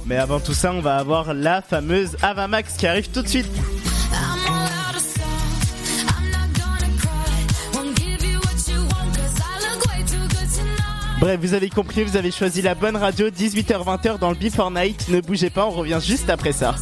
Mais 0.07 0.19
avant 0.19 0.39
tout 0.39 0.53
ça, 0.53 0.71
on 0.73 0.81
va 0.81 0.97
avoir 0.97 1.33
la 1.33 1.63
fameuse 1.63 2.17
Avamax 2.23 2.77
qui 2.77 2.87
arrive 2.87 3.09
tout 3.09 3.23
de 3.23 3.29
suite. 3.29 3.49
Bref, 11.21 11.41
vous 11.41 11.55
avez 11.55 11.71
compris, 11.71 12.05
vous 12.05 12.17
avez 12.17 12.31
choisi 12.31 12.61
la 12.61 12.75
bonne 12.75 12.97
radio, 12.97 13.31
18h-20h 13.31 14.19
dans 14.19 14.31
le 14.31 14.37
Before 14.37 14.71
Night. 14.71 15.09
Ne 15.09 15.21
bougez 15.21 15.51
pas, 15.51 15.67
on 15.67 15.71
revient 15.71 16.01
juste 16.05 16.29
après 16.29 16.53
ça. 16.53 16.75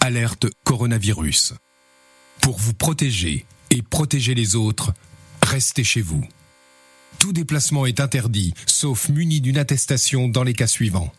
Alerte 0.00 0.46
coronavirus. 0.64 1.54
Pour 2.40 2.58
vous 2.58 2.74
protéger 2.74 3.46
et 3.70 3.82
protéger 3.82 4.34
les 4.34 4.56
autres, 4.56 4.92
restez 5.42 5.84
chez 5.84 6.00
vous. 6.00 6.24
Tout 7.18 7.32
déplacement 7.32 7.86
est 7.86 8.00
interdit, 8.00 8.54
sauf 8.66 9.08
muni 9.08 9.40
d'une 9.40 9.58
attestation 9.58 10.26
dans 10.26 10.42
les 10.42 10.54
cas 10.54 10.66
suivants. 10.66 11.12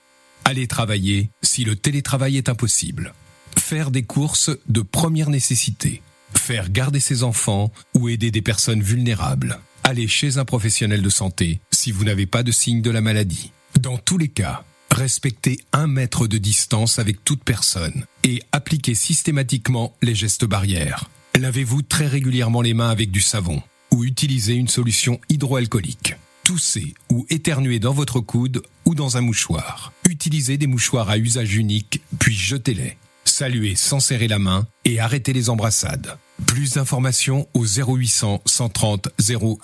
Aller 0.45 0.67
travailler 0.67 1.29
si 1.41 1.63
le 1.63 1.75
télétravail 1.75 2.37
est 2.37 2.49
impossible. 2.49 3.13
Faire 3.57 3.91
des 3.91 4.03
courses 4.03 4.49
de 4.67 4.81
première 4.81 5.29
nécessité. 5.29 6.01
Faire 6.35 6.69
garder 6.69 6.99
ses 6.99 7.23
enfants 7.23 7.71
ou 7.93 8.09
aider 8.09 8.31
des 8.31 8.41
personnes 8.41 8.81
vulnérables. 8.81 9.59
Aller 9.83 10.07
chez 10.07 10.37
un 10.37 10.45
professionnel 10.45 11.01
de 11.01 11.09
santé 11.09 11.59
si 11.71 11.91
vous 11.91 12.03
n'avez 12.03 12.25
pas 12.25 12.43
de 12.43 12.51
signe 12.51 12.81
de 12.81 12.91
la 12.91 13.01
maladie. 13.01 13.51
Dans 13.79 13.97
tous 13.97 14.17
les 14.17 14.27
cas, 14.27 14.63
respectez 14.91 15.59
un 15.73 15.87
mètre 15.87 16.27
de 16.27 16.37
distance 16.37 16.99
avec 16.99 17.23
toute 17.23 17.43
personne 17.43 18.05
et 18.23 18.41
appliquez 18.51 18.95
systématiquement 18.95 19.95
les 20.01 20.15
gestes 20.15 20.45
barrières. 20.45 21.09
Lavez-vous 21.39 21.81
très 21.81 22.07
régulièrement 22.07 22.61
les 22.61 22.73
mains 22.73 22.89
avec 22.89 23.11
du 23.11 23.21
savon 23.21 23.61
ou 23.91 24.03
utilisez 24.03 24.53
une 24.53 24.67
solution 24.67 25.19
hydroalcoolique. 25.29 26.15
Toussez 26.43 26.93
ou 27.09 27.25
éternuez 27.29 27.79
dans 27.79 27.93
votre 27.93 28.19
coude 28.19 28.61
ou 28.85 28.95
dans 28.95 29.17
un 29.17 29.21
mouchoir. 29.21 29.93
Utilisez 30.09 30.57
des 30.57 30.67
mouchoirs 30.67 31.09
à 31.09 31.17
usage 31.17 31.55
unique, 31.55 32.01
puis 32.19 32.35
jetez-les. 32.35 32.97
Saluez 33.25 33.75
sans 33.75 33.99
serrer 33.99 34.27
la 34.27 34.39
main 34.39 34.67
et 34.85 34.99
arrêtez 34.99 35.33
les 35.33 35.49
embrassades. 35.49 36.17
Plus 36.47 36.73
d'informations 36.73 37.47
au 37.53 37.65
0800 37.65 38.41
130 38.45 39.09
000, 39.19 39.59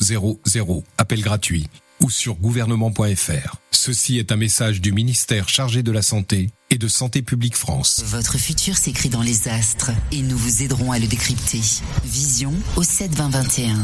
appel 0.98 1.22
gratuit, 1.22 1.68
ou 2.02 2.10
sur 2.10 2.36
gouvernement.fr. 2.36 3.56
Ceci 3.72 4.18
est 4.18 4.32
un 4.32 4.38
message 4.38 4.82
du 4.82 4.92
ministère 4.92 5.50
chargé 5.50 5.84
de 5.84 5.92
la 5.92 6.02
Santé 6.02 6.50
et 6.70 6.78
de 6.78 6.88
Santé 6.88 7.22
publique 7.22 7.56
France. 7.56 8.02
Votre 8.06 8.38
futur 8.38 8.78
s'écrit 8.78 9.10
dans 9.10 9.22
les 9.22 9.48
astres 9.48 9.92
et 10.12 10.22
nous 10.22 10.38
vous 10.38 10.64
aiderons 10.64 10.92
à 10.92 11.00
le 11.00 11.08
décrypter. 11.08 11.62
Vision 12.04 12.54
au 12.76 12.84
7 12.84 13.16
20 13.16 13.30
21. 13.30 13.76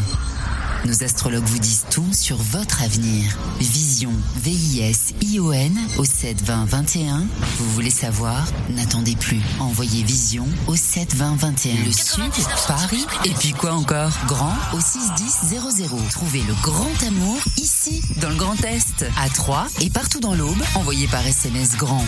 Nos 0.86 1.01
astrologues 1.01 1.45
vous 1.45 1.59
disent 1.59 1.86
tout 1.89 2.11
sur 2.11 2.36
votre 2.36 2.84
avenir. 2.84 3.38
Vision, 3.61 4.11
V-I-S-I-O-N 4.36 5.79
au 5.97 6.03
7 6.03 6.41
20 6.43 6.65
21. 6.65 7.25
Vous 7.57 7.71
voulez 7.71 7.89
savoir? 7.89 8.45
N'attendez 8.69 9.15
plus. 9.15 9.39
Envoyez 9.59 10.03
Vision 10.03 10.45
au 10.67 10.75
7 10.75 11.15
20 11.15 11.36
21. 11.38 11.86
Le 11.86 11.91
Sud, 11.91 12.45
Paris, 12.67 13.05
et 13.23 13.29
puis 13.29 13.53
quoi 13.53 13.73
encore? 13.75 14.11
Grand 14.27 14.53
au 14.73 14.79
6 14.81 15.13
10 15.15 15.57
00. 15.77 15.97
Trouvez 16.09 16.41
le 16.41 16.53
grand 16.61 17.03
amour 17.07 17.38
ici, 17.57 18.01
dans 18.19 18.29
le 18.29 18.36
Grand 18.36 18.61
Est, 18.65 19.05
à 19.17 19.29
Troyes 19.29 19.67
et 19.79 19.89
partout 19.89 20.19
dans 20.19 20.36
l'Aube. 20.36 20.61
Envoyez 20.75 21.07
par 21.07 21.25
SMS 21.25 21.77
grand 21.77 22.03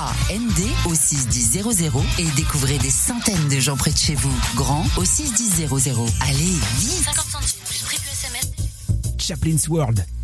G-R-A-N-D 0.00 0.62
au 0.86 0.94
6 0.94 1.28
10 1.28 1.62
00 1.74 2.02
et 2.18 2.24
découvrez 2.36 2.78
des 2.78 2.90
centaines 2.90 3.48
de 3.48 3.60
gens 3.60 3.76
près 3.76 3.90
de 3.90 3.98
chez 3.98 4.14
vous. 4.14 4.32
Grand 4.54 4.84
au 4.96 5.04
6 5.04 5.34
10 5.34 5.66
00. 5.68 6.06
Allez, 6.20 6.36
vite 6.78 7.04
50 7.04 7.26
centimes 7.26 7.60
plus 7.66 7.82
prix 7.84 7.98
plus 7.98 8.10
SMS. 8.10 8.50
Chaplin's 9.18 9.68
World. 9.68 10.06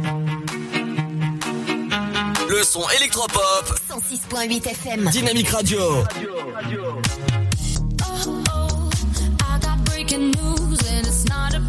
Le 0.00 0.06
son 2.62 2.84
électropop. 3.00 3.80
106.8 3.90 4.68
FM. 4.68 5.10
Dynamique 5.10 5.48
Radio. 5.48 6.04
Oh, 8.04 8.90
I 9.40 9.58
got 9.60 9.84
breaking 9.86 10.30
news 10.30 10.78
and 10.88 11.04
it's 11.04 11.24
not 11.24 11.52
about 11.54 11.67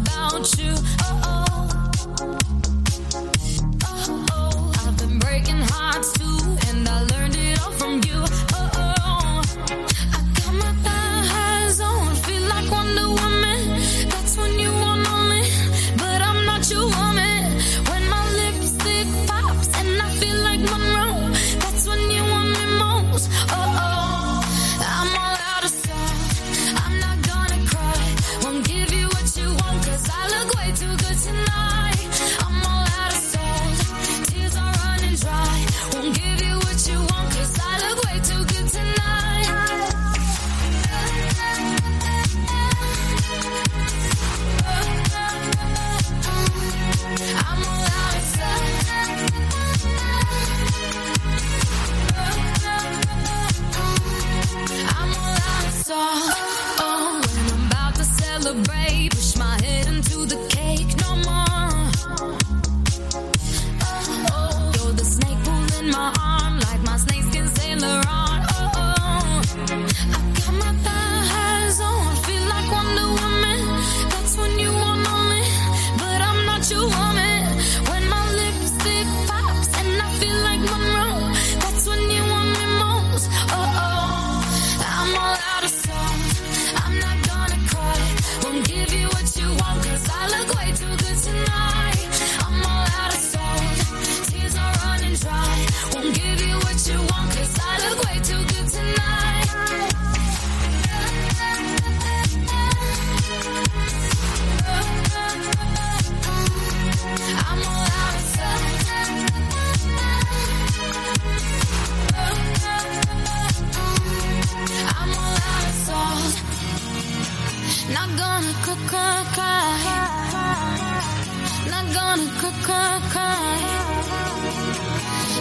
gonna 122.20 122.38
cry, 122.38 122.52
cry, 122.62 123.00
cry. 123.12 123.60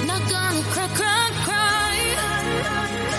Not 0.06 0.22
gonna 0.30 0.62
cry, 0.72 0.88
cry, 0.88 1.32
cry. 1.46 3.19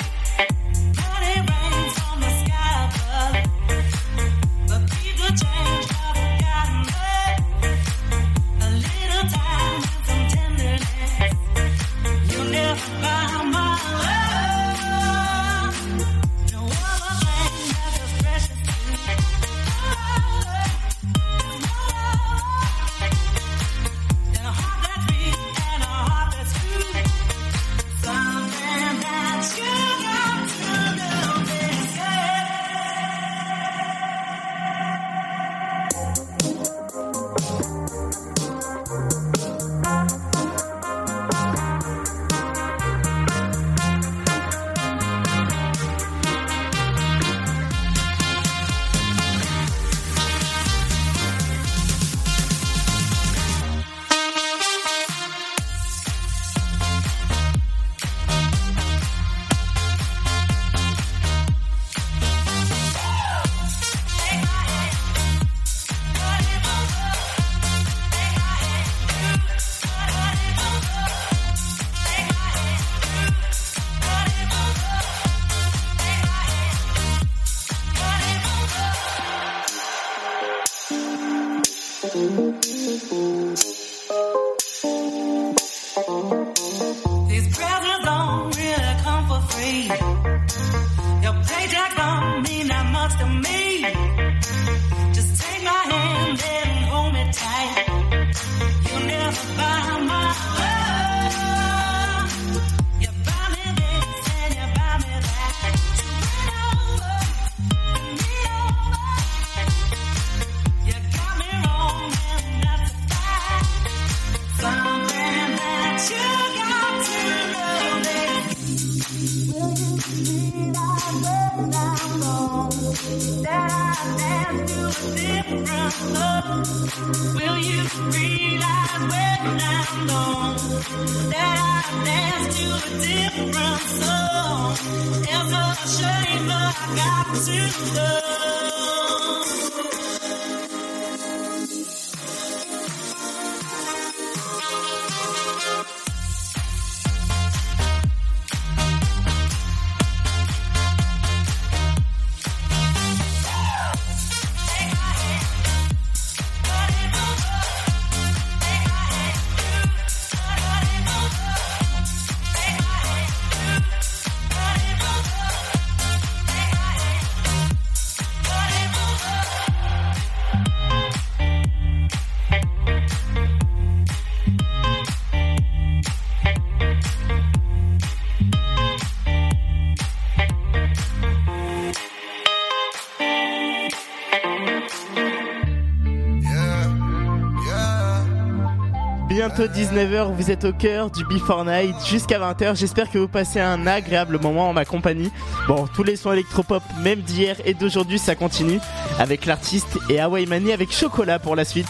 Bientôt 189.53 189.73
19h, 189.73 190.33
vous 190.33 190.49
êtes 190.49 190.63
au 190.63 190.71
cœur 190.71 191.09
du 191.09 191.25
Before 191.25 191.65
Night 191.65 191.93
jusqu'à 192.05 192.39
20h. 192.39 192.77
J'espère 192.77 193.11
que 193.11 193.17
vous 193.17 193.27
passez 193.27 193.59
un 193.59 193.85
agréable 193.85 194.39
moment 194.39 194.69
en 194.69 194.73
ma 194.73 194.85
compagnie. 194.85 195.29
Bon, 195.67 195.87
tous 195.93 196.03
les 196.03 196.15
sons 196.15 196.31
électropop, 196.31 196.81
même 197.03 197.19
d'hier 197.19 197.57
et 197.65 197.73
d'aujourd'hui, 197.73 198.17
ça 198.17 198.35
continue 198.35 198.79
avec 199.19 199.45
l'artiste 199.45 199.99
et 200.09 200.21
Hawaii 200.21 200.45
Mani 200.45 200.71
avec 200.71 200.93
Chocolat 200.93 201.37
pour 201.37 201.57
la 201.57 201.65
suite. 201.65 201.87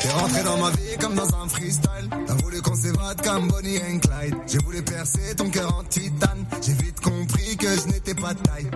T'es 0.00 0.10
rentré 0.10 0.44
dans 0.44 0.56
ma 0.58 0.70
vie 0.70 0.96
comme 1.00 1.16
dans 1.16 1.26
un 1.42 1.48
freestyle. 1.48 2.08
T'as 2.24 2.34
voulu 2.34 2.62
qu'on 2.62 2.76
s'évade 2.76 3.20
comme 3.22 3.48
Bonnie 3.48 3.78
and 3.78 3.98
Clyde. 3.98 4.36
J'ai 4.46 4.58
voulu 4.58 4.82
percer 4.82 5.34
ton 5.34 5.50
cœur 5.50 5.76
en 5.76 5.82
titane. 5.82 6.44
J'ai 6.64 6.74
vite 6.74 7.00
compris 7.00 7.56
que 7.56 7.66
je 7.66 7.92
n'étais 7.92 8.14
pas 8.14 8.32
de 8.32 8.42
taille. 8.42 8.70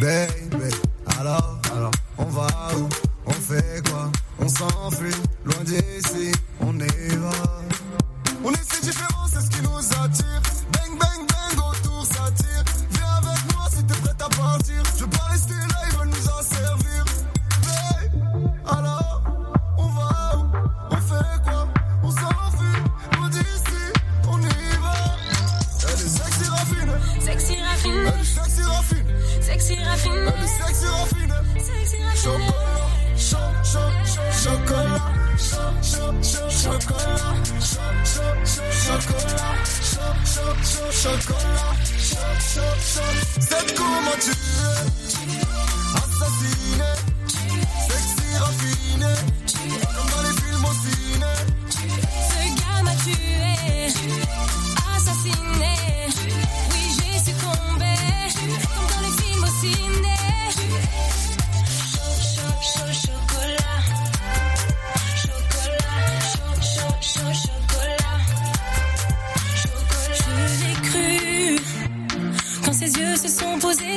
Baby, 0.00 0.74
alors, 1.20 1.58
alors, 1.76 1.92
on 2.16 2.24
va 2.24 2.46
où? 2.78 2.88
On 3.26 3.32
fait 3.32 3.82
quoi? 3.90 4.10
On 4.46 4.48
s'enfuit, 4.48 5.10
loin 5.44 5.64
d'ici, 5.64 6.30
on 6.60 6.72
y 6.78 7.16
va. 7.16 7.30
On 8.44 8.52
est 8.52 8.72
si 8.72 8.80
différents, 8.80 9.26
c'est 9.26 9.40
ce 9.40 9.50
qui 9.50 9.60
nous 9.60 9.76
attire. 9.76 10.40
Bang, 10.70 10.96
bang, 11.00 11.26
bang, 11.26 11.64
autour 11.68 12.06
ça 12.06 12.30
tire. 12.30 12.62
Viens 12.92 13.10
avec 13.16 13.52
moi 13.52 13.66
si 13.68 13.82
t'es 13.82 13.94
prête 13.94 14.22
à 14.22 14.28
partir. 14.28 14.84
Je 14.94 15.00
veux 15.02 15.10
pas 15.10 15.24
rester 15.32 15.54
là, 15.54 15.80
ils 15.90 15.98
veulent 15.98 16.10
nous 16.10 16.28
en 16.28 16.42
servir. 16.42 17.04
Baby, 17.64 18.46
alors, 18.68 19.22
on 19.78 19.86
va 19.88 20.36
où? 20.36 20.46
On 20.92 20.96
fait 20.96 21.42
quoi? 21.42 21.68
On 22.04 22.10
s'enfuit, 22.12 22.82
loin 23.16 23.28
d'ici, 23.30 23.82
on 24.28 24.40
y 24.40 24.76
va. 24.80 24.94
Elle 25.88 25.94
est 25.94 26.08
sexy 26.08 26.48
raffine. 26.48 26.92
Sexy 27.18 27.56
raffine. 27.62 27.94
Elle 27.96 28.20
est 28.20 28.24
sexy 28.24 28.62
raffine. 28.62 29.06
Sexy 29.40 29.74
raffine. 29.82 30.12
Elle 30.14 30.44
est 30.44 30.46
sexy 30.46 30.86
raffine. 30.86 31.34
Sexy 31.56 31.96
raffine. 32.04 32.55
Chocolat. 36.22 37.36
Cho, 37.60 37.82
cho, 38.04 38.26
cho, 38.44 38.64
chocolat. 38.84 39.58
Cho, 39.92 40.06
cho, 40.32 40.46
cho, 40.62 40.84
chocolat. 41.02 41.76
Cho, 41.98 42.24
cho, 42.54 42.66
cho. 42.92 43.04
C'est 43.40 43.74
comment 43.74 44.18
tu 44.20 44.30
es 44.30 44.36
Assassiné. 45.96 46.90
Sexy 47.88 48.28
raffiné. 48.38 49.14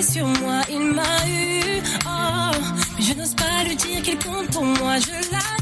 Sur 0.10 0.26
moi, 0.26 0.62
il 0.70 0.94
m'a 0.94 1.28
eu. 1.28 1.84
Oh, 2.06 2.52
mais 2.98 3.04
je 3.04 3.14
n'ose 3.14 3.36
pas 3.36 3.64
lui 3.64 3.76
dire 3.76 4.02
qu'il 4.02 4.18
compte 4.18 4.50
pour 4.52 4.64
moi, 4.64 4.98
je 4.98 5.12
l'avoue. 5.32 5.59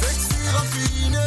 Sexy 0.00 0.40
raffiné. 0.54 1.26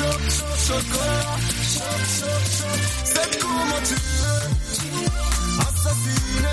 Cho, 0.00 0.06
cho, 0.06 0.18
cho, 0.18 0.80
chocolat. 0.80 1.40
Cho, 1.74 1.84
cho, 2.16 2.32
cho. 2.56 2.68
C'est 3.04 3.38
comment 3.38 3.82
tu 3.86 3.94
es 3.94 4.50
Assassiné. 5.60 6.49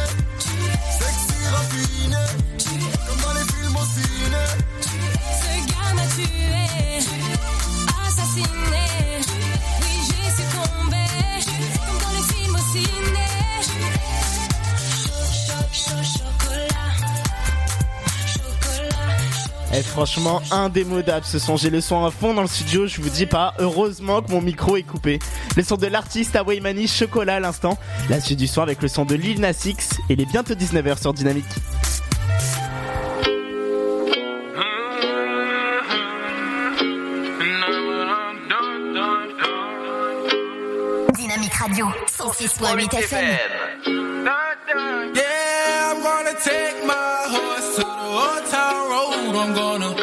Eh, 19.77 19.83
franchement, 19.83 20.41
indémodable 20.49 21.23
ce 21.23 21.37
son. 21.37 21.55
J'ai 21.55 21.69
le 21.69 21.81
son 21.81 22.03
à 22.03 22.09
fond 22.09 22.33
dans 22.33 22.41
le 22.41 22.47
studio, 22.47 22.87
je 22.87 22.99
vous 22.99 23.09
dis 23.09 23.27
pas. 23.27 23.53
Heureusement 23.59 24.23
que 24.23 24.31
mon 24.31 24.41
micro 24.41 24.75
est 24.75 24.83
coupé. 24.83 25.19
Le 25.55 25.61
son 25.61 25.75
de 25.75 25.85
l'artiste 25.85 26.35
Hawaii 26.35 26.61
Mani, 26.61 26.87
Chocolat 26.87 27.35
à 27.35 27.39
l'instant. 27.39 27.77
La 28.09 28.19
suite 28.19 28.39
du 28.39 28.47
soir 28.47 28.63
avec 28.65 28.81
le 28.81 28.87
son 28.87 29.05
de 29.05 29.13
Lil 29.13 29.39
Nas 29.39 29.65
X. 29.65 29.91
Et 30.09 30.13
il 30.13 30.21
est 30.21 30.25
bientôt 30.25 30.55
19h 30.55 30.99
sur 30.99 31.13
Dynamique. 31.13 31.45
radio, 41.59 41.87
106.8 42.07 42.93
FM. 42.99 43.37
Yeah, 45.15 45.46
I'm 49.39 49.53
gonna 49.53 49.96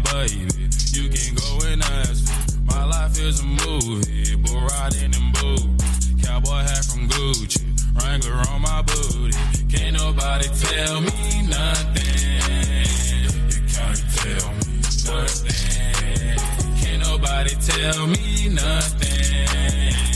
baby. 0.00 0.68
You 0.92 1.08
can 1.08 1.34
go 1.34 1.66
and 1.66 1.82
ask 1.82 2.28
her. 2.28 2.60
My 2.64 2.84
life 2.84 3.18
is 3.18 3.40
a 3.40 3.44
movie, 3.44 4.36
bull 4.36 4.60
riding 4.60 5.12
in 5.14 5.32
boots. 5.32 6.08
Cowboy 6.24 6.62
hat 6.68 6.84
from 6.84 7.08
Gucci, 7.08 7.64
Wrangler 8.00 8.42
on 8.50 8.62
my 8.62 8.82
booty. 8.82 9.36
Can't 9.68 9.96
nobody 9.96 10.48
tell 10.48 11.00
me 11.00 11.42
nothing. 11.48 12.06
You 13.22 13.30
can't 13.68 14.02
tell 14.16 14.52
me 14.52 14.72
nothing. 15.06 16.38
Can't 16.80 17.02
nobody 17.08 17.54
tell 17.56 18.06
me 18.06 18.48
nothing. 18.48 20.15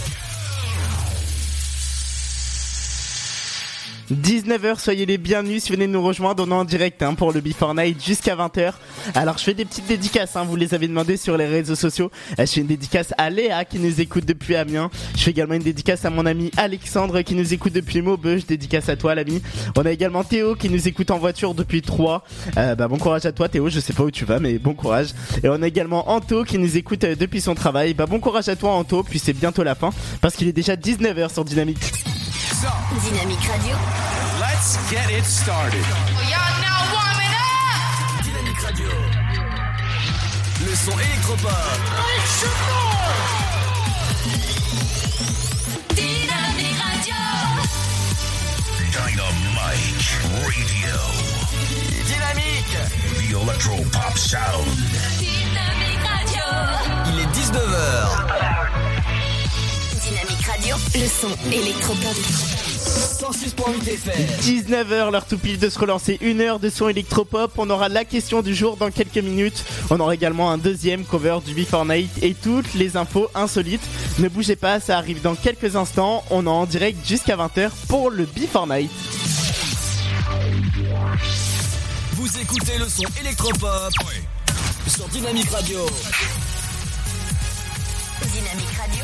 19h, 4.11 4.77
soyez 4.77 5.05
les 5.05 5.17
bienvenus 5.17 5.71
venez 5.71 5.87
nous 5.87 6.03
rejoindre, 6.03 6.43
on 6.45 6.51
est 6.51 6.53
en 6.53 6.65
direct 6.65 7.01
hein, 7.01 7.13
pour 7.13 7.31
le 7.31 7.39
Before 7.39 7.73
Night 7.73 8.03
jusqu'à 8.03 8.35
20h. 8.35 8.73
Alors 9.15 9.37
je 9.37 9.43
fais 9.43 9.53
des 9.53 9.63
petites 9.63 9.87
dédicaces, 9.87 10.35
hein, 10.35 10.43
vous 10.43 10.57
les 10.57 10.73
avez 10.73 10.89
demandé 10.89 11.15
sur 11.15 11.37
les 11.37 11.45
réseaux 11.45 11.75
sociaux. 11.75 12.11
Euh, 12.37 12.45
Je 12.45 12.51
fais 12.51 12.59
une 12.61 12.67
dédicace 12.67 13.13
à 13.17 13.29
Léa 13.29 13.63
qui 13.63 13.79
nous 13.79 14.01
écoute 14.01 14.25
depuis 14.25 14.57
Amiens. 14.57 14.89
Je 15.15 15.21
fais 15.23 15.31
également 15.31 15.53
une 15.53 15.63
dédicace 15.63 16.03
à 16.03 16.09
mon 16.09 16.25
ami 16.25 16.51
Alexandre 16.57 17.21
qui 17.21 17.35
nous 17.35 17.53
écoute 17.53 17.71
depuis 17.71 18.01
Maubeuge. 18.01 18.45
Dédicace 18.45 18.89
à 18.89 18.97
toi 18.97 19.15
l'ami. 19.15 19.41
On 19.77 19.85
a 19.85 19.91
également 19.91 20.25
Théo 20.25 20.55
qui 20.55 20.69
nous 20.69 20.89
écoute 20.89 21.09
en 21.09 21.17
voiture 21.17 21.53
depuis 21.53 21.81
Troyes. 21.81 22.21
Euh, 22.57 22.75
bah, 22.75 22.89
bon 22.89 22.97
courage 22.97 23.25
à 23.25 23.31
toi 23.31 23.47
Théo, 23.47 23.69
je 23.69 23.79
sais 23.79 23.93
pas 23.93 24.03
où 24.03 24.11
tu 24.11 24.25
vas 24.25 24.39
mais 24.39 24.59
bon 24.59 24.73
courage. 24.73 25.11
Et 25.41 25.47
on 25.47 25.61
a 25.61 25.67
également 25.67 26.11
Anto 26.11 26.43
qui 26.43 26.57
nous 26.57 26.75
écoute 26.75 27.05
euh, 27.05 27.15
depuis 27.15 27.39
son 27.39 27.55
travail. 27.55 27.93
Bah 27.93 28.07
bon 28.07 28.19
courage 28.19 28.49
à 28.49 28.57
toi 28.57 28.71
Anto, 28.71 29.03
puis 29.03 29.19
c'est 29.19 29.31
bientôt 29.33 29.63
la 29.63 29.75
fin 29.75 29.91
parce 30.19 30.35
qu'il 30.35 30.49
est 30.49 30.53
déjà 30.53 30.75
19h 30.75 31.31
sur 31.31 31.45
Dynamique. 31.45 31.79
Dynamique 32.61 33.47
radio, 33.49 33.75
Let's 34.39 34.77
get 34.91 35.09
it 35.09 35.25
started. 35.25 35.83
Y'all 36.29 36.61
now 36.61 36.93
warming 36.93 37.33
up. 37.33 38.23
Dynamique 38.23 38.61
Radio. 38.61 38.87
Le 40.63 40.75
son 40.75 40.91
électropop. 40.99 41.49
Dynamique 45.95 46.77
Radio. 46.85 47.15
Dynamite 48.91 50.19
Radio. 50.45 50.97
Dynamique. 52.05 52.77
The 53.17 53.41
Electro 53.41 53.77
Pop 53.91 54.15
Sound. 54.15 54.67
Dynamique 55.17 56.05
Radio. 56.05 56.43
Il 57.07 57.19
est 57.21 57.31
19h. 57.33 58.50
Le 60.93 61.07
son 61.07 61.29
électropop. 61.51 62.15
106.8 62.83 63.87
FM. 63.87 64.27
19h, 64.41 65.11
l'heure 65.11 65.25
tout 65.25 65.37
pile 65.37 65.57
de 65.57 65.69
se 65.69 65.79
relancer. 65.79 66.17
Une 66.21 66.41
heure 66.41 66.59
de 66.59 66.69
son 66.69 66.89
électropop. 66.89 67.53
On 67.57 67.69
aura 67.69 67.87
la 67.87 68.03
question 68.03 68.41
du 68.41 68.53
jour 68.53 68.75
dans 68.77 68.91
quelques 68.91 69.17
minutes. 69.17 69.63
On 69.89 69.99
aura 69.99 70.13
également 70.13 70.51
un 70.51 70.57
deuxième 70.57 71.05
cover 71.05 71.39
du 71.45 71.53
Before 71.53 71.85
Night 71.85 72.11
et 72.21 72.33
toutes 72.33 72.73
les 72.73 72.97
infos 72.97 73.29
insolites. 73.35 73.81
Ne 74.19 74.27
bougez 74.27 74.55
pas, 74.55 74.79
ça 74.79 74.97
arrive 74.97 75.21
dans 75.21 75.35
quelques 75.35 75.75
instants. 75.75 76.23
On 76.29 76.45
est 76.45 76.49
en 76.49 76.65
direct 76.65 76.99
jusqu'à 77.07 77.37
20h 77.37 77.69
pour 77.87 78.09
le 78.09 78.25
Before 78.25 78.67
Night. 78.67 78.91
Vous 82.13 82.37
écoutez 82.39 82.77
le 82.77 82.89
son 82.89 83.03
électropop. 83.21 83.93
Sur 84.87 85.07
Dynamique 85.07 85.49
Radio. 85.49 85.85
Dynamique 88.33 88.77
radio, 88.77 89.03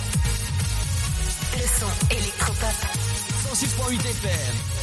son 1.80 2.16
électropop. 2.16 2.76
106.8 3.54 4.00
FM. 4.00 4.78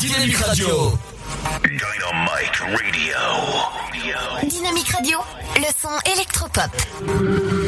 Dynamique 0.00 0.36
Radio. 0.36 0.98
Dynamite 1.62 2.58
Radio. 2.60 3.16
Dynamique 4.48 4.88
radio, 4.90 5.18
le 5.56 5.70
son 5.80 5.98
électropop. 6.12 7.67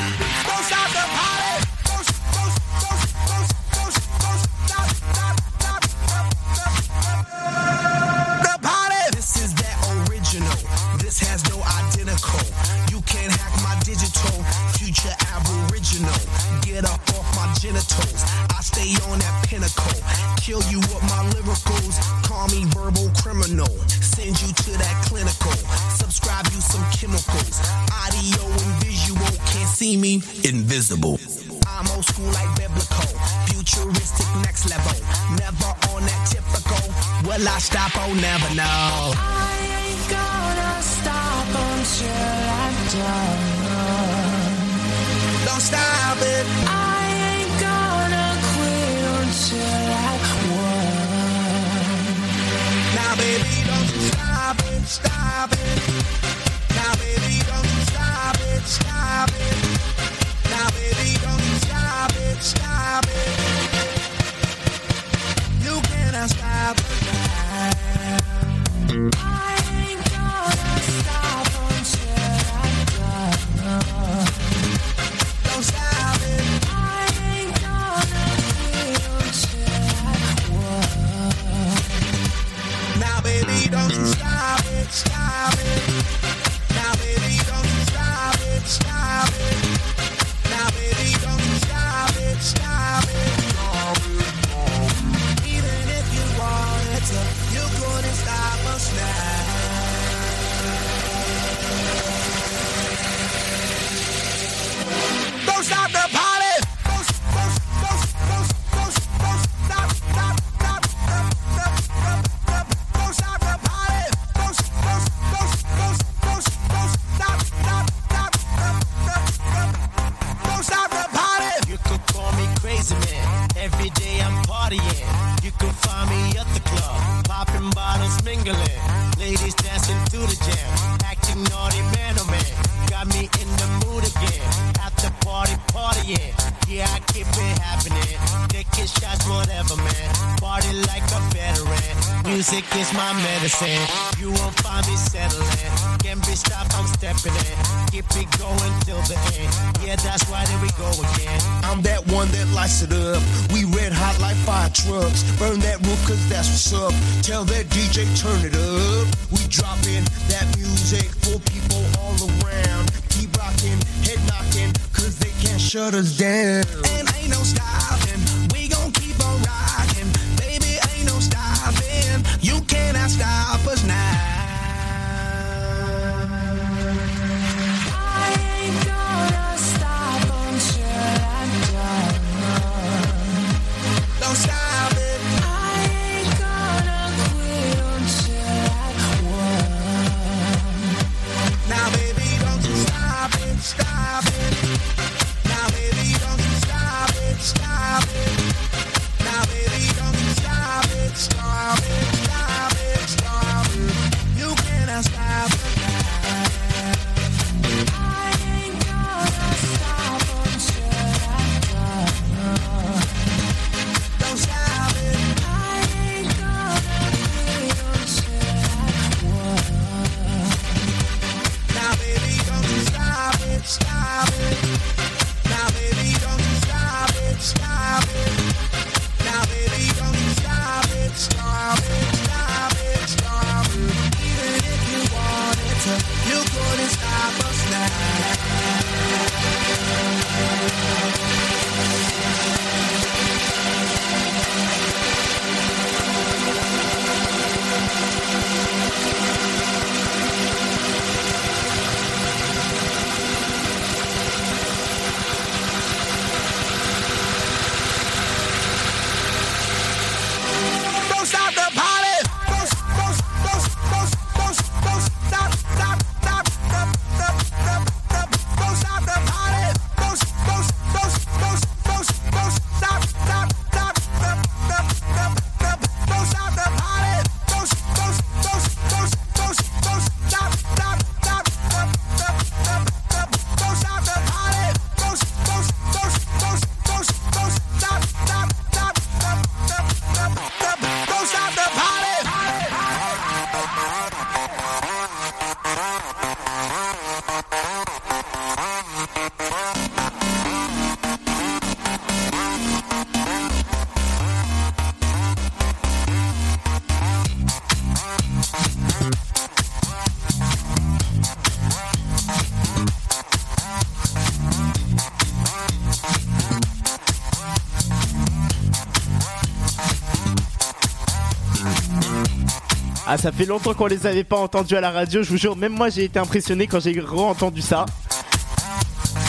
Ah, 323.13 323.17
ça 323.17 323.33
fait 323.33 323.43
longtemps 323.43 323.73
qu'on 323.73 323.87
les 323.87 324.07
avait 324.07 324.23
pas 324.23 324.37
entendus 324.37 324.77
à 324.77 324.79
la 324.79 324.89
radio, 324.89 325.21
je 325.21 325.31
vous 325.31 325.37
jure, 325.37 325.57
même 325.57 325.73
moi 325.73 325.89
j'ai 325.89 326.05
été 326.05 326.17
impressionné 326.17 326.65
quand 326.65 326.79
j'ai 326.79 326.97
re-entendu 326.97 327.61
ça. 327.61 327.85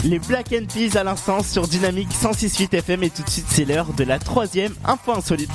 Les 0.05 0.21
Black 0.21 0.55
and 0.55 0.67
Peas 0.73 0.97
à 0.97 1.03
l'instant 1.03 1.43
sur 1.43 1.67
Dynamique 1.67 2.11
106.8 2.11 2.77
FM 2.77 3.03
et 3.03 3.11
tout 3.11 3.25
de 3.25 3.29
suite 3.29 3.47
c'est 3.49 3.65
l'heure 3.65 3.93
de 3.93 4.05
la 4.05 4.21
troisième 4.21 4.73
info 4.85 5.15
insolite. 5.15 5.51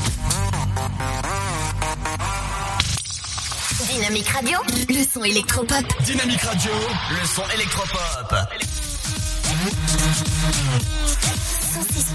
Dynamique 3.94 4.28
Radio, 4.28 4.58
le 4.90 5.04
son 5.06 5.24
électropop. 5.24 5.86
Dynamique 6.04 6.42
Radio, 6.42 6.72
le 7.12 7.26
son 7.26 7.44
électropop. 7.56 8.36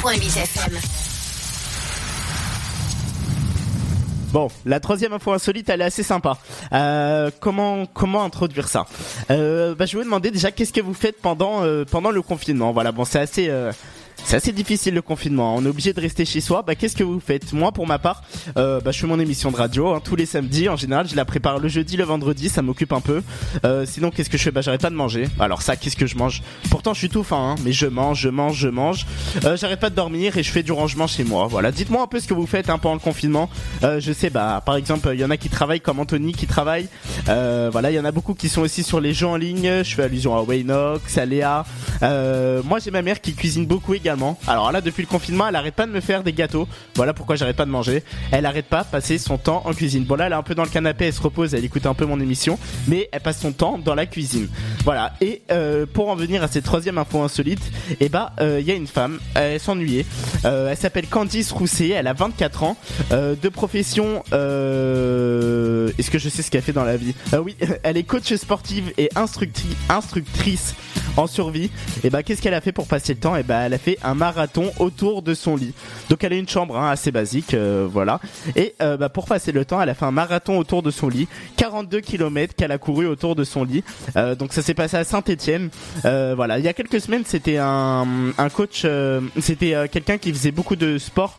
106.8 0.03 0.43
FM. 0.43 1.02
Bon, 4.33 4.49
la 4.65 4.81
troisième 4.81 5.13
info 5.13 5.33
insolite, 5.33 5.69
elle 5.69 5.83
est 5.83 5.85
assez 5.85 6.03
sympa. 6.03 6.39
Euh, 6.73 7.31
comment 7.39 7.85
comment 7.85 8.25
introduire 8.25 8.67
ça 8.67 8.87
euh, 9.31 9.75
bah, 9.75 9.85
Je 9.85 9.93
vais 9.93 9.99
vous 9.99 10.05
demander 10.07 10.31
déjà 10.31 10.51
qu'est-ce 10.51 10.73
que 10.73 10.81
vous 10.81 10.95
faites 10.95 11.21
pendant 11.21 11.65
euh, 11.65 11.85
pendant 11.85 12.11
le 12.11 12.23
confinement? 12.23 12.73
Voilà, 12.73 12.93
bon, 12.93 13.05
c'est 13.05 13.19
assez 13.19 13.49
euh, 13.51 13.73
c'est 14.25 14.37
assez 14.37 14.53
difficile 14.53 14.95
le 14.95 15.03
confinement. 15.03 15.57
On 15.57 15.65
est 15.65 15.69
obligé 15.69 15.93
de 15.93 16.01
rester 16.01 16.25
chez 16.25 16.41
soi. 16.41 16.63
Bah, 16.63 16.75
qu'est-ce 16.75 16.97
que 16.97 17.05
vous 17.05 17.21
faites? 17.21 17.53
Moi, 17.53 17.73
pour 17.73 17.87
ma 17.87 17.99
part, 17.99 18.23
euh, 18.57 18.81
bah, 18.81 18.91
je 18.91 18.99
fais 18.99 19.07
mon 19.07 19.21
émission 19.21 19.51
de 19.51 19.57
radio 19.57 19.91
hein, 19.91 20.01
tous 20.03 20.17
les 20.17 20.27
samedis. 20.27 20.69
En 20.69 20.77
général, 20.77 21.09
je 21.09 21.17
la 21.17 21.25
prépare 21.25 21.59
le 21.59 21.69
jeudi, 21.69 21.97
le 21.97 22.05
vendredi. 22.05 22.49
Ça 22.49 22.63
m'occupe 22.63 22.93
un 22.93 23.01
peu. 23.01 23.23
Euh, 23.65 23.85
sinon, 23.87 24.11
qu'est-ce 24.11 24.31
que 24.31 24.39
je 24.39 24.45
fais? 24.45 24.51
Bah, 24.51 24.61
j'arrête 24.61 24.81
pas 24.81 24.91
de 24.91 24.95
manger. 24.95 25.29
Alors 25.39 25.63
ça, 25.63 25.77
qu'est-ce 25.77 25.97
que 25.97 26.07
je 26.07 26.17
mange? 26.17 26.43
Pourtant, 26.71 26.95
je 26.95 26.99
suis 26.99 27.09
tout 27.09 27.25
faim, 27.25 27.55
hein, 27.57 27.63
mais 27.65 27.73
je 27.73 27.87
mange, 27.87 28.21
je 28.21 28.29
mange, 28.29 28.57
je 28.57 28.69
mange. 28.69 29.07
Euh, 29.45 29.57
j'arrête 29.57 29.81
pas 29.81 29.91
de 29.91 29.95
dormir 29.95 30.37
et 30.39 30.43
je 30.43 30.51
fais 30.51 30.63
du 30.63 30.73
rangement 30.73 31.07
chez 31.07 31.25
moi. 31.25 31.47
Voilà. 31.47 31.73
Dites-moi 31.73 32.03
un 32.03 32.07
peu 32.07 32.21
ce 32.21 32.29
que 32.29 32.35
vous 32.35 32.47
faites 32.47 32.71
hein, 32.71 32.79
pendant 32.79 32.95
le 32.95 33.01
confinement. 33.01 33.51
Euh, 33.83 34.01
je 34.01 34.13
sais, 34.13 34.31
bah, 34.31 34.63
par 34.65 34.77
exemple, 34.77 35.11
il 35.13 35.21
y 35.21 35.25
en 35.25 35.31
a 35.31 35.37
qui 35.37 35.49
travaillent 35.49 35.81
comme 35.81 35.99
Anthony 35.99 36.33
qui 36.33 36.47
travaille. 36.47 36.89
Euh, 37.29 37.71
voilà, 37.73 37.91
il 37.91 37.95
y 37.95 38.01
en 38.01 38.05
a 38.05 38.13
beaucoup 38.13 38.35
qui 38.35 38.49
sont 38.49 38.63
aussi 38.63 38.83
sur 38.83 39.01
les 39.01 39.13
jeux 39.13 39.27
en 39.27 39.37
ligne. 39.37 39.83
Je 39.83 39.95
fais 39.95 40.05
allusion 40.05 40.37
à 40.37 40.43
Waynox, 40.43 41.19
à 41.19 41.27
Léa. 41.27 41.65
Euh, 42.03 42.63
moi, 42.65 42.79
j'ai 42.79 42.91
ma 42.91 43.03
mère 43.03 43.21
qui 43.21 43.35
cuisine 43.35 43.67
beaucoup 43.67 43.95
également. 43.95 44.12
Alors 44.47 44.73
là, 44.73 44.81
depuis 44.81 45.03
le 45.03 45.09
confinement, 45.09 45.49
elle 45.49 45.57
arrête 45.57 45.75
pas 45.75 45.87
de 45.87 45.93
me 45.93 46.01
faire 46.01 46.23
des 46.23 46.33
gâteaux. 46.33 46.69
Voilà 46.97 47.13
pourquoi 47.15 47.37
j'arrête 47.37 47.57
pas 47.57 47.65
de 47.65 47.71
manger. 47.71 48.03
Elle 48.31 48.47
arrête 48.47 48.67
pas 48.67 48.83
de 48.85 48.89
passer 48.89 49.19
son 49.19 49.39
temps 49.39 49.63
en 49.65 49.73
cuisine. 49.73 50.05
Bon 50.05 50.15
là, 50.17 50.27
elle 50.27 50.33
est 50.33 50.37
un 50.37 50.43
peu 50.43 50.55
dans 50.55 50.65
le 50.65 50.69
canapé, 50.71 51.07
elle 51.07 51.13
se 51.13 51.23
repose, 51.23 51.55
elle 51.55 51.65
écoute 51.65 51.87
un 51.87 51.95
peu 51.95 52.05
mon 52.07 52.21
émission, 52.21 52.59
mais 52.89 53.09
elle 53.13 53.21
passe 53.21 53.41
son 53.41 53.53
temps 53.53 53.79
dans 53.79 53.95
la 53.95 54.07
cuisine. 54.07 54.49
Voilà. 54.85 55.15
Et 55.21 55.43
euh, 55.51 55.87
pour 55.93 56.09
en 56.09 56.17
venir 56.17 56.43
à 56.43 56.49
cette 56.49 56.65
troisième 56.65 56.99
info 56.99 57.23
insolite, 57.23 57.63
et 58.01 58.09
bah, 58.09 58.33
il 58.41 58.61
y 58.67 58.71
a 58.71 58.75
une 58.75 58.87
femme, 58.87 59.19
elle 59.35 59.61
s'ennuyait. 59.61 60.07
Euh, 60.45 60.71
elle 60.71 60.77
s'appelle 60.77 61.07
Candice 61.07 61.53
Rousset, 61.53 61.89
elle 61.91 62.07
a 62.07 62.13
24 62.13 62.63
ans, 62.65 62.77
euh, 63.13 63.35
de 63.41 63.49
profession. 63.49 64.23
Euh, 64.33 65.91
Est-ce 65.99 66.11
que 66.11 66.19
je 66.19 66.29
sais 66.29 66.43
ce 66.43 66.51
qu'elle 66.51 66.63
fait 66.63 66.73
dans 66.73 66.85
la 66.85 66.97
vie? 66.97 67.15
Euh, 67.35 67.39
Oui, 67.39 67.57
elle 67.83 67.97
est 67.97 68.03
coach 68.03 68.33
sportive 68.35 68.93
et 68.99 69.09
instructrice 69.15 70.75
en 71.17 71.27
survie. 71.27 71.71
Et 72.05 72.11
bah, 72.11 72.23
qu'est-ce 72.23 72.41
qu'elle 72.43 72.55
a 72.55 72.61
fait 72.61 72.73
pour 72.73 72.87
passer 72.87 73.15
le 73.15 73.21
temps? 73.21 73.35
Bah, 73.47 73.61
elle 73.67 73.75
a 73.75 73.79
fait 73.79 73.99
un 74.05 74.15
marathon 74.15 74.71
autour 74.79 75.23
de 75.23 75.35
son 75.35 75.57
lit. 75.57 75.75
Donc, 76.09 76.25
elle 76.25 76.33
a 76.33 76.37
une 76.37 76.49
chambre 76.49 76.79
hein, 76.79 76.91
assez 76.91 77.11
basique, 77.11 77.55
euh, 77.55 77.87
voilà. 77.91 78.21
Et 78.57 78.75
euh, 78.83 78.97
bah, 78.97 79.09
pour 79.09 79.27
passer 79.27 79.53
le 79.53 79.65
temps, 79.65 79.81
elle 79.81 79.89
a 79.89 79.95
fait 79.95 80.05
un 80.05 80.11
marathon 80.11 80.59
autour 80.59 80.83
de 80.83 80.91
son 80.91 81.09
lit, 81.09 81.29
42 81.57 82.01
km 82.01 82.55
qu'elle 82.55 82.73
a 82.73 82.79
couru 82.79 83.07
autour 83.07 83.35
de 83.35 83.45
son 83.45 83.65
lit. 83.65 83.85
Euh, 84.17 84.35
donc, 84.35 84.53
ça 84.53 84.63
s'est 84.63 84.75
passé 84.75 84.97
à 84.97 85.05
Saint-Étienne. 85.05 85.71
Voilà, 86.03 86.59
il 86.59 86.65
y 86.65 86.69
a 86.69 86.73
quelques 86.73 87.01
semaines, 87.01 87.25
c'était 87.27 87.59
un, 87.59 88.07
un 88.39 88.49
coach, 88.49 88.87
c'était 89.41 89.89
quelqu'un 89.89 90.19
qui 90.19 90.33
faisait 90.33 90.51
beaucoup 90.51 90.77
de 90.77 90.99
sport, 90.99 91.39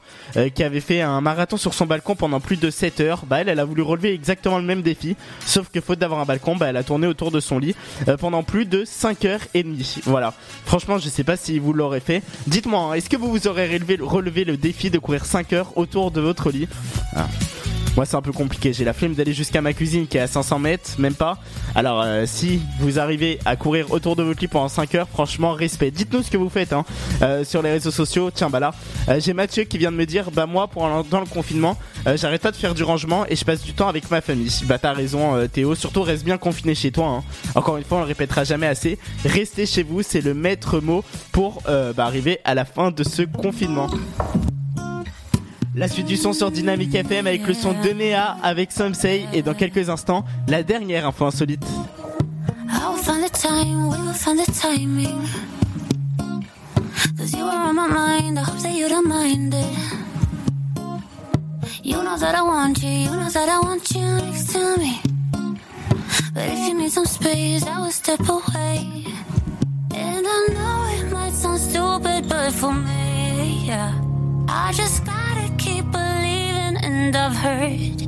qui 0.56 0.64
avait 0.64 0.80
fait 0.80 1.02
un 1.02 1.22
marathon 1.22 1.58
sur 1.58 1.74
son 1.74 1.86
balcon 1.86 2.16
pendant 2.16 2.40
plus 2.40 2.58
de 2.58 2.70
7 2.70 3.00
heures. 3.02 3.24
Bah, 3.26 3.42
elle, 3.42 3.60
a 3.60 3.66
voulu 3.66 3.82
relever 3.82 4.14
exactement 4.14 4.58
le 4.58 4.64
même 4.64 4.82
défi, 4.82 5.16
sauf 5.46 5.70
que 5.70 5.82
faute 5.82 6.00
d'avoir 6.00 6.20
un 6.20 6.26
balcon, 6.26 6.56
bah, 6.56 6.68
elle 6.68 6.78
a 6.78 6.84
tourné 6.84 7.08
autour 7.08 7.32
de 7.32 7.40
son 7.40 7.60
lit 7.60 7.76
pendant 8.20 8.44
plus 8.44 8.66
de 8.66 8.86
5 8.86 9.26
heures 9.26 9.42
et 9.54 9.64
demie. 9.64 9.98
Voilà. 10.06 10.34
Franchement, 10.66 10.98
je 10.98 11.10
sais 11.10 11.24
pas 11.24 11.38
si 11.38 11.60
vous 11.60 11.74
l'aurez 11.74 12.00
fait. 12.00 12.24
Dites-moi, 12.54 12.82
hein, 12.82 12.94
est-ce 12.94 13.10
que 13.10 13.18
vous 13.18 13.32
vous 13.32 13.48
aurez 13.48 13.66
relevé, 13.66 14.46
le 14.46 14.58
défi 14.58 14.92
de 14.92 15.00
courir 15.00 15.26
5 15.26 15.54
heures 15.54 15.76
autour 15.76 16.12
de 16.12 16.22
votre 16.22 16.52
lit? 16.52 16.68
Ah. 17.16 17.26
Moi, 17.96 18.08
c'est 18.08 18.16
un 18.16 18.22
peu 18.24 18.32
compliqué. 18.32 18.74
J'ai 18.74 18.86
la 18.86 18.94
flemme 18.94 19.14
d'aller 19.14 19.34
jusqu'à 19.34 19.62
ma 19.62 19.72
cuisine 19.72 20.08
qui 20.08 20.18
est 20.18 20.22
à 20.22 20.28
500 20.28 20.58
mètres, 20.58 20.92
même 20.98 21.14
pas. 21.14 21.38
Alors, 21.76 22.02
euh, 22.02 22.24
si 22.26 22.60
vous 22.80 22.98
arrivez 23.00 23.38
à 23.46 23.56
courir 23.56 23.92
autour 23.92 24.16
de 24.16 24.24
votre 24.24 24.40
lit 24.42 24.48
pendant 24.48 24.68
5 24.68 24.96
heures, 24.96 25.08
franchement, 25.08 25.52
respect. 25.54 25.92
Dites-nous 25.92 26.24
ce 26.24 26.32
que 26.32 26.38
vous 26.38 26.50
faites 26.50 26.74
hein, 26.74 26.86
euh, 27.22 27.44
sur 27.44 27.62
les 27.62 27.72
réseaux 27.72 27.92
sociaux. 27.92 28.32
Tiens, 28.32 28.50
bah 28.50 28.60
là, 28.60 28.74
euh, 29.10 29.20
j'ai 29.20 29.34
Mathieu 29.34 29.64
qui 29.66 29.78
vient 29.78 29.92
de 29.92 29.96
me 29.98 30.08
dire, 30.08 30.32
bah 30.32 30.48
moi, 30.48 30.68
pour 30.68 30.90
dans 31.04 31.20
le 31.20 31.26
confinement, 31.28 31.78
j'arrête 32.16 32.42
pas 32.42 32.52
de 32.52 32.56
faire 32.56 32.74
du 32.74 32.84
rangement 32.84 33.26
et 33.30 33.36
je 33.36 33.46
passe 33.46 33.62
du 33.62 33.74
temps 33.74 33.88
avec 33.88 34.10
ma 34.10 34.22
famille. 34.22 34.52
Bah 34.66 34.80
t'as 34.80 34.94
raison, 34.94 35.48
Théo. 35.48 35.76
Surtout, 35.76 36.02
reste 36.02 36.26
bien 36.26 36.38
confiné 36.38 36.74
chez 36.76 36.92
toi. 36.92 37.06
hein. 37.08 37.24
Encore 37.56 37.78
une 37.78 37.84
fois, 37.84 37.98
on 38.00 38.02
le 38.02 38.08
répétera 38.08 38.44
jamais 38.44 38.68
assez. 38.68 38.98
Restez 39.24 39.66
chez 39.66 39.84
vous, 39.84 40.02
c'est 40.02 40.22
le 40.22 40.34
maître 40.34 40.80
mot 40.80 41.04
pour 41.32 41.62
bah, 41.66 41.94
arriver 42.06 42.40
à 42.44 42.56
la 42.56 42.66
fin 42.66 42.92
de 42.92 43.04
ce 43.04 43.22
confinement. 43.22 43.90
La 45.76 45.88
suite 45.88 46.06
du 46.06 46.18
son 46.18 46.34
sur 46.34 46.52
Dynamic 46.52 46.94
FM 46.94 47.26
avec 47.26 47.48
le 47.48 47.54
son 47.56 47.74
de 47.74 47.90
Néa 47.90 48.38
avec 48.44 48.72
Somsei 48.72 49.26
et 49.34 49.42
dans 49.42 49.56
quelques 49.56 49.90
instants, 49.90 50.24
la 50.48 50.62
dernière 50.62 51.08
info 51.08 51.26
insolite. 51.26 51.66
You 61.86 62.02
know 62.02 62.18
that 62.18 62.34
I 62.34 62.42
want 62.44 62.82
you, 62.82 62.90
you 62.90 63.10
know 63.10 63.30
that 63.30 63.50
I 63.50 63.60
want 63.60 63.92
you 63.92 64.02
next 64.02 64.54
to 64.54 64.78
me. 64.78 65.02
But 66.34 66.48
if 66.48 66.68
you 66.70 66.76
need 66.76 66.92
some 66.92 67.06
space, 67.06 67.66
I 67.66 67.80
will 67.80 67.92
step 67.92 68.22
away. 68.30 69.06
And 69.94 70.26
I 70.26 70.48
know 70.54 71.08
it 71.08 71.12
might 71.12 71.34
sound 71.34 71.60
stupid, 71.60 72.30
but 72.30 72.54
for 72.54 72.74
me, 72.74 73.66
yeah. 73.68 74.13
I 74.48 74.72
just 74.74 75.06
gotta 75.06 75.50
keep 75.58 75.86
believing, 75.92 76.78
and 76.84 77.16
I've 77.16 77.36
heard 77.36 78.02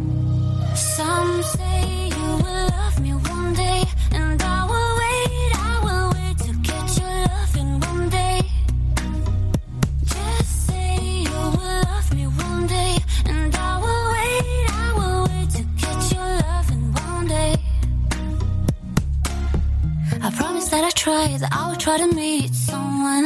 some 0.75 1.43
say 1.43 2.07
you 2.09 2.29
will 2.43 2.67
love 2.69 2.99
me 2.99 3.11
one 3.13 3.53
day, 3.53 3.83
and 4.11 4.41
I 4.41 4.65
will 4.65 4.97
wait, 5.01 5.51
I 5.55 5.79
will 5.85 6.09
wait 6.15 6.37
to 6.39 6.53
get 6.69 6.97
your 6.99 7.15
loving 7.27 7.79
one 7.79 8.09
day. 8.09 8.41
Just 10.05 10.67
say 10.67 10.97
you 11.23 11.41
will 11.57 11.81
love 11.91 12.13
me 12.13 12.27
one 12.27 12.67
day, 12.67 12.97
and 13.25 13.55
I 13.55 13.77
will 13.83 14.05
wait, 14.15 14.69
I 14.71 14.93
will 14.97 15.23
wait 15.29 15.49
to 15.51 15.63
get 15.83 16.11
your 16.13 16.29
loving 16.49 16.93
one 16.93 17.27
day. 17.27 17.55
I 20.21 20.29
promise 20.31 20.69
that 20.69 20.83
I 20.83 20.89
try, 20.91 21.37
that 21.37 21.51
I 21.51 21.69
will 21.69 21.77
try 21.77 21.97
to 21.97 22.07
meet 22.13 22.53
someone. 22.53 23.25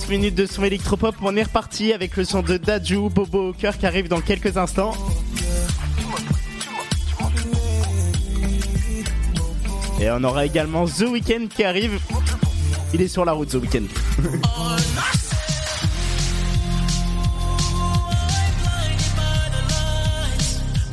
40 0.00 0.08
minutes 0.08 0.34
de 0.34 0.46
son 0.46 0.64
électropop, 0.64 1.14
on 1.20 1.36
est 1.36 1.42
reparti 1.42 1.92
avec 1.92 2.16
le 2.16 2.24
son 2.24 2.40
de 2.42 2.56
Daju, 2.56 3.10
Bobo 3.10 3.50
au 3.50 3.52
qui 3.52 3.66
arrive 3.86 4.08
dans 4.08 4.22
quelques 4.22 4.56
instants. 4.56 4.92
Et 10.00 10.10
on 10.10 10.24
aura 10.24 10.46
également 10.46 10.86
The 10.86 11.02
Weeknd 11.02 11.48
qui 11.54 11.64
arrive. 11.64 12.00
Il 12.94 13.02
est 13.02 13.08
sur 13.08 13.26
la 13.26 13.32
route 13.32 13.50
The 13.50 13.56
Weeknd. 13.56 13.88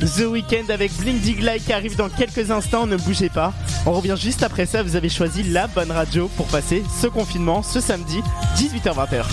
The 0.00 0.26
Weeknd 0.30 0.70
avec 0.70 0.92
Blink 0.98 1.20
Diglai 1.22 1.60
qui 1.60 1.72
arrive 1.72 1.96
dans 1.96 2.10
quelques 2.10 2.50
instants, 2.50 2.86
ne 2.86 2.96
bougez 2.96 3.30
pas. 3.30 3.54
On 3.88 3.92
revient 3.92 4.16
juste 4.20 4.42
après 4.42 4.66
ça, 4.66 4.82
vous 4.82 4.96
avez 4.96 5.08
choisi 5.08 5.42
la 5.42 5.66
bonne 5.66 5.90
radio 5.90 6.28
pour 6.36 6.46
passer 6.48 6.82
ce 7.00 7.06
confinement 7.06 7.62
ce 7.62 7.80
samedi 7.80 8.20
18h-20h. 8.56 9.24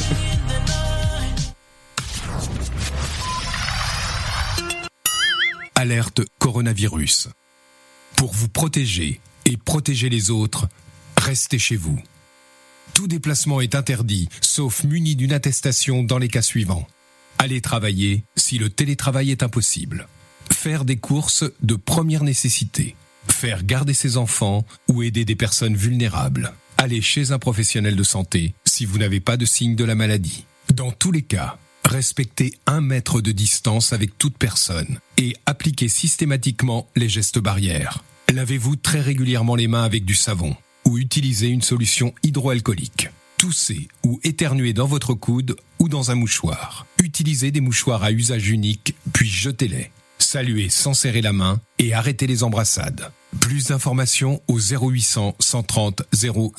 Alerte 5.75 6.21
coronavirus. 6.39 7.27
Pour 8.15 8.31
vous 8.31 8.47
protéger 8.47 9.19
et 9.43 9.57
protéger 9.57 10.07
les 10.07 10.31
autres, 10.31 10.69
restez 11.17 11.59
chez 11.59 11.75
vous. 11.75 11.99
Tout 12.93 13.07
déplacement 13.07 13.59
est 13.59 13.75
interdit, 13.75 14.29
sauf 14.39 14.85
muni 14.85 15.17
d'une 15.17 15.33
attestation 15.33 16.01
dans 16.01 16.17
les 16.17 16.29
cas 16.29 16.41
suivants. 16.41 16.87
Aller 17.39 17.59
travailler 17.59 18.23
si 18.37 18.57
le 18.57 18.69
télétravail 18.69 19.31
est 19.31 19.43
impossible. 19.43 20.07
Faire 20.49 20.85
des 20.85 20.95
courses 20.95 21.43
de 21.61 21.75
première 21.75 22.23
nécessité. 22.23 22.95
Faire 23.27 23.63
garder 23.63 23.93
ses 23.93 24.17
enfants 24.17 24.65
ou 24.87 25.03
aider 25.03 25.25
des 25.25 25.35
personnes 25.35 25.75
vulnérables. 25.75 26.53
Aller 26.77 27.01
chez 27.01 27.31
un 27.31 27.39
professionnel 27.39 27.95
de 27.95 28.03
santé 28.03 28.53
si 28.65 28.85
vous 28.85 28.97
n'avez 28.97 29.19
pas 29.19 29.37
de 29.37 29.45
signe 29.45 29.75
de 29.75 29.85
la 29.85 29.95
maladie. 29.95 30.45
Dans 30.73 30.91
tous 30.91 31.11
les 31.11 31.21
cas, 31.21 31.57
respectez 31.85 32.53
un 32.65 32.81
mètre 32.81 33.21
de 33.21 33.31
distance 33.31 33.93
avec 33.93 34.17
toute 34.17 34.37
personne 34.37 34.99
et 35.17 35.35
appliquez 35.45 35.87
systématiquement 35.87 36.87
les 36.95 37.09
gestes 37.09 37.39
barrières. 37.39 38.03
Lavez-vous 38.33 38.75
très 38.75 39.01
régulièrement 39.01 39.55
les 39.55 39.67
mains 39.67 39.83
avec 39.83 40.03
du 40.05 40.15
savon 40.15 40.55
ou 40.85 40.97
utilisez 40.97 41.47
une 41.47 41.61
solution 41.61 42.13
hydroalcoolique. 42.23 43.09
Toussez 43.37 43.87
ou 44.03 44.19
éternuez 44.23 44.73
dans 44.73 44.87
votre 44.87 45.13
coude 45.13 45.55
ou 45.79 45.89
dans 45.89 46.11
un 46.11 46.15
mouchoir. 46.15 46.85
Utilisez 47.03 47.51
des 47.51 47.61
mouchoirs 47.61 48.03
à 48.03 48.11
usage 48.11 48.49
unique, 48.49 48.95
puis 49.13 49.29
jetez-les. 49.29 49.91
Saluez 50.19 50.69
sans 50.69 50.93
serrer 50.93 51.21
la 51.21 51.33
main 51.33 51.59
et 51.79 51.93
arrêtez 51.93 52.27
les 52.27 52.43
embrassades. 52.43 53.11
Plus 53.39 53.67
d'informations 53.67 54.41
au 54.47 54.59
0800 54.59 55.35
130 55.39 56.03
000, 56.13 56.53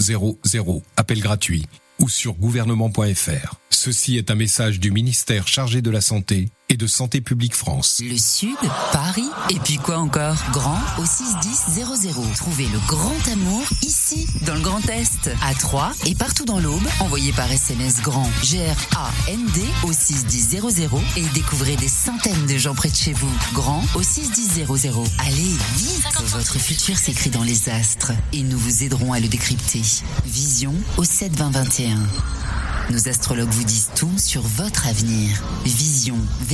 appel 0.96 1.20
gratuit, 1.20 1.66
ou 1.98 2.08
sur 2.08 2.34
gouvernement.fr. 2.34 3.54
Ceci 3.70 4.16
est 4.16 4.30
un 4.30 4.34
message 4.34 4.80
du 4.80 4.90
ministère 4.90 5.48
chargé 5.48 5.82
de 5.82 5.90
la 5.90 6.00
Santé 6.00 6.48
et 6.68 6.76
de 6.76 6.86
Santé 6.86 7.20
publique 7.20 7.55
France. 7.55 8.02
Le 8.05 8.16
Sud, 8.16 8.56
Paris, 8.93 9.28
et 9.51 9.59
puis 9.60 9.76
quoi 9.76 9.98
encore? 9.98 10.36
Grand 10.52 10.78
au 10.98 11.05
61000. 11.05 12.16
Trouvez 12.34 12.66
le 12.66 12.78
grand 12.86 13.28
amour 13.32 13.62
ici, 13.82 14.26
dans 14.43 14.55
le 14.55 14.60
Grand 14.60 14.86
Est, 14.88 15.30
à 15.43 15.55
Troyes 15.55 15.93
et 16.06 16.14
partout 16.14 16.44
dans 16.44 16.59
l'Aube. 16.59 16.86
Envoyez 17.01 17.32
par 17.32 17.51
SMS 17.51 18.01
grand 18.02 18.28
G-R-A-N-D 18.43 19.60
au 19.84 19.93
61000 19.93 20.62
et 21.16 21.24
découvrez 21.34 21.76
des 21.76 21.88
centaines 21.88 22.47
de 22.47 22.59
gens 22.59 22.74
près 22.74 22.90
de 22.90 22.97
chez 22.97 23.12
vous. 23.12 23.30
Grand 23.52 23.82
au 23.94 24.02
61000. 24.02 24.66
Allez, 25.18 25.56
vite 25.76 26.22
Votre 26.26 26.59
futur 26.59 26.97
s'écrit 26.97 27.30
dans 27.30 27.44
les 27.44 27.68
astres 27.68 28.12
et 28.32 28.43
nous 28.43 28.59
vous 28.59 28.82
aiderons 28.82 29.12
à 29.12 29.20
le 29.20 29.28
décrypter. 29.28 29.82
Vision 30.24 30.74
au 30.97 31.05
72021. 31.05 31.97
Nos 32.90 33.09
astrologues 33.09 33.51
vous 33.51 33.64
disent 33.64 33.90
tout 33.97 34.16
sur 34.16 34.43
votre 34.43 34.86
avenir. 34.86 35.43
Vision, 35.64 36.16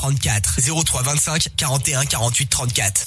34. 0.00 0.60
03 0.82 1.02
25 1.02 1.48
41 1.58 2.06
48 2.06 2.46
34. 2.46 3.06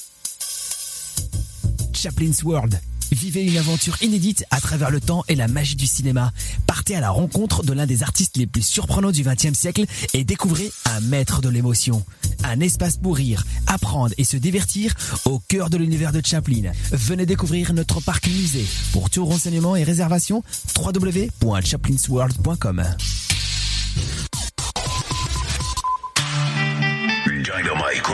Chaplin's 1.91 2.43
World. 2.43 2.79
Vivez 3.11 3.43
une 3.43 3.57
aventure 3.57 3.99
inédite 4.03 4.45
à 4.51 4.61
travers 4.61 4.91
le 4.91 5.01
temps 5.01 5.23
et 5.27 5.33
la 5.33 5.47
magie 5.47 5.75
du 5.75 5.87
cinéma. 5.87 6.31
Partez 6.67 6.95
à 6.95 6.99
la 6.99 7.09
rencontre 7.09 7.63
de 7.63 7.73
l'un 7.73 7.87
des 7.87 8.03
artistes 8.03 8.37
les 8.37 8.45
plus 8.45 8.61
surprenants 8.61 9.09
du 9.09 9.23
XXe 9.23 9.57
siècle 9.57 9.85
et 10.13 10.23
découvrez 10.23 10.71
un 10.85 10.99
maître 10.99 11.41
de 11.41 11.49
l'émotion. 11.49 12.05
Un 12.43 12.59
espace 12.59 12.97
pour 12.97 13.15
rire, 13.15 13.43
apprendre 13.65 14.13
et 14.19 14.23
se 14.23 14.37
divertir 14.37 14.93
au 15.25 15.39
cœur 15.39 15.71
de 15.71 15.77
l'univers 15.77 16.11
de 16.11 16.21
Chaplin. 16.23 16.73
Venez 16.91 17.25
découvrir 17.25 17.73
notre 17.73 18.01
parc 18.01 18.27
musée. 18.27 18.67
Pour 18.91 19.09
tout 19.09 19.25
renseignement 19.25 19.75
et 19.75 19.83
réservation, 19.83 20.43
www.chaplinsworld.com. 20.77 22.83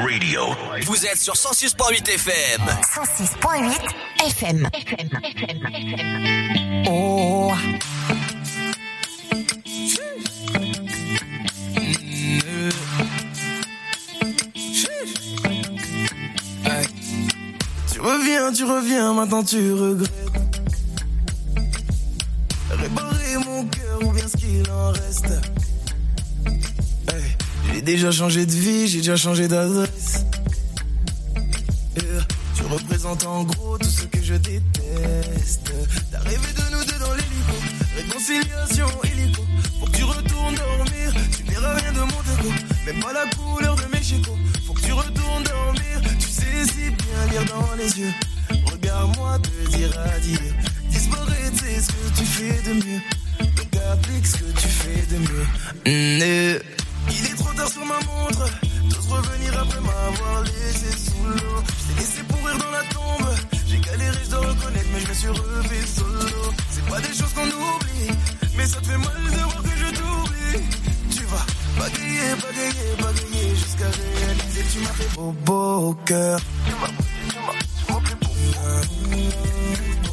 Radio. 0.02 0.44
Vous 0.84 1.06
êtes 1.06 1.18
sur 1.18 1.34
106.8 1.34 2.10
FM. 2.10 2.62
106.8 2.96 3.80
FM. 4.28 4.70
Oh. 6.88 7.52
Hey. 16.64 16.86
Tu 17.92 18.00
reviens, 18.00 18.54
tu 18.54 18.64
reviens, 18.64 19.14
maintenant 19.14 19.44
tu 19.44 19.74
regrettes. 19.74 20.12
Réparer 22.72 23.38
mon 23.46 23.66
cœur 23.66 24.00
ou 24.04 24.12
bien 24.12 24.28
ce 24.28 24.38
qu'il 24.38 24.72
en 24.72 24.92
reste. 24.92 25.59
J'ai 27.80 27.86
déjà 27.86 28.12
changé 28.12 28.46
de 28.46 28.52
vie, 28.52 28.90
j'ai 28.90 28.98
déjà 28.98 29.16
changé 29.16 29.48
d'adresse. 29.48 30.26
Yeah. 31.96 32.28
Tu 32.54 32.64
représentes 32.64 33.26
en 33.26 33.46
gros 33.46 33.78
tout 33.78 33.88
ce 33.88 34.04
que 34.04 34.22
je 34.22 34.34
déteste. 34.34 35.72
T'as 36.12 36.20
rêvé 36.20 36.52
de 36.58 36.76
nous 36.76 36.84
deux 36.84 37.00
dans 37.00 37.14
l'hélico. 37.14 37.56
Réconciliation 37.96 38.88
illico. 39.06 39.46
Faut 39.80 39.86
que 39.86 39.96
tu 39.96 40.04
retournes 40.04 40.56
dormir. 40.56 41.14
Tu 41.38 41.44
verras 41.54 41.74
rien 41.76 41.94
de 41.94 42.00
mon 42.00 42.06
déco. 42.06 42.54
Même 42.86 43.00
pas 43.00 43.14
la 43.14 43.26
couleur 43.38 43.78
de 43.78 43.86
mes 43.96 44.04
chicots. 44.04 44.38
Faut 44.68 44.74
que 44.74 44.82
tu 44.82 44.92
retournes 44.92 45.44
dormir. 45.44 46.02
Tu 46.20 46.28
sais 46.28 46.66
si 46.66 46.90
bien 46.90 47.32
lire 47.32 47.46
dans 47.46 47.76
les 47.78 47.98
yeux. 47.98 48.14
Regarde-moi 48.74 49.40
te 49.40 49.78
dire 49.78 49.98
adieu. 50.18 50.38
Disparaître, 50.90 51.64
c'est 51.64 51.80
ce 51.80 51.88
que 51.88 52.18
tu 52.18 52.26
fais 52.26 52.62
de 52.70 52.74
mieux. 52.74 53.02
Donc 53.40 53.82
applique 53.90 54.28
ce 54.28 54.36
que 54.36 54.52
tu 54.52 54.68
fais 54.68 55.06
de 55.14 55.18
mieux. 55.18 55.46
Mm, 55.86 56.22
eh. 56.22 56.79
Il 57.11 57.26
est 57.26 57.36
trop 57.36 57.53
tard 57.53 57.69
sur 57.69 57.86
ma 57.86 57.99
montre. 58.10 58.45
T'oses 58.90 59.07
revenir 59.07 59.60
après 59.60 59.81
m'avoir 59.81 60.44
laissé 60.44 60.91
sous 60.91 61.23
l'eau. 61.23 61.64
Je 61.65 61.94
t'ai 61.94 61.99
laissé 61.99 62.23
pourrir 62.23 62.57
dans 62.57 62.72
la 62.72 62.84
tombe. 62.94 63.30
J'ai 63.68 63.80
galéré, 63.80 64.18
je 64.23 64.30
dois 64.30 64.40
reconnaître, 64.40 64.90
mais 64.94 64.99
je 64.99 65.07
me 65.10 65.14
suis 65.14 65.27
relevé 65.27 65.80
solo. 65.86 66.53
C'est 66.69 66.86
pas 66.86 67.02
des 67.02 67.14
choses 67.14 67.34
qu'on 67.34 67.48
oublie, 67.48 68.11
mais 68.57 68.65
ça 68.68 68.80
te 68.81 68.86
fait 68.88 68.98
mal 68.98 69.23
de 69.26 69.38
voir 69.38 69.64
que 69.64 69.76
je 69.77 69.90
t'oublie. 69.98 70.64
Tu 71.11 71.23
vas 71.26 71.45
bagayer, 71.77 72.36
bagayer, 72.41 72.90
bagayer 73.02 73.56
jusqu'à 73.56 73.90
réaliser 73.90 74.64
tu 74.72 74.80
m'as 74.80 74.94
fait 74.94 75.15
beau, 75.15 75.31
beau 75.45 75.90
au 75.90 75.94
cœur. 76.06 76.40
Tu 76.65 76.72
m'as 76.73 76.88
tu 76.88 77.40
m'as, 77.40 77.60
tu 77.86 77.94
m'as 77.94 78.02
fait 78.02 78.15
beau. 78.22 80.09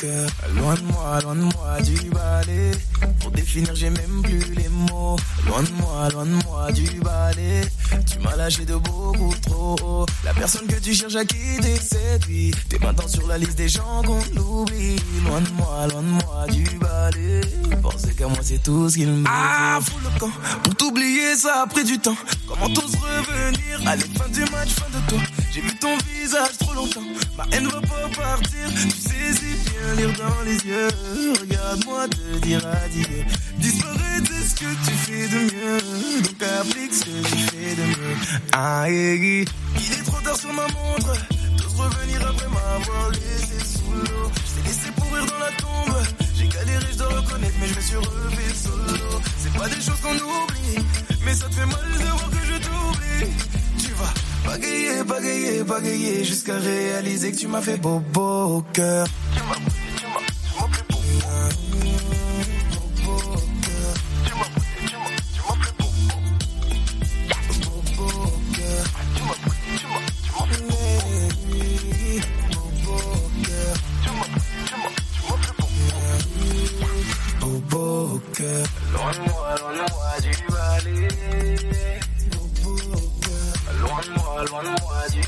cœur. 0.00 0.28
Loin 0.56 0.74
de 0.74 0.82
moi, 0.82 1.20
loin 1.22 1.34
de 1.34 1.42
moi 1.42 1.80
du 1.84 2.10
balai. 2.10 2.72
Pour 3.20 3.30
définir, 3.30 3.74
j'ai 3.74 3.90
même 3.90 4.22
plus 4.22 4.54
les 4.54 4.68
mots. 4.68 5.16
Loin 5.46 5.62
de 5.62 5.70
moi, 5.72 6.08
loin 6.10 6.24
de 6.26 6.44
moi 6.44 6.72
du 6.72 6.86
balai. 7.00 7.62
Tu 8.10 8.18
m'as 8.20 8.36
lâché 8.36 8.64
de 8.64 8.76
beaucoup 8.76 9.34
trop 9.42 9.76
haut. 9.82 10.06
La 10.24 10.32
personne 10.34 10.66
que 10.66 10.76
tu 10.76 10.94
cherches 10.94 11.16
à 11.16 11.24
quitter, 11.24 11.76
lui. 12.28 12.52
T'es 12.68 12.78
maintenant 12.78 13.08
sur 13.08 13.26
la 13.26 13.38
liste 13.38 13.56
des 13.56 13.68
gens 13.68 14.02
qu'on 14.04 14.20
oublie. 14.40 14.96
Loin 15.26 15.40
de 15.40 15.50
moi, 15.50 15.86
loin 15.90 16.02
de 16.02 16.08
moi 16.08 16.46
du 16.50 16.64
balai. 16.78 17.40
Penser 17.82 18.14
qu'à 18.14 18.28
moi, 18.28 18.38
c'est 18.42 18.62
tout 18.62 18.88
ce 18.88 18.96
qu'il 18.96 19.08
me. 19.08 19.24
Ah, 19.26 19.78
fous 19.82 19.98
le 20.02 20.18
camp. 20.18 20.30
Pour 20.62 20.74
t'oublier, 20.76 21.34
ça 21.36 21.62
a 21.62 21.66
pris 21.66 21.84
du 21.84 21.98
temps. 21.98 22.16
Comment 22.46 22.68
t'oses 22.68 22.96
revenir 22.96 23.80
Allez, 23.86 24.04
fin 24.16 24.28
du 24.28 24.40
match, 24.52 24.70
fin 24.70 24.86
de 24.90 25.08
toi? 25.08 25.18
J'ai 25.52 25.60
vu 25.62 25.74
ton 25.76 25.96
visage 25.98 26.58
trop 26.58 26.74
longtemps. 26.74 27.02
Ma 27.36 27.44
haine 27.52 27.66
va 27.66 27.80
pas 27.80 28.08
partir. 28.14 28.68
Tu 28.68 28.90
sais 28.90 29.34
si 29.34 29.70
bien 29.70 29.94
lire 29.96 30.12
dans 30.18 30.42
les 30.44 30.58
yeux. 30.64 30.88
Regarde-moi 31.40 32.08
te 32.08 32.38
dire 32.46 32.66
adieu. 32.66 32.89
Disparaître, 33.58 34.32
c'est 34.32 34.48
ce 34.48 34.54
que 34.56 34.70
tu 34.84 34.94
fais 34.96 35.28
de 35.28 35.38
mieux. 35.54 36.22
Donc 36.22 36.42
applique 36.42 36.92
ce 36.92 37.04
que 37.04 37.28
tu 37.28 37.36
fais 37.36 37.74
de 37.76 37.82
mieux. 37.82 38.16
Ah, 38.52 38.86
eh, 38.88 39.14
eh. 39.14 39.44
il 39.76 39.92
est 39.92 40.04
trop 40.04 40.20
tard 40.22 40.36
sur 40.36 40.52
ma 40.52 40.62
montre. 40.62 41.12
T'oses 41.56 41.74
revenir 41.76 42.26
après 42.26 42.48
m'avoir 42.48 43.10
laissé 43.10 43.58
sous 43.64 43.92
l'eau? 43.92 44.30
Je 44.34 44.60
t'ai 44.60 44.68
laissé 44.68 44.90
pourrir 44.96 45.24
dans 45.26 45.38
la 45.38 45.52
tombe. 45.52 45.96
J'ai 46.34 46.48
galéré, 46.48 46.86
je 46.92 46.98
dois 46.98 47.08
reconnaître, 47.08 47.54
mais 47.60 47.68
je 47.68 47.74
me 47.76 47.80
suis 47.80 47.96
refait 47.96 48.54
solo. 48.54 49.20
C'est 49.38 49.52
pas 49.52 49.68
des 49.68 49.80
choses 49.80 50.00
qu'on 50.02 50.16
oublie. 50.16 50.84
Mais 51.24 51.34
ça 51.34 51.46
te 51.46 51.54
fait 51.54 51.66
mal 51.66 51.86
de 51.92 52.04
voir 52.04 52.30
que 52.30 52.44
je 52.44 52.58
t'oublie. 52.58 53.32
Tu 53.78 53.92
vas 53.92 54.50
bagayer, 54.50 55.04
bagayer, 55.04 55.62
bagayer 55.62 56.24
jusqu'à 56.24 56.58
réaliser 56.58 57.30
que 57.30 57.36
tu 57.36 57.46
m'as 57.46 57.60
fait 57.60 57.76
bobo 57.76 58.56
au 58.56 58.62
cœur. 58.72 59.06
Cœur. 78.40 78.66
Loin 78.92 79.12
de 79.12 79.18
moi, 79.30 79.54
loin 79.60 79.72
de 79.72 79.84
moi 79.92 80.12
du 80.22 80.30
cœur. 80.48 80.82
Loin 83.80 84.00
de 84.00 84.10
moi, 84.18 84.34
loin 84.48 84.62
de 84.62 84.72
moi 84.80 85.00
du 85.12 85.20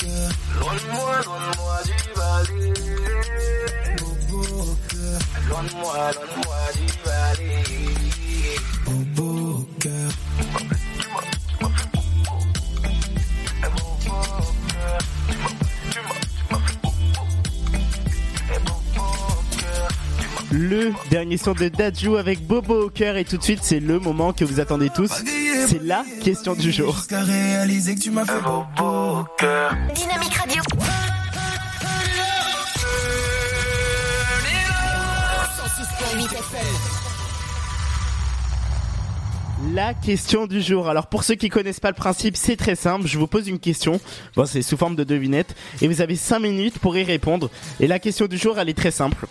cœur. 0.00 0.30
Loin 0.60 0.74
de 0.74 0.86
moi, 0.92 1.12
loin 1.26 1.40
de 1.40 1.50
moi 1.58 1.76
du 1.86 1.94
cœur. 2.14 2.44
Loin 5.48 5.62
de 5.62 5.70
moi, 5.72 5.94
loin 6.12 6.26
de 6.26 6.38
moi 6.44 6.62
du 6.76 6.86
balai. 7.04 7.64
Bobo 8.84 9.28
au 9.50 9.68
cœur. 9.80 10.10
Le 20.58 20.94
dernier 21.10 21.36
son 21.36 21.52
de 21.52 21.68
Dajou 21.68 22.16
avec 22.16 22.40
Bobo 22.40 22.86
au 22.86 22.88
cœur 22.88 23.18
et 23.18 23.26
tout 23.26 23.36
de 23.36 23.42
suite 23.42 23.58
c'est 23.60 23.78
le 23.78 23.98
moment 23.98 24.32
que 24.32 24.42
vous 24.42 24.58
attendez 24.58 24.88
tous. 24.88 25.22
C'est 25.68 25.82
la 25.82 26.02
question 26.24 26.54
du 26.54 26.72
jour. 26.72 26.96
Jusqu'à 26.96 27.22
réaliser 27.22 27.94
que 27.94 28.00
tu 28.00 28.10
m'as 28.10 28.24
fait 28.24 28.40
bobo 28.40 28.64
au 28.80 29.24
cœur. 29.36 29.76
Dynamique 29.94 30.32
Radio. 30.32 30.62
106.8 36.16 36.24
FM. 36.24 36.66
La 39.74 39.92
question 39.92 40.46
du 40.46 40.62
jour. 40.62 40.88
Alors 40.88 41.08
pour 41.08 41.22
ceux 41.22 41.34
qui 41.34 41.50
connaissent 41.50 41.80
pas 41.80 41.90
le 41.90 41.96
principe, 41.96 42.34
c'est 42.34 42.56
très 42.56 42.76
simple. 42.76 43.06
Je 43.06 43.18
vous 43.18 43.26
pose 43.26 43.46
une 43.46 43.58
question. 43.58 44.00
Bon, 44.36 44.46
c'est 44.46 44.62
sous 44.62 44.78
forme 44.78 44.96
de 44.96 45.04
devinette 45.04 45.54
et 45.82 45.88
vous 45.88 46.00
avez 46.00 46.16
5 46.16 46.38
minutes 46.38 46.78
pour 46.78 46.96
y 46.96 47.04
répondre. 47.04 47.50
Et 47.78 47.86
la 47.86 47.98
question 47.98 48.26
du 48.26 48.38
jour, 48.38 48.58
elle 48.58 48.70
est 48.70 48.78
très 48.78 48.90
simple. 48.90 49.26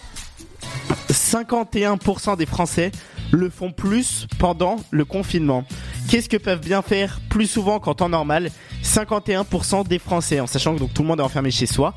51% 1.10 2.38
des 2.38 2.46
Français 2.46 2.92
le 3.32 3.50
font 3.50 3.72
plus 3.72 4.28
pendant 4.40 4.78
le 4.92 5.06
confinement. 5.06 5.66
Qu'est-ce 6.10 6.30
que 6.30 6.38
peuvent 6.38 6.62
bien 6.62 6.82
faire 6.82 7.20
plus 7.30 7.48
souvent 7.48 7.80
qu'en 7.80 7.96
temps 7.96 8.10
normal 8.10 8.52
51% 8.84 9.88
des 9.88 10.00
Français, 10.00 10.40
en 10.40 10.48
sachant 10.48 10.76
que 10.76 10.80
donc 10.80 10.94
tout 10.94 11.02
le 11.02 11.08
monde 11.08 11.20
est 11.20 11.24
enfermé 11.24 11.52
chez 11.52 11.66
soi. 11.66 11.96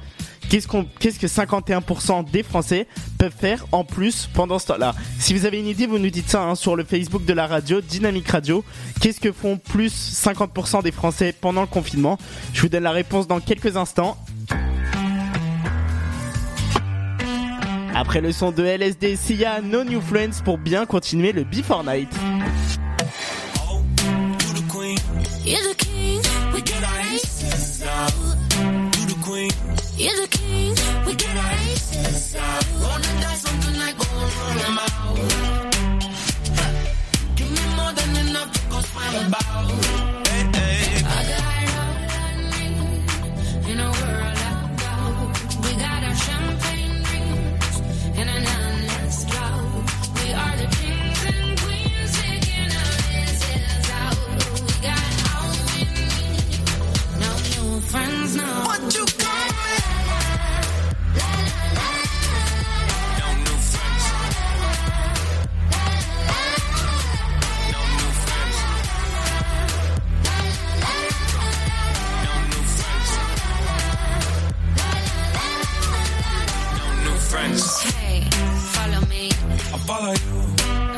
Qu'est-ce 0.48 0.66
qu'est-ce 0.98 1.18
que 1.18 1.26
51% 1.26 2.30
des 2.30 2.42
Français 2.42 2.86
peuvent 3.18 3.34
faire 3.36 3.66
en 3.70 3.84
plus 3.84 4.30
pendant 4.32 4.58
ce 4.58 4.68
temps-là? 4.68 4.94
Si 5.18 5.34
vous 5.34 5.44
avez 5.44 5.60
une 5.60 5.66
idée, 5.66 5.86
vous 5.86 5.98
nous 5.98 6.08
dites 6.08 6.30
ça 6.30 6.42
hein, 6.42 6.54
sur 6.54 6.74
le 6.74 6.84
Facebook 6.84 7.26
de 7.26 7.34
la 7.34 7.46
radio, 7.46 7.82
Dynamique 7.82 8.28
Radio. 8.28 8.64
Qu'est-ce 9.00 9.20
que 9.20 9.30
font 9.30 9.58
plus 9.58 9.92
50% 9.92 10.82
des 10.82 10.92
Français 10.92 11.34
pendant 11.38 11.60
le 11.60 11.66
confinement? 11.66 12.16
Je 12.54 12.62
vous 12.62 12.68
donne 12.70 12.84
la 12.84 12.92
réponse 12.92 13.28
dans 13.28 13.40
quelques 13.40 13.76
instants. 13.76 14.16
Après 18.00 18.20
le 18.20 18.30
son 18.30 18.52
de 18.52 18.62
LSD, 18.62 19.16
Sia, 19.16 19.60
No 19.60 19.82
New 19.82 20.00
Friends 20.00 20.40
pour 20.44 20.56
bien 20.56 20.86
continuer 20.86 21.32
le 21.32 21.42
Before 21.42 21.82
Night. 21.82 22.08
Follow 79.88 80.12
you. 80.12 80.38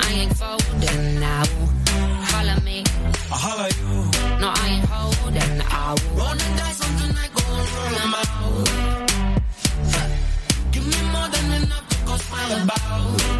I 0.04 0.10
ain't 0.20 0.36
folding 0.36 1.20
now. 1.20 1.44
Follow 2.32 2.58
me. 2.68 2.82
I 3.34 3.36
holla 3.44 3.68
you. 3.78 3.92
No, 4.42 4.48
I 4.62 4.66
ain't 4.74 4.86
holding 4.92 5.58
out. 5.80 6.00
Wanna 6.18 6.48
die 6.58 6.76
on 6.86 6.92
tonight, 7.00 7.32
go 7.36 7.42
and 7.60 7.68
roll 7.74 7.92
them 7.98 8.14
out. 8.20 8.30
Give 10.72 10.86
me 10.92 11.00
more 11.14 11.28
than 11.34 11.46
enough 11.62 11.86
to 11.90 11.96
go 12.04 12.14
smile 12.16 12.52
about. 12.64 13.39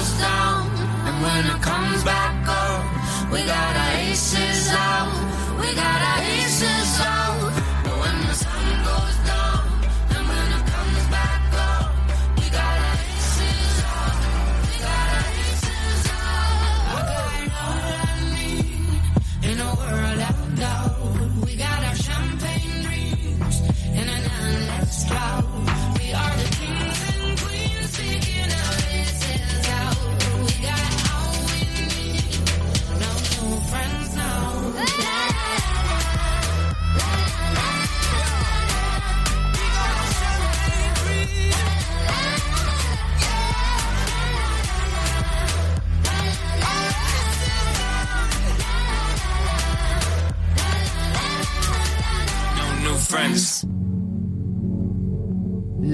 Goes 0.00 0.12
down. 0.18 0.66
And 1.06 1.16
when 1.22 1.44
it 1.44 1.62
comes 1.62 2.02
back 2.04 2.48
up, 2.48 3.32
we 3.32 3.44
got 3.44 3.79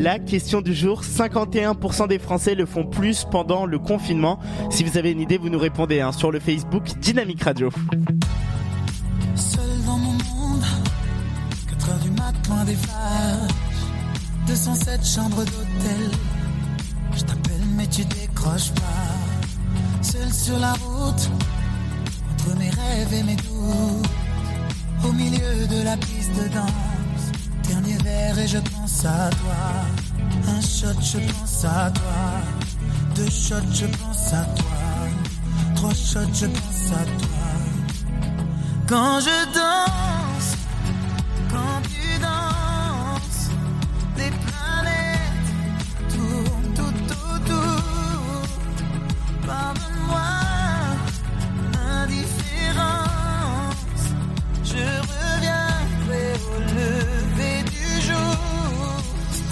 la 0.07 0.21
question 0.21 0.61
du 0.61 0.73
jour. 0.73 1.03
51% 1.03 2.07
des 2.07 2.21
Français 2.21 2.55
le 2.55 2.65
font 2.65 2.85
plus 2.85 3.25
pendant 3.29 3.67
le 3.67 3.81
confinement. 3.81 4.39
Si 4.71 4.85
vous 4.85 4.99
avez 4.99 5.11
une 5.11 5.21
idée, 5.21 5.37
vous 5.37 5.49
nous 5.49 5.59
répondez 5.59 6.01
hein, 6.01 6.13
sur 6.13 6.31
le 6.31 6.39
Facebook 6.39 6.85
Dynamique 7.01 7.43
Radio. 7.43 7.71
Seul 9.35 9.61
dans 9.85 9.99
mon 9.99 10.13
monde, 10.13 10.63
4 11.71 11.91
heures 11.91 11.99
du 11.99 12.11
mat, 12.11 12.35
loin 12.49 12.65
des 12.65 12.77
flashs. 12.77 13.51
207 14.47 15.05
chambres 15.05 15.45
d'hôtel. 15.45 16.11
Je 17.17 17.23
t'appelle, 17.23 17.67
mais 17.77 17.89
tu 17.89 18.05
décroches 18.05 18.71
pas. 18.75 20.03
Seul 20.03 20.33
sur 20.33 20.59
la 20.61 20.75
route, 20.75 21.31
entre 22.33 22.57
mes 22.57 22.71
rêves 22.71 23.13
et 23.13 23.23
mes 23.25 23.35
doutes. 23.35 24.07
Au 25.05 25.13
milieu 25.13 25.67
de 25.67 25.83
la 25.83 25.97
piste 25.97 26.31
de 26.41 26.47
danse. 26.55 26.96
Et 28.17 28.49
je 28.49 28.59
pense 28.59 29.05
à 29.05 29.31
toi. 29.31 29.63
Un 30.49 30.61
shot, 30.61 31.01
je 31.01 31.19
pense 31.33 31.65
à 31.65 31.91
toi. 31.91 32.25
Deux 33.15 33.31
shots, 33.31 33.73
je 33.73 33.87
pense 33.87 34.33
à 34.33 34.45
toi. 34.57 34.77
Trois 35.75 35.95
shots, 35.95 36.33
je 36.33 36.47
pense 36.47 36.93
à 36.93 37.05
toi. 37.05 37.43
Quand 38.89 39.21
je 39.21 39.55
danse, 39.55 40.16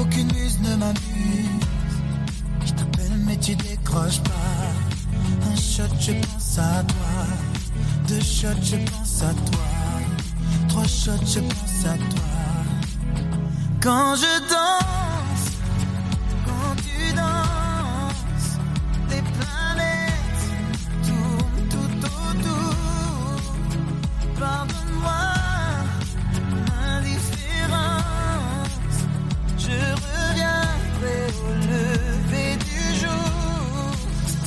aucune 0.00 0.32
muse 0.32 0.58
ne 0.60 0.76
m'amuse. 0.76 1.66
Je 2.64 2.72
t'appelle 2.72 3.16
mais 3.26 3.36
tu 3.36 3.54
décroches 3.54 4.20
pas. 4.20 5.50
Un 5.50 5.56
shot, 5.56 5.94
je 6.00 6.12
pense 6.12 6.58
à 6.58 6.82
toi. 6.82 7.26
Deux 8.08 8.20
shots, 8.20 8.62
je 8.62 8.76
pense 8.76 9.22
à 9.22 9.32
toi. 9.32 9.66
Trois 10.68 10.86
shots, 10.86 11.26
je 11.26 11.40
pense 11.40 11.84
à 11.84 11.96
toi. 11.96 12.28
Quand 13.80 14.14
je 14.16 14.48
danse, 14.48 14.99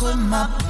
Contre 0.00 0.16
ma 0.16 0.48
peau, 0.58 0.66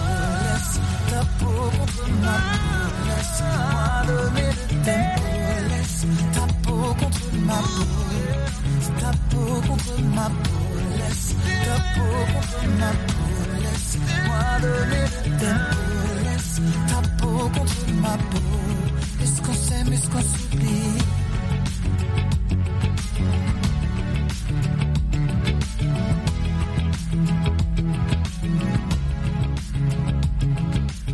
ta 1.09 1.20
peau 1.39 1.70
contre 1.78 2.11
ma 2.23 2.36
peau, 2.51 2.90
laisse-moi 3.07 3.89
donner 4.07 4.51
le 4.51 4.85
tempo, 4.85 5.23
laisse 5.70 6.07
ta 6.35 6.44
peau 6.65 6.94
contre 7.01 7.27
ma 7.47 7.59
peau, 7.74 7.93
ta 9.01 9.11
peau 9.31 9.61
contre 9.69 10.02
ma 10.16 10.27
peau, 10.43 10.62
laisse 10.98 11.35
ta 11.65 11.77
peau 11.94 12.19
contre 12.32 12.62
ma 12.81 12.90
peau, 13.07 13.32
laisse-moi 13.62 14.44
donner 14.62 15.07
le 15.24 15.31
tempo, 15.39 15.78
laisse 16.24 16.61
ta 16.89 16.98
peau 17.19 17.48
contre 17.55 17.93
ma 18.02 18.15
peau. 18.31 18.49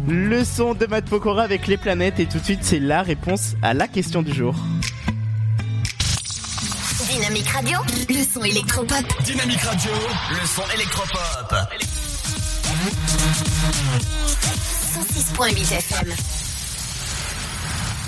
Le 0.08 0.44
son 0.44 0.74
de 0.74 0.86
Matt 0.86 1.06
Pokora 1.06 1.42
avec 1.42 1.66
les 1.66 1.76
planètes 1.76 2.20
et 2.20 2.26
tout 2.26 2.38
de 2.38 2.44
suite 2.44 2.60
c'est 2.62 2.78
la 2.78 3.02
réponse 3.02 3.54
à 3.62 3.74
la 3.74 3.88
question 3.88 4.22
du 4.22 4.32
jour. 4.32 4.54
Dynamique 7.10 7.48
Radio, 7.48 7.78
le 8.08 8.22
son 8.22 8.44
électropop. 8.44 9.04
Dynamique 9.24 9.60
Radio, 9.62 9.90
le 10.30 10.46
son 10.46 10.62
électropop. 10.74 11.54
106.8 14.94 15.74
FM. 15.76 16.45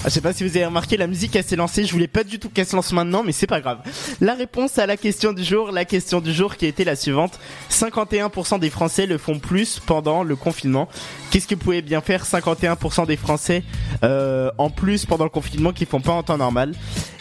Ah, 0.05 0.09
je 0.09 0.11
sais 0.11 0.21
pas 0.21 0.33
si 0.33 0.45
vous 0.45 0.57
avez 0.57 0.67
remarqué, 0.67 0.97
la 0.97 1.09
musique 1.09 1.35
elle 1.35 1.43
s'est 1.43 1.57
lancée. 1.57 1.85
Je 1.85 1.91
voulais 1.91 2.07
pas 2.07 2.23
du 2.23 2.39
tout 2.39 2.49
qu'elle 2.49 2.67
se 2.67 2.77
lance 2.77 2.93
maintenant, 2.93 3.25
mais 3.25 3.33
c'est 3.33 3.49
pas 3.49 3.61
grave. 3.61 3.79
La 4.21 4.35
réponse 4.35 4.79
à 4.79 4.87
la 4.87 4.97
question 4.97 5.33
du 5.33 5.43
jour, 5.43 5.73
la 5.73 5.85
question 5.85 6.21
du 6.21 6.33
jour 6.33 6.57
qui 6.57 6.67
été 6.67 6.85
la 6.85 6.95
suivante 6.95 7.41
51% 7.71 8.61
des 8.61 8.71
Français 8.71 9.07
le 9.07 9.19
font 9.19 9.41
plus 9.41 9.81
pendant 9.81 10.23
le 10.23 10.37
confinement. 10.37 10.89
Qu'est-ce 11.31 11.49
que 11.49 11.57
pouvait 11.57 11.83
bien 11.83 12.01
faire 12.01 12.25
51% 12.25 13.07
des 13.07 13.17
Français 13.17 13.65
euh, 14.05 14.53
en 14.57 14.71
plus 14.71 15.05
pendant 15.05 15.25
le 15.25 15.31
confinement 15.31 15.73
qui 15.73 15.85
font 15.85 16.01
pas 16.01 16.13
en 16.13 16.23
temps 16.23 16.39
normal? 16.39 16.75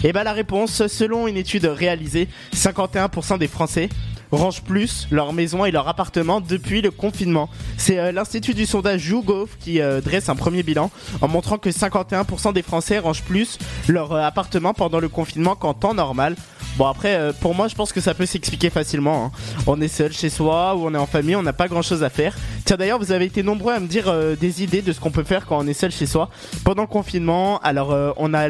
Et 0.04 0.14
ben 0.14 0.24
la 0.24 0.34
réponse, 0.34 0.86
selon 0.86 1.28
une 1.28 1.38
étude 1.38 1.66
réalisée, 1.66 2.28
51% 2.54 3.40
des 3.40 3.48
Français 3.48 3.90
rangent 4.32 4.62
plus 4.62 5.08
leur 5.12 5.34
maison 5.34 5.66
et 5.66 5.72
leur 5.72 5.88
appartement 5.88 6.42
depuis 6.42 6.82
le 6.82 6.92
confinement. 6.92 7.50
C'est 7.78 8.00
euh, 8.00 8.12
l'institut 8.12 8.54
du 8.54 8.66
sondage 8.66 9.08
YouGov 9.08 9.50
qui 9.60 9.82
euh, 9.82 10.02
dresse 10.02 10.30
un 10.30 10.36
premier 10.36 10.64
bilan 10.64 10.92
en 11.22 11.28
montrant 11.28 11.58
que 11.58 11.70
51% 11.70 12.54
des 12.54 12.62
Français 12.62 13.00
rangent 13.00 13.24
plus 13.24 13.58
leur 13.88 14.12
euh, 14.12 14.22
appartement 14.22 14.74
pendant 14.74 15.00
le 15.00 15.10
confinement 15.10 15.56
qu'en 15.56 15.74
temps 15.74 15.94
normal. 15.94 16.36
Bon 16.78 16.86
après, 16.86 17.34
pour 17.42 17.56
moi, 17.56 17.68
je 17.68 17.74
pense 17.74 17.92
que 17.92 18.00
ça 18.02 18.14
peut 18.14 18.28
s'expliquer 18.28 18.70
facilement. 18.70 19.26
hein. 19.26 19.32
On 19.66 19.82
est 19.82 19.88
seul 19.88 20.14
chez 20.14 20.30
soi 20.30 20.76
ou 20.76 20.86
on 20.86 20.94
est 20.94 20.98
en 20.98 21.08
famille, 21.08 21.36
on 21.36 21.42
n'a 21.42 21.54
pas 21.54 21.68
grand-chose 21.68 22.04
à 22.04 22.12
faire. 22.12 22.36
Tiens 22.66 22.78
d'ailleurs, 22.78 23.00
vous 23.00 23.12
avez 23.12 23.26
été 23.26 23.42
nombreux 23.42 23.74
à 23.74 23.80
me 23.80 23.88
dire 23.88 24.14
des 24.40 24.62
idées 24.62 24.84
de 24.84 24.94
ce 24.94 25.00
qu'on 25.00 25.10
peut 25.10 25.24
faire 25.24 25.48
quand 25.48 25.58
on 25.58 25.66
est 25.66 25.74
seul 25.74 25.92
chez 25.92 26.06
soi 26.06 26.30
pendant 26.64 26.84
le 26.84 26.88
confinement. 26.88 27.58
Alors 27.64 27.98
on 28.18 28.32
a 28.36 28.50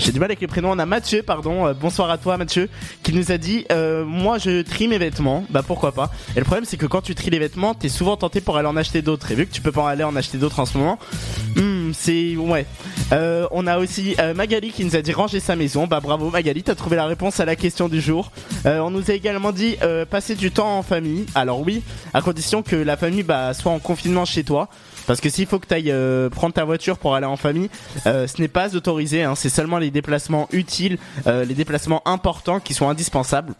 j'ai 0.00 0.12
du 0.12 0.18
mal 0.18 0.30
avec 0.30 0.40
les 0.40 0.46
prénoms. 0.46 0.70
On 0.72 0.78
a 0.78 0.86
Mathieu, 0.86 1.22
pardon. 1.22 1.66
euh, 1.66 1.74
bonsoir 1.74 2.10
à 2.10 2.18
toi, 2.18 2.36
Mathieu, 2.36 2.68
qui 3.02 3.12
nous 3.12 3.30
a 3.30 3.38
dit 3.38 3.66
euh, 3.70 4.04
Moi, 4.04 4.38
je 4.38 4.62
trie 4.62 4.88
mes 4.88 4.98
vêtements. 4.98 5.44
Bah, 5.50 5.62
pourquoi 5.66 5.92
pas 5.92 6.10
Et 6.34 6.38
le 6.38 6.44
problème, 6.44 6.64
c'est 6.64 6.76
que 6.76 6.86
quand 6.86 7.02
tu 7.02 7.14
tries 7.14 7.30
les 7.30 7.38
vêtements, 7.38 7.74
t'es 7.74 7.88
souvent 7.88 8.16
tenté 8.16 8.40
pour 8.40 8.56
aller 8.56 8.68
en 8.68 8.76
acheter 8.76 9.02
d'autres. 9.02 9.30
Et 9.30 9.34
vu 9.34 9.46
que 9.46 9.52
tu 9.52 9.60
peux 9.60 9.72
pas 9.72 9.88
aller 9.88 10.04
en 10.04 10.16
acheter 10.16 10.38
d'autres 10.38 10.58
en 10.60 10.66
ce 10.66 10.78
moment, 10.78 10.98
hmm, 11.56 11.69
Euh, 13.12 13.46
on 13.50 13.66
a 13.66 13.78
aussi 13.78 14.14
euh, 14.18 14.34
Magali 14.34 14.70
qui 14.70 14.84
nous 14.84 14.96
a 14.96 15.02
dit 15.02 15.12
ranger 15.12 15.40
sa 15.40 15.56
maison. 15.56 15.86
Bah 15.86 16.00
bravo 16.00 16.30
Magali, 16.30 16.62
t'as 16.62 16.74
trouvé 16.74 16.96
la 16.96 17.06
réponse 17.06 17.40
à 17.40 17.44
la 17.44 17.56
question 17.56 17.88
du 17.88 18.00
jour. 18.00 18.30
Euh, 18.66 18.80
on 18.80 18.90
nous 18.90 19.10
a 19.10 19.14
également 19.14 19.52
dit 19.52 19.76
passer 20.10 20.34
du 20.34 20.50
temps 20.50 20.78
en 20.78 20.82
famille. 20.82 21.26
Alors 21.34 21.60
oui, 21.60 21.82
à 22.14 22.22
condition 22.22 22.62
que 22.62 22.76
la 22.76 22.96
famille 22.96 23.22
bah, 23.22 23.54
soit 23.54 23.72
en 23.72 23.78
confinement 23.78 24.24
chez 24.24 24.44
toi. 24.44 24.68
Parce 25.06 25.20
que 25.20 25.30
s'il 25.30 25.46
faut 25.46 25.58
que 25.58 25.66
tu 25.66 25.74
ailles 25.74 25.94
prendre 26.30 26.54
ta 26.54 26.64
voiture 26.64 26.98
pour 26.98 27.14
aller 27.14 27.26
en 27.26 27.36
famille, 27.36 27.70
ce 28.04 28.40
n'est 28.40 28.48
pas 28.48 28.76
autorisé. 28.76 29.22
Hein, 29.22 29.34
c'est 29.34 29.48
seulement 29.48 29.78
les 29.78 29.90
déplacements 29.90 30.48
utiles, 30.52 30.98
les 31.26 31.54
déplacements 31.54 32.02
importants 32.06 32.60
qui 32.60 32.74
sont 32.74 32.88
indispensables. 32.88 33.54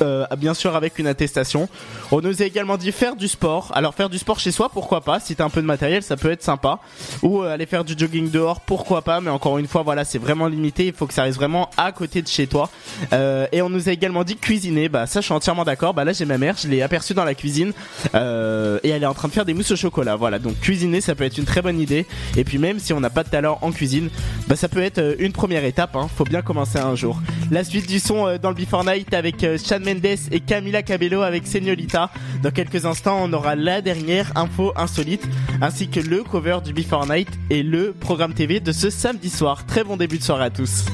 Euh, 0.00 0.26
bien 0.36 0.54
sûr 0.54 0.74
avec 0.76 0.98
une 0.98 1.06
attestation. 1.06 1.68
On 2.10 2.20
nous 2.20 2.42
a 2.42 2.44
également 2.44 2.76
dit 2.76 2.92
faire 2.92 3.16
du 3.16 3.28
sport. 3.28 3.70
Alors 3.74 3.94
faire 3.94 4.08
du 4.08 4.18
sport 4.18 4.38
chez 4.38 4.52
soi, 4.52 4.68
pourquoi 4.68 5.00
pas? 5.00 5.20
Si 5.20 5.36
t'as 5.36 5.44
un 5.44 5.50
peu 5.50 5.60
de 5.60 5.66
matériel, 5.66 6.02
ça 6.02 6.16
peut 6.16 6.30
être 6.30 6.42
sympa. 6.42 6.78
Ou 7.22 7.42
euh, 7.42 7.52
aller 7.52 7.66
faire 7.66 7.84
du 7.84 7.94
jogging 7.96 8.30
dehors, 8.30 8.60
pourquoi 8.60 9.02
pas? 9.02 9.20
Mais 9.20 9.30
encore 9.30 9.58
une 9.58 9.66
fois, 9.66 9.82
voilà, 9.82 10.04
c'est 10.04 10.18
vraiment 10.18 10.46
limité. 10.46 10.86
Il 10.86 10.92
faut 10.92 11.06
que 11.06 11.14
ça 11.14 11.24
reste 11.24 11.36
vraiment 11.36 11.70
à 11.76 11.92
côté 11.92 12.22
de 12.22 12.28
chez 12.28 12.46
toi. 12.46 12.70
Euh, 13.12 13.46
et 13.52 13.62
on 13.62 13.68
nous 13.68 13.88
a 13.88 13.92
également 13.92 14.24
dit 14.24 14.36
cuisiner. 14.36 14.88
Bah 14.88 15.06
ça, 15.06 15.20
je 15.20 15.26
suis 15.26 15.34
entièrement 15.34 15.64
d'accord. 15.64 15.94
Bah 15.94 16.04
là, 16.04 16.12
j'ai 16.12 16.24
ma 16.24 16.38
mère, 16.38 16.56
je 16.60 16.68
l'ai 16.68 16.82
aperçue 16.82 17.14
dans 17.14 17.24
la 17.24 17.34
cuisine 17.34 17.72
euh, 18.14 18.78
et 18.82 18.90
elle 18.90 19.02
est 19.02 19.06
en 19.06 19.14
train 19.14 19.28
de 19.28 19.32
faire 19.32 19.44
des 19.44 19.54
mousses 19.54 19.70
au 19.70 19.76
chocolat. 19.76 20.16
Voilà, 20.16 20.38
donc 20.38 20.58
cuisiner, 20.60 21.00
ça 21.00 21.14
peut 21.14 21.24
être 21.24 21.38
une 21.38 21.44
très 21.44 21.62
bonne 21.62 21.80
idée. 21.80 22.06
Et 22.36 22.44
puis 22.44 22.58
même 22.58 22.78
si 22.78 22.92
on 22.92 23.00
n'a 23.00 23.10
pas 23.10 23.24
de 23.24 23.30
talent 23.30 23.58
en 23.62 23.72
cuisine, 23.72 24.10
bah 24.48 24.56
ça 24.56 24.68
peut 24.68 24.82
être 24.82 24.98
euh, 24.98 25.14
une 25.18 25.32
première 25.32 25.64
étape. 25.64 25.96
Hein. 25.96 26.08
Faut 26.16 26.24
bien 26.24 26.42
commencer 26.42 26.78
un 26.78 26.94
jour. 26.94 27.20
La 27.50 27.64
suite 27.64 27.88
du 27.88 28.00
son 28.00 28.36
dans 28.38 28.48
le 28.48 28.54
Before 28.54 28.84
Night 28.84 29.12
avec 29.14 29.44
Mendes 29.78 30.18
et 30.30 30.40
Camila 30.40 30.82
Cabello 30.82 31.22
avec 31.22 31.46
Señorita. 31.46 32.10
Dans 32.42 32.50
quelques 32.50 32.84
instants, 32.84 33.18
on 33.22 33.32
aura 33.32 33.54
la 33.54 33.80
dernière 33.80 34.32
info 34.36 34.72
insolite 34.76 35.26
ainsi 35.60 35.88
que 35.88 36.00
le 36.00 36.22
cover 36.22 36.58
du 36.64 36.72
Before 36.72 37.06
Night 37.06 37.28
et 37.50 37.62
le 37.62 37.92
programme 37.92 38.34
TV 38.34 38.60
de 38.60 38.72
ce 38.72 38.90
samedi 38.90 39.30
soir. 39.30 39.66
Très 39.66 39.84
bon 39.84 39.96
début 39.96 40.18
de 40.18 40.22
soirée 40.22 40.44
à 40.44 40.50
tous. 40.50 40.86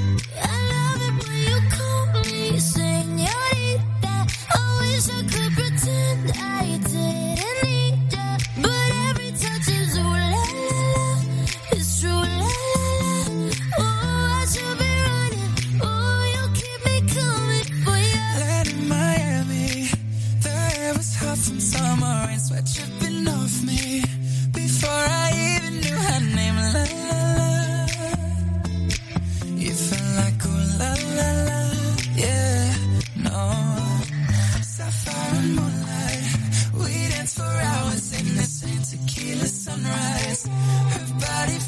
Sunrise. 39.49 40.47
Her 40.47 41.07
body 41.21 41.59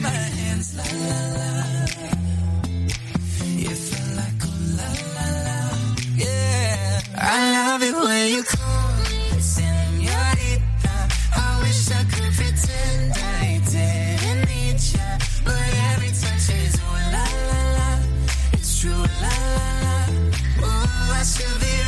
my 0.00 0.08
hands, 0.38 0.74
la 0.76 0.84
la 0.84 1.20
la. 1.36 1.46
Felt 3.76 4.10
like 4.16 4.44
ooh 4.46 4.60
la 4.78 4.88
la 5.16 5.26
la, 5.46 5.58
yeah. 6.16 7.00
I 7.14 7.36
love 7.56 7.82
it 7.82 7.94
when 7.94 8.24
you 8.34 8.42
call 8.42 8.88
me 9.04 9.20
señorita. 9.54 10.96
I 11.36 11.60
wish 11.62 11.90
I 11.90 12.02
could 12.12 12.32
pretend 12.40 13.12
I 13.14 13.60
didn't 13.70 14.42
need 14.48 14.78
ya, 14.94 15.08
but 15.44 15.68
every 15.90 16.12
touch 16.20 16.48
is 16.60 16.74
ooh 16.80 16.98
la 17.14 17.24
la 17.50 17.62
la. 17.78 17.90
It's 18.54 18.70
true 18.80 19.06
la 19.22 19.36
la 19.56 19.68
la. 20.62 20.74
I 21.18 21.22
should 21.22 21.58
be 21.60 21.85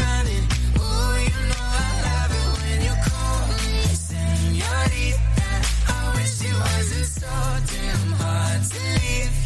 so 7.38 7.74
damn 7.76 8.12
hard 8.12 8.62
to 8.62 8.78
leave 8.78 9.37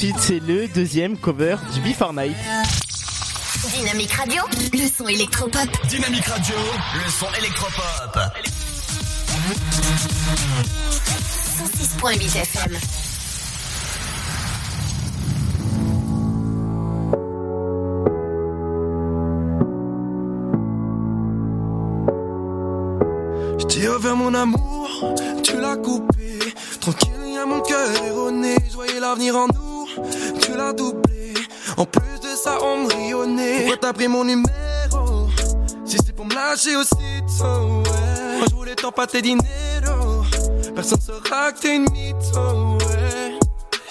suite, 0.00 0.16
c'est 0.18 0.40
le 0.40 0.66
deuxième 0.66 1.18
cover 1.18 1.56
du 1.74 1.80
Before 1.82 2.14
Night. 2.14 2.34
Dynamique 3.76 4.12
Radio, 4.12 4.42
le 4.72 4.88
son 4.88 5.06
électropop. 5.08 5.68
Dynamique 5.88 6.24
Radio, 6.24 6.54
le 6.94 7.10
son 7.10 7.26
électropop. 7.38 8.18
106.8 12.00 12.34
FM. 12.34 12.78
Je 23.58 23.66
t'ai 23.66 23.86
offert 23.88 24.16
mon 24.16 24.32
amour, 24.32 25.14
tu 25.42 25.60
l'as 25.60 25.76
coupé. 25.76 26.38
Tranquille, 26.80 27.10
y 27.26 27.36
a 27.36 27.44
mon 27.44 27.60
cœur 27.60 27.86
erroné. 28.06 28.56
Je 28.70 28.74
voyais 28.74 28.98
l'avenir 28.98 29.36
en 29.36 29.46
nous, 29.48 29.59
En 31.76 31.84
plus 31.84 32.20
de 32.20 32.36
ça, 32.36 32.58
on 32.62 32.84
me 32.84 32.94
rionnait. 32.94 33.58
Pourquoi 33.58 33.76
t'as 33.76 33.92
pris 33.92 34.08
mon 34.08 34.24
numéro? 34.24 35.28
Si 35.84 35.96
c'est 36.04 36.14
pour 36.14 36.26
me 36.26 36.34
lâcher 36.34 36.76
aussitôt, 36.76 37.82
ouais. 37.84 38.38
Moi, 38.38 38.46
je 38.48 38.54
voulais 38.54 38.74
t'empâter 38.74 39.22
dinero. 39.22 40.24
Personne 40.74 41.00
saura 41.00 41.52
que 41.52 41.60
t'es 41.60 41.76
une 41.76 41.90
mytho, 41.90 42.78
ouais. 42.78 43.38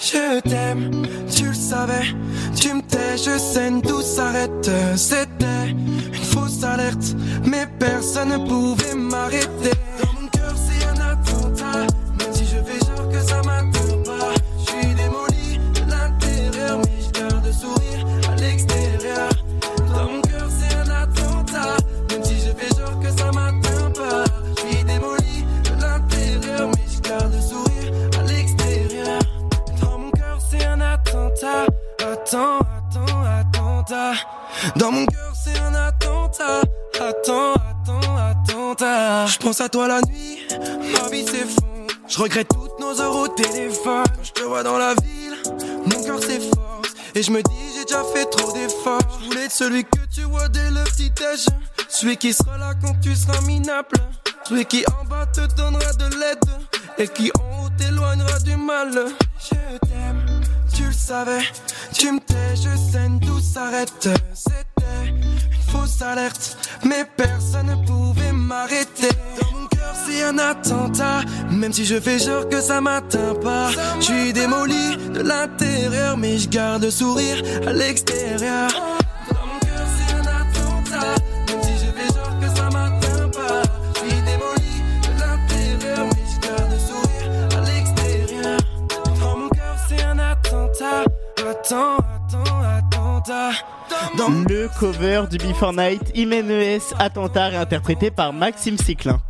Je 0.00 0.40
t'aime, 0.40 1.06
tu 1.34 1.48
le 1.48 1.54
savais. 1.54 2.14
Tu 2.56 2.72
me 2.72 2.80
tais, 2.82 3.16
je 3.16 3.38
saigne, 3.38 3.82
tout 3.82 4.02
s'arrête. 4.02 4.70
C'était 4.96 5.68
une 5.68 6.14
fausse 6.14 6.62
alerte, 6.64 7.14
mais 7.44 7.66
personne 7.78 8.30
ne 8.30 8.38
pouvait 8.38 8.94
m'arrêter. 8.94 9.76
Pense 39.50 39.60
à 39.62 39.68
toi 39.68 39.88
la 39.88 40.00
nuit, 40.02 40.46
ma 40.92 41.08
vie 41.08 41.24
s'effondre. 41.24 41.92
Je 42.06 42.18
regrette 42.20 42.46
toutes 42.46 42.78
nos 42.78 43.00
heures 43.00 43.16
au 43.16 43.26
téléphone. 43.26 44.04
Quand 44.06 44.22
je 44.22 44.30
te 44.30 44.42
vois 44.42 44.62
dans 44.62 44.78
la 44.78 44.94
ville, 44.94 45.34
mon 45.86 46.04
cœur 46.04 46.20
s'efforce. 46.20 46.90
Et 47.16 47.22
je 47.24 47.32
me 47.32 47.42
dis, 47.42 47.56
j'ai 47.74 47.84
déjà 47.84 48.04
fait 48.14 48.26
trop 48.26 48.52
d'efforts. 48.52 49.00
Je 49.20 49.26
voulais 49.26 49.46
être 49.46 49.52
celui 49.52 49.82
que 49.82 49.98
tu 50.14 50.22
vois 50.22 50.48
dès 50.48 50.70
le 50.70 50.84
petit 50.84 51.10
déj. 51.10 51.46
Celui 51.88 52.16
qui 52.16 52.32
sera 52.32 52.58
là 52.58 52.74
quand 52.80 52.94
tu 53.00 53.16
seras 53.16 53.40
minable. 53.40 53.96
Celui 54.48 54.66
qui 54.66 54.84
en 54.86 55.04
bas 55.06 55.26
te 55.26 55.40
donnera 55.56 55.92
de 55.94 56.16
l'aide. 56.20 56.44
Et 56.98 57.08
qui 57.08 57.32
en 57.36 57.64
haut 57.64 57.70
t'éloignera 57.76 58.38
du 58.38 58.54
mal. 58.54 58.92
Je 59.42 59.88
t'aime, 59.88 60.42
tu 60.72 60.84
le 60.84 60.92
savais. 60.92 61.42
Tu 61.92 62.12
me 62.12 62.20
tais, 62.20 62.54
je 62.54 62.92
saigne, 62.92 63.18
tout 63.20 63.40
s'arrête. 63.40 64.08
C'était 64.34 65.08
une 65.08 65.22
fausse 65.70 66.00
alerte. 66.02 66.56
Mais 66.84 67.04
personne 67.16 67.66
ne 67.66 67.86
pouvait 67.86 68.32
m'arrêter. 68.32 69.08
Dans 69.40 69.58
mon 69.58 69.66
cœur, 69.66 69.94
c'est 70.06 70.22
un 70.22 70.38
attentat. 70.38 71.20
Même 71.50 71.72
si 71.72 71.84
je 71.84 71.98
fais 72.00 72.18
genre 72.18 72.48
que 72.48 72.60
ça 72.60 72.80
m'atteint 72.80 73.34
pas. 73.42 73.70
Je 73.98 74.04
suis 74.04 74.32
démoli 74.32 74.96
de 75.12 75.20
l'intérieur, 75.20 76.16
mais 76.16 76.38
je 76.38 76.48
garde 76.48 76.84
le 76.84 76.90
sourire 76.90 77.42
à 77.66 77.72
l'extérieur. 77.72 78.70
Le 94.30 94.68
cover 94.78 95.24
du 95.28 95.38
Before 95.38 95.72
Night, 95.72 96.12
Imenes 96.14 96.80
Attentat, 97.00 97.60
interprété 97.60 98.12
par 98.12 98.32
Maxime 98.32 98.78
Cyclin. 98.78 99.20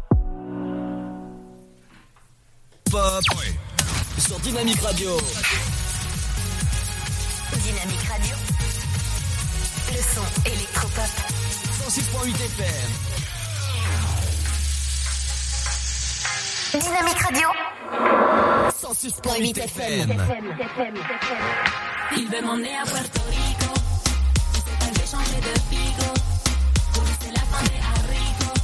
Pop 2.90 3.24
sur 4.18 4.39
Dynamique 4.40 4.81
Radio. 4.82 5.16
Dynamique 7.52 8.09
Radio. 8.10 8.36
Le 9.89 10.02
son 10.02 10.27
électropop. 10.44 11.10
106.8 11.89 12.35
FM. 12.35 12.90
Dynamique 16.78 17.22
Radio. 17.22 17.48
106.8 18.70 19.59
FM. 19.64 20.09
Il 22.18 22.28
veut 22.28 22.43
m'emmener 22.44 22.77
à 22.77 22.85
Puerto 22.85 23.20
Rico. 23.31 23.69
Changer 25.11 25.41
de 25.41 25.55
pico. 25.69 26.09
Pour 26.93 27.03
lui, 27.03 27.35
la 27.35 27.41
fin 27.41 27.62
des 27.65 27.81
haricots. 27.91 28.61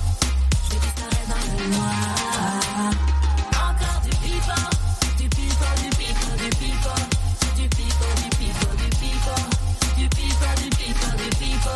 Je 0.62 0.74
vais 0.74 0.80
disparaître 0.80 1.28
dans 1.28 1.42
le 1.58 1.66
noir. 1.74 2.92
Encore 3.66 4.00
du 4.04 4.10
pipo, 4.22 4.58
du 5.18 5.26
pipo, 5.28 5.68
du 5.82 5.90
pipo, 5.98 6.30
du 6.38 6.50
pipo. 6.50 6.94
Du 7.56 7.66
pipo, 7.68 8.08
du 8.22 8.28
pipo, 8.36 8.68
du 8.76 8.88
pipo. 9.00 9.34
Du 9.96 10.06
pipo, 10.08 10.48
du 10.62 10.68
pipo, 10.70 11.08
du 11.16 11.28
pipo. 11.36 11.74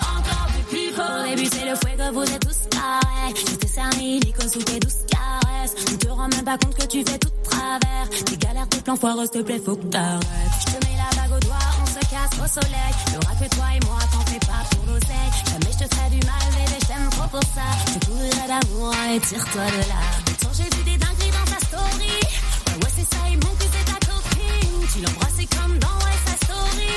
Encore 0.00 0.48
du. 0.48 0.62
Au 0.96 1.28
début, 1.28 1.48
c'est 1.52 1.66
le 1.68 1.76
fuego, 1.76 2.06
vous 2.14 2.32
êtes 2.32 2.40
tous 2.40 2.60
pareils. 2.70 3.34
Je 3.36 3.54
te 3.56 3.66
cernis, 3.66 4.32
con 4.32 4.48
sous 4.48 4.62
tes 4.62 4.78
douces 4.80 5.04
caresses. 5.10 5.74
Tu 5.86 5.98
te 5.98 6.08
rends 6.08 6.28
même 6.28 6.44
pas 6.44 6.56
compte 6.56 6.74
que 6.74 6.86
tu 6.86 7.04
fais 7.04 7.18
tout 7.18 7.28
de 7.28 7.50
travers. 7.50 8.08
Tes 8.24 8.36
galères, 8.38 8.68
tes 8.68 8.80
plans 8.80 8.96
foireux, 8.96 9.26
s'il 9.26 9.42
te 9.42 9.46
plaît, 9.46 9.60
faut 9.62 9.76
que 9.76 9.84
t'arrêtes. 9.88 10.65
Casse 12.10 12.34
au 12.38 12.46
soleil. 12.46 12.92
Y'aura 13.12 13.34
que 13.34 13.48
toi 13.54 13.66
et 13.74 13.80
moi, 13.86 13.98
t'en 14.12 14.24
fais 14.30 14.38
pas 14.40 14.62
pour 14.70 14.86
l'oseille. 14.86 15.30
Jamais 15.50 15.72
je 15.72 15.84
te 15.84 15.94
ferai 15.94 16.10
du 16.10 16.20
mal, 16.26 16.44
bébé, 16.52 16.78
je 16.80 16.86
t'aime 16.86 17.08
trop 17.10 17.28
pour 17.28 17.46
ça. 17.54 17.66
Je 17.86 17.98
te 17.98 18.06
couvrirai 18.06 18.46
d'amour 18.48 18.94
et 19.12 19.20
tire-toi 19.20 19.66
de 19.66 19.82
là. 19.90 20.02
Tant 20.40 20.52
j'ai 20.56 20.68
vu 20.76 20.82
des 20.84 20.98
dingueries 20.98 21.34
dans 21.38 21.48
ta 21.52 21.58
story. 21.66 22.16
Ouais, 22.66 22.78
ouais, 22.82 22.92
c'est 22.96 23.08
ça, 23.14 23.20
il 23.30 23.38
manque 23.44 23.58
que 23.58 23.68
c'est 23.72 23.86
ta 23.92 23.98
copine. 24.06 24.86
Tu 24.92 24.98
l'embrasses 25.02 25.46
comme 25.56 25.78
dans 25.78 25.98
ouais, 26.04 26.18
sa 26.26 26.34
story. 26.44 26.94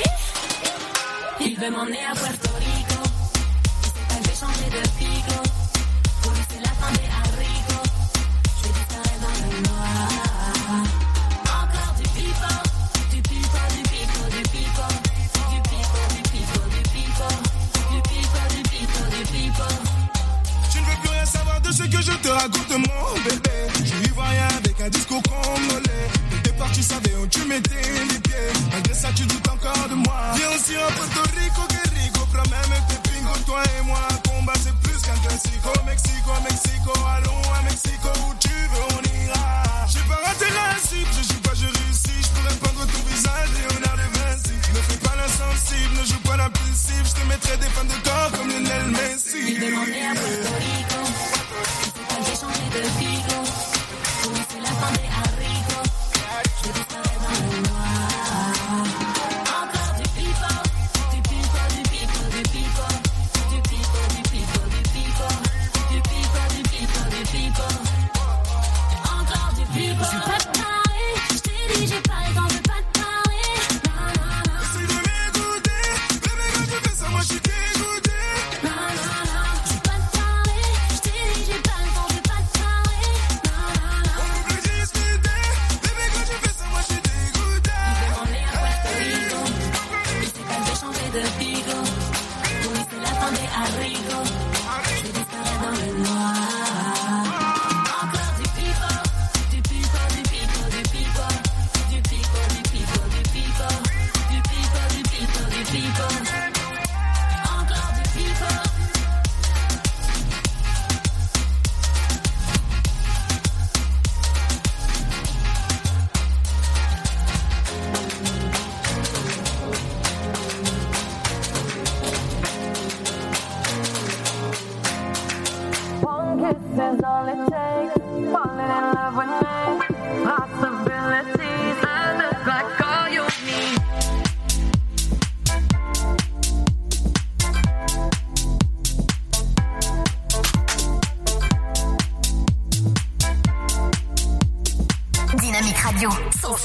Il 1.42 1.56
veut 1.60 1.72
m'emmener 1.72 2.06
à 2.06 2.14
Puerto 2.16 2.52
Rico. 2.60 3.02
Il 3.84 3.90
sait 3.90 4.06
pas 4.08 4.16
que 4.16 4.24
je 4.24 4.30
vais 4.30 4.40
changer 4.44 4.70
de 4.76 4.82
pico. 4.98 5.40
Pour 6.22 6.32
lui, 6.34 6.44
c'est 6.50 6.62
la 6.62 6.74
fin 6.80 6.92
des 6.94 7.29
de 21.70 21.74
ce 21.74 21.84
que 21.84 22.02
je 22.02 22.12
te 22.18 22.30
raconte, 22.30 22.72
mon 22.72 23.22
bébé. 23.24 23.58
Je 23.80 23.86
suis 23.86 24.06
ivoirien 24.08 24.48
avec 24.58 24.82
un 24.82 24.90
discours 24.90 25.22
congolais. 25.24 26.08
Au 26.34 26.42
départ, 26.42 26.72
tu 26.72 26.82
savais 26.82 27.14
où 27.22 27.28
tu 27.28 27.42
mettais 27.46 27.82
les 28.10 28.20
pieds. 28.20 28.50
Malgré 28.72 28.94
ça, 28.94 29.10
tu 29.16 29.24
doutes 29.26 29.48
encore 29.48 29.88
de 29.90 29.96
moi. 29.96 30.20
Viens 30.36 30.50
aussi 30.50 30.76
à 30.76 30.88
Puerto 30.88 31.22
Rico, 31.38 31.62
que 31.70 31.90
Rico. 32.00 32.26
Prends 32.34 32.50
même 32.50 32.74
tes 32.90 33.10
pingos, 33.10 33.44
toi 33.46 33.62
et 33.78 33.84
moi. 33.86 34.00
Combat, 34.28 34.54
c'est 34.64 34.76
plus 34.82 35.00
qu'un 35.02 35.20
classico. 35.28 35.70
Mexico, 35.86 36.32
Mexico, 36.44 36.92
allons 37.06 37.44
à 37.54 37.62
Mexico. 37.64 38.10
Où 38.26 38.34
tu 38.40 38.50
veux, 38.50 38.88
on 38.98 39.02
ira. 39.26 39.64
J'ai 39.88 40.06
pas 40.10 40.20
raté 40.26 40.46
la 40.50 40.80
cible, 40.82 41.10
l'insensible, 45.60 46.00
ne 46.00 46.06
joue 46.06 46.20
pas 46.22 46.38
l'impulsif. 46.38 47.04
Je 47.06 47.22
te 47.22 47.28
mettrai 47.28 47.58
des 47.58 47.68
fans 47.68 47.84
de 47.84 48.04
corps 48.04 48.32
comme 48.38 48.50
Lionel 48.50 48.88
Messi. 48.88 49.54
Veut 49.56 49.72
m'emmener 49.72 50.06
à 50.06 50.14
Puerto 50.14 50.54
Rico. 50.60 51.02
Pas 52.08 52.16
que 52.16 52.24
j'ai 52.26 52.36
changé 52.40 52.66
de 52.74 52.82
pico. 53.00 53.38
Pour 54.22 54.32
c'est 54.50 54.62
la 54.62 54.70
fin 54.70 54.92
des 54.94 55.10
haricots. 55.20 55.90
Je 56.64 56.70
disparaître 56.72 57.22
dans 57.22 57.56
le 57.56 57.62
noir. 57.62 57.69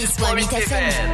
106.8 0.07 0.61
FM. 0.61 1.14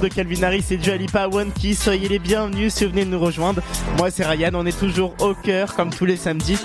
de 0.00 0.08
Calvin 0.08 0.42
Harris 0.42 0.64
et 0.70 0.78
Joe 0.82 0.94
Alipa 0.94 1.28
One 1.28 1.52
Key. 1.52 1.74
Soyez 1.74 2.08
les 2.08 2.18
bienvenus 2.18 2.72
si 2.72 2.84
vous 2.84 2.90
venez 2.90 3.04
de 3.04 3.10
nous 3.10 3.20
rejoindre. 3.20 3.62
Moi 3.98 4.10
c'est 4.10 4.24
Ryan, 4.24 4.50
on 4.54 4.66
est 4.66 4.78
toujours 4.78 5.14
au 5.20 5.34
cœur 5.34 5.74
comme 5.74 5.90
tous 5.90 6.06
les 6.06 6.16
samedis 6.16 6.58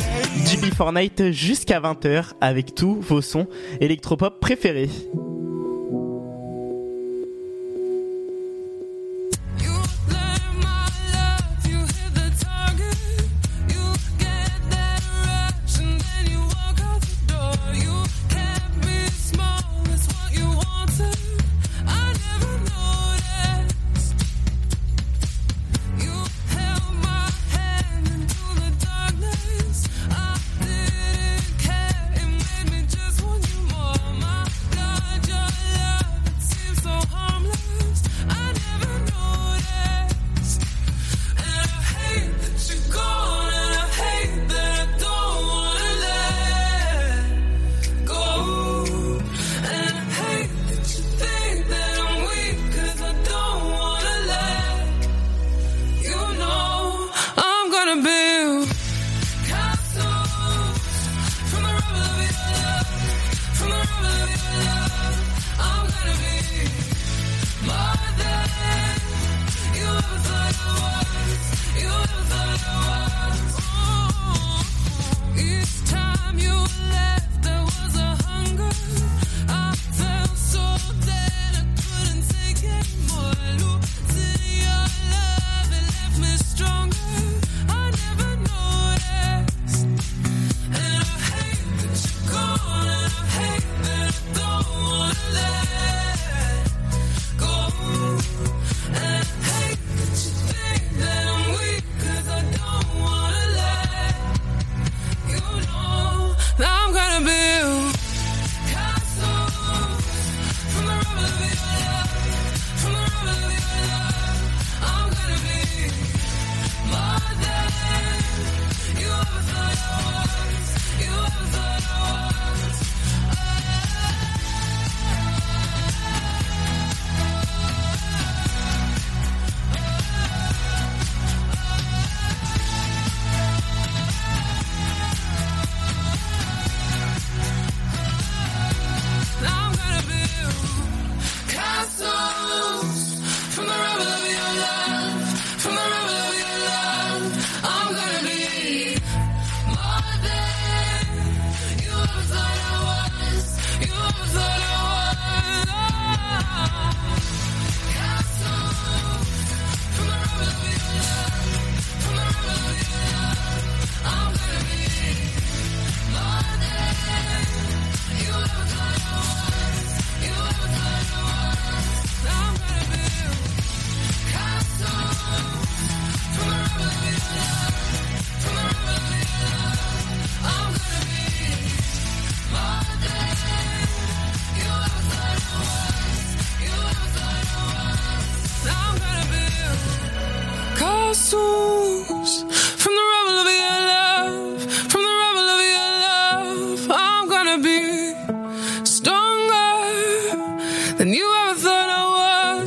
du 0.49 0.71
Fortnite 0.71 1.31
jusqu'à 1.31 1.79
20h 1.79 2.31
avec 2.39 2.75
tous 2.75 2.99
vos 3.01 3.21
sons 3.21 3.47
électropop 3.81 4.39
préférés. 4.39 4.89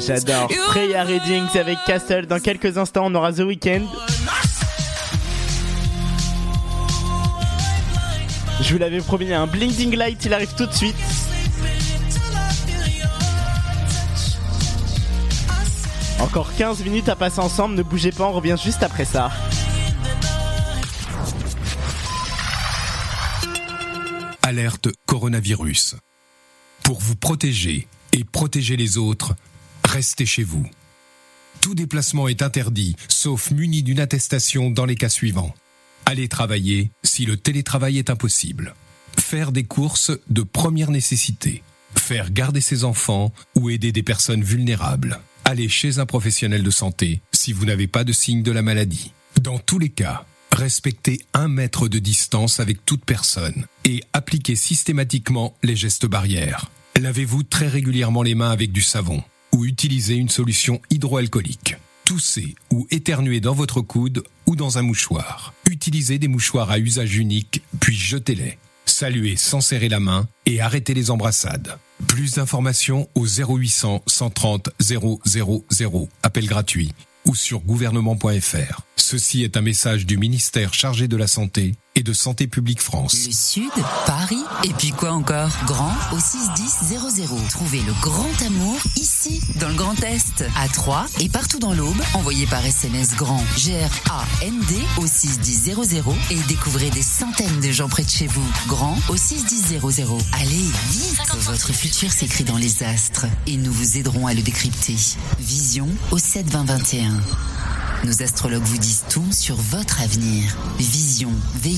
J'adore. 0.09 0.51
Freya 0.70 1.05
Readings 1.05 1.59
avec 1.59 1.76
Castle. 1.85 2.24
Dans 2.24 2.40
quelques 2.40 2.78
instants, 2.78 3.05
on 3.05 3.14
aura 3.14 3.30
The 3.30 3.40
Weeknd. 3.40 3.82
Je 8.62 8.72
vous 8.72 8.78
l'avais 8.78 9.02
promis, 9.02 9.30
un 9.35 9.47
Blinding 9.47 9.94
Light, 9.94 10.24
il 10.24 10.32
arrive 10.32 10.55
tout 10.56 10.64
de 10.64 10.72
suite. 10.72 10.97
Encore 16.20 16.55
15 16.56 16.82
minutes 16.85 17.10
à 17.10 17.14
passer 17.14 17.40
ensemble, 17.40 17.74
ne 17.74 17.82
bougez 17.82 18.10
pas, 18.10 18.24
on 18.24 18.32
revient 18.32 18.56
juste 18.62 18.82
après 18.82 19.05
ça. 19.05 19.30
Alerte 24.40 24.89
coronavirus. 25.05 25.97
Pour 26.82 26.98
vous 26.98 27.14
protéger 27.14 27.86
et 28.12 28.24
protéger 28.24 28.78
les 28.78 28.97
autres, 28.97 29.35
restez 29.89 30.27
chez 30.27 30.44
vous. 30.44 30.66
Tout 31.60 31.74
déplacement 31.74 32.28
est 32.28 32.43
interdit, 32.43 32.94
sauf 33.09 33.51
muni 33.51 33.82
d'une 33.82 34.01
attestation 34.01 34.70
dans 34.70 34.85
les 34.85 34.94
cas 34.94 35.09
suivants. 35.09 35.55
Aller 36.06 36.28
travailler 36.28 36.90
si 37.02 37.27
le 37.27 37.36
télétravail 37.36 37.98
est 37.98 38.10
impossible. 38.10 38.74
Faire 39.19 39.51
des 39.51 39.65
courses 39.65 40.12
de 40.28 40.43
première 40.43 40.90
nécessité. 40.90 41.62
Faire 41.97 42.31
garder 42.31 42.60
ses 42.60 42.85
enfants 42.85 43.32
ou 43.55 43.70
aider 43.70 43.93
des 43.93 44.02
personnes 44.02 44.44
vulnérables. 44.44 45.20
Aller 45.44 45.69
chez 45.69 45.98
un 45.98 46.06
professionnel 46.06 46.62
de 46.62 46.70
santé 46.70 47.20
si 47.32 47.52
vous 47.52 47.65
n'avez 47.65 47.86
pas 47.86 48.05
de 48.05 48.12
signe 48.12 48.43
de 48.43 48.52
la 48.52 48.62
maladie. 48.62 49.12
Dans 49.40 49.59
tous 49.59 49.78
les 49.78 49.89
cas, 49.89 50.24
respectez 50.52 51.20
un 51.35 51.48
mètre 51.48 51.89
de 51.89 51.98
distance 51.98 52.60
avec 52.60 52.85
toute 52.85 53.05
personne 53.05 53.66
et 53.85 54.02
appliquez 54.12 54.56
systématiquement 54.56 55.56
les 55.62 55.77
gestes 55.77 56.06
barrières. 56.06 56.70
Lavez-vous 57.01 57.43
très 57.43 57.69
régulièrement 57.69 58.23
les 58.23 58.35
mains 58.35 58.51
avec 58.51 58.73
du 58.73 58.82
savon 58.82 59.23
ou 59.52 59.64
utilisez 59.64 60.14
une 60.14 60.28
solution 60.28 60.80
hydroalcoolique. 60.90 61.76
Toussez 62.04 62.54
ou 62.70 62.86
éternuez 62.90 63.40
dans 63.40 63.54
votre 63.54 63.80
coude 63.80 64.24
ou 64.46 64.56
dans 64.56 64.78
un 64.78 64.82
mouchoir. 64.82 65.52
Utilisez 65.70 66.18
des 66.18 66.28
mouchoirs 66.28 66.70
à 66.70 66.78
usage 66.78 67.16
unique, 67.16 67.62
puis 67.80 67.94
jetez-les. 67.94 68.58
Saluez 68.86 69.36
sans 69.36 69.60
serrer 69.60 69.88
la 69.88 70.00
main 70.00 70.26
et 70.46 70.60
arrêtez 70.60 70.94
les 70.94 71.10
embrassades. 71.10 71.78
Plus 72.06 72.34
d'informations 72.34 73.08
au 73.14 73.26
0800 73.26 74.02
130 74.06 74.70
000, 74.80 75.20
appel 76.22 76.46
gratuit, 76.46 76.92
ou 77.26 77.34
sur 77.34 77.60
gouvernement.fr. 77.60 78.80
Ceci 78.96 79.42
est 79.42 79.56
un 79.56 79.62
message 79.62 80.06
du 80.06 80.16
ministère 80.16 80.74
chargé 80.74 81.08
de 81.08 81.16
la 81.16 81.26
Santé 81.26 81.74
et 81.98 82.02
de 82.04 82.12
Santé 82.12 82.46
publique 82.46 82.80
France. 82.80 83.26
Le 83.26 83.32
Sud, 83.32 83.70
Paris, 84.06 84.44
et 84.62 84.72
puis 84.74 84.90
quoi 84.90 85.10
encore? 85.10 85.50
Grand 85.66 85.92
au 86.12 86.18
61000. 86.20 87.28
Trouvez 87.50 87.80
le 87.80 87.92
grand 88.00 88.30
amour 88.46 88.78
ici, 88.94 89.40
dans 89.56 89.68
le 89.68 89.74
Grand 89.74 90.00
Est, 90.04 90.44
à 90.56 90.68
Troyes 90.68 91.06
et 91.18 91.28
partout 91.28 91.58
dans 91.58 91.74
l'Aube. 91.74 92.00
Envoyez 92.14 92.46
par 92.46 92.64
SMS 92.64 93.16
grand 93.16 93.42
G-R-A-N-D 93.56 94.74
au 94.98 95.06
61000 95.08 96.04
et 96.30 96.38
découvrez 96.46 96.90
des 96.90 97.02
centaines 97.02 97.60
de 97.60 97.72
gens 97.72 97.88
près 97.88 98.04
de 98.04 98.10
chez 98.10 98.28
vous. 98.28 98.46
Grand 98.68 98.96
au 99.08 99.16
61000. 99.16 99.80
Allez, 100.34 100.70
vite 100.90 101.34
Votre 101.40 101.72
futur 101.72 102.12
s'écrit 102.12 102.44
dans 102.44 102.58
les 102.58 102.84
astres 102.84 103.26
et 103.48 103.56
nous 103.56 103.72
vous 103.72 103.96
aiderons 103.98 104.28
à 104.28 104.34
le 104.34 104.42
décrypter. 104.42 104.96
Vision 105.40 105.88
au 106.12 106.18
72021. 106.18 107.20
Nos 108.04 108.22
astrologues 108.22 108.62
vous 108.62 108.78
disent 108.78 109.04
tout 109.10 109.26
sur 109.32 109.56
votre 109.56 110.00
avenir. 110.00 110.56
Vision, 110.78 111.32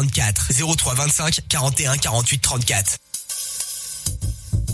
34. 0.00 0.52
03 0.76 0.94
25 0.94 1.40
41 1.48 1.96
48 1.98 2.38
34. 2.38 2.98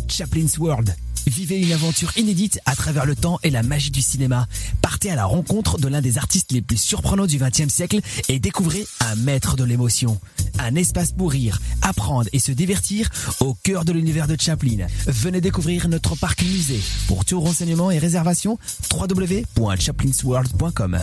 Chaplin's 0.09 0.57
World. 0.59 0.95
Vivez 1.27 1.61
une 1.61 1.73
aventure 1.73 2.17
inédite 2.17 2.61
à 2.65 2.77
travers 2.77 3.05
le 3.05 3.17
temps 3.17 3.41
et 3.43 3.51
la 3.51 3.65
magie 3.65 3.91
du 3.91 4.03
cinéma. 4.03 4.47
Partez 4.81 5.11
à 5.11 5.17
la 5.17 5.25
rencontre 5.25 5.79
de 5.79 5.89
l'un 5.89 6.01
des 6.01 6.19
artistes 6.19 6.53
les 6.53 6.63
plus 6.63 6.77
surprenants 6.77 7.27
du 7.27 7.39
XXe 7.39 7.67
siècle 7.67 7.99
et 8.29 8.39
découvrez 8.39 8.87
un 9.01 9.17
maître 9.17 9.57
de 9.57 9.65
l'émotion. 9.65 10.21
Un 10.61 10.77
espace 10.77 11.11
pour 11.11 11.33
rire, 11.33 11.61
apprendre 11.83 12.29
et 12.33 12.39
se 12.39 12.53
divertir 12.53 13.11
au 13.41 13.55
cœur 13.55 13.85
de 13.85 13.91
l'univers 13.91 14.29
de 14.29 14.37
Chaplin. 14.41 14.87
Venez 15.09 15.41
découvrir 15.41 15.89
notre 15.89 16.15
parc 16.15 16.43
musée. 16.43 16.81
Pour 17.09 17.25
tout 17.25 17.41
renseignement 17.41 17.91
et 17.91 17.99
réservation, 17.99 18.61
www.chaplinsworld.com. 18.93 21.01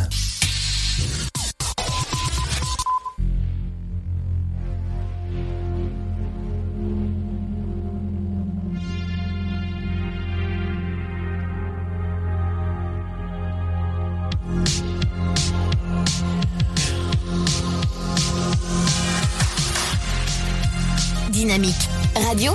radio. 22.33 22.53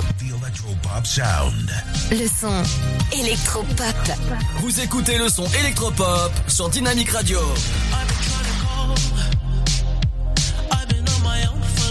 Pop 0.81 1.05
sound. 1.05 1.71
Le 2.11 2.27
son 2.27 2.63
électropop. 3.17 3.95
Vous 4.59 4.81
écoutez 4.81 5.17
le 5.17 5.29
son 5.29 5.45
électropop 5.61 6.31
sur 6.47 6.69
Dynamique 6.69 7.11
Radio. 7.11 7.39
I've 10.71 10.87
been 10.89 11.05
on 11.07 11.23
my 11.23 11.45
own 11.47 11.61
for 11.61 11.89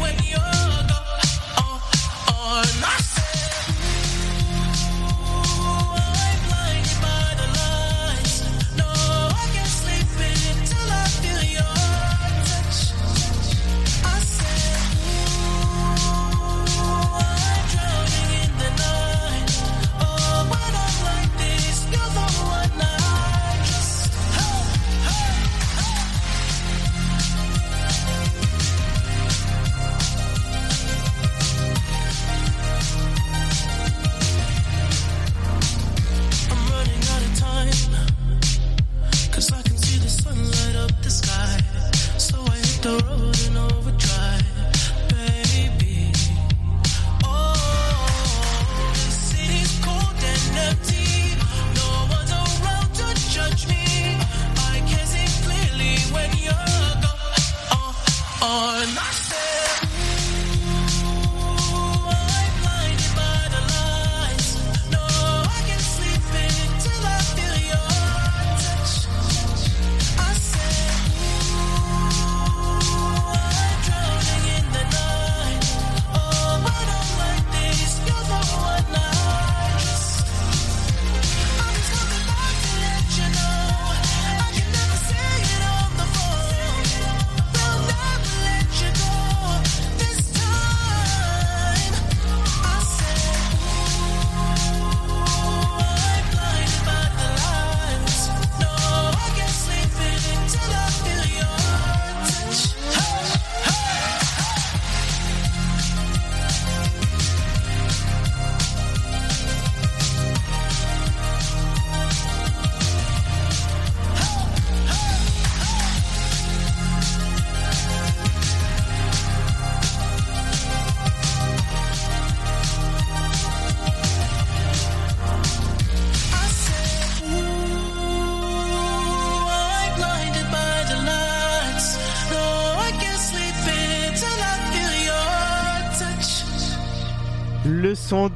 when 0.00 0.14
you're 0.24 0.38
gone. 0.38 1.20
Oh, 1.58 1.90
oh, 2.28 3.07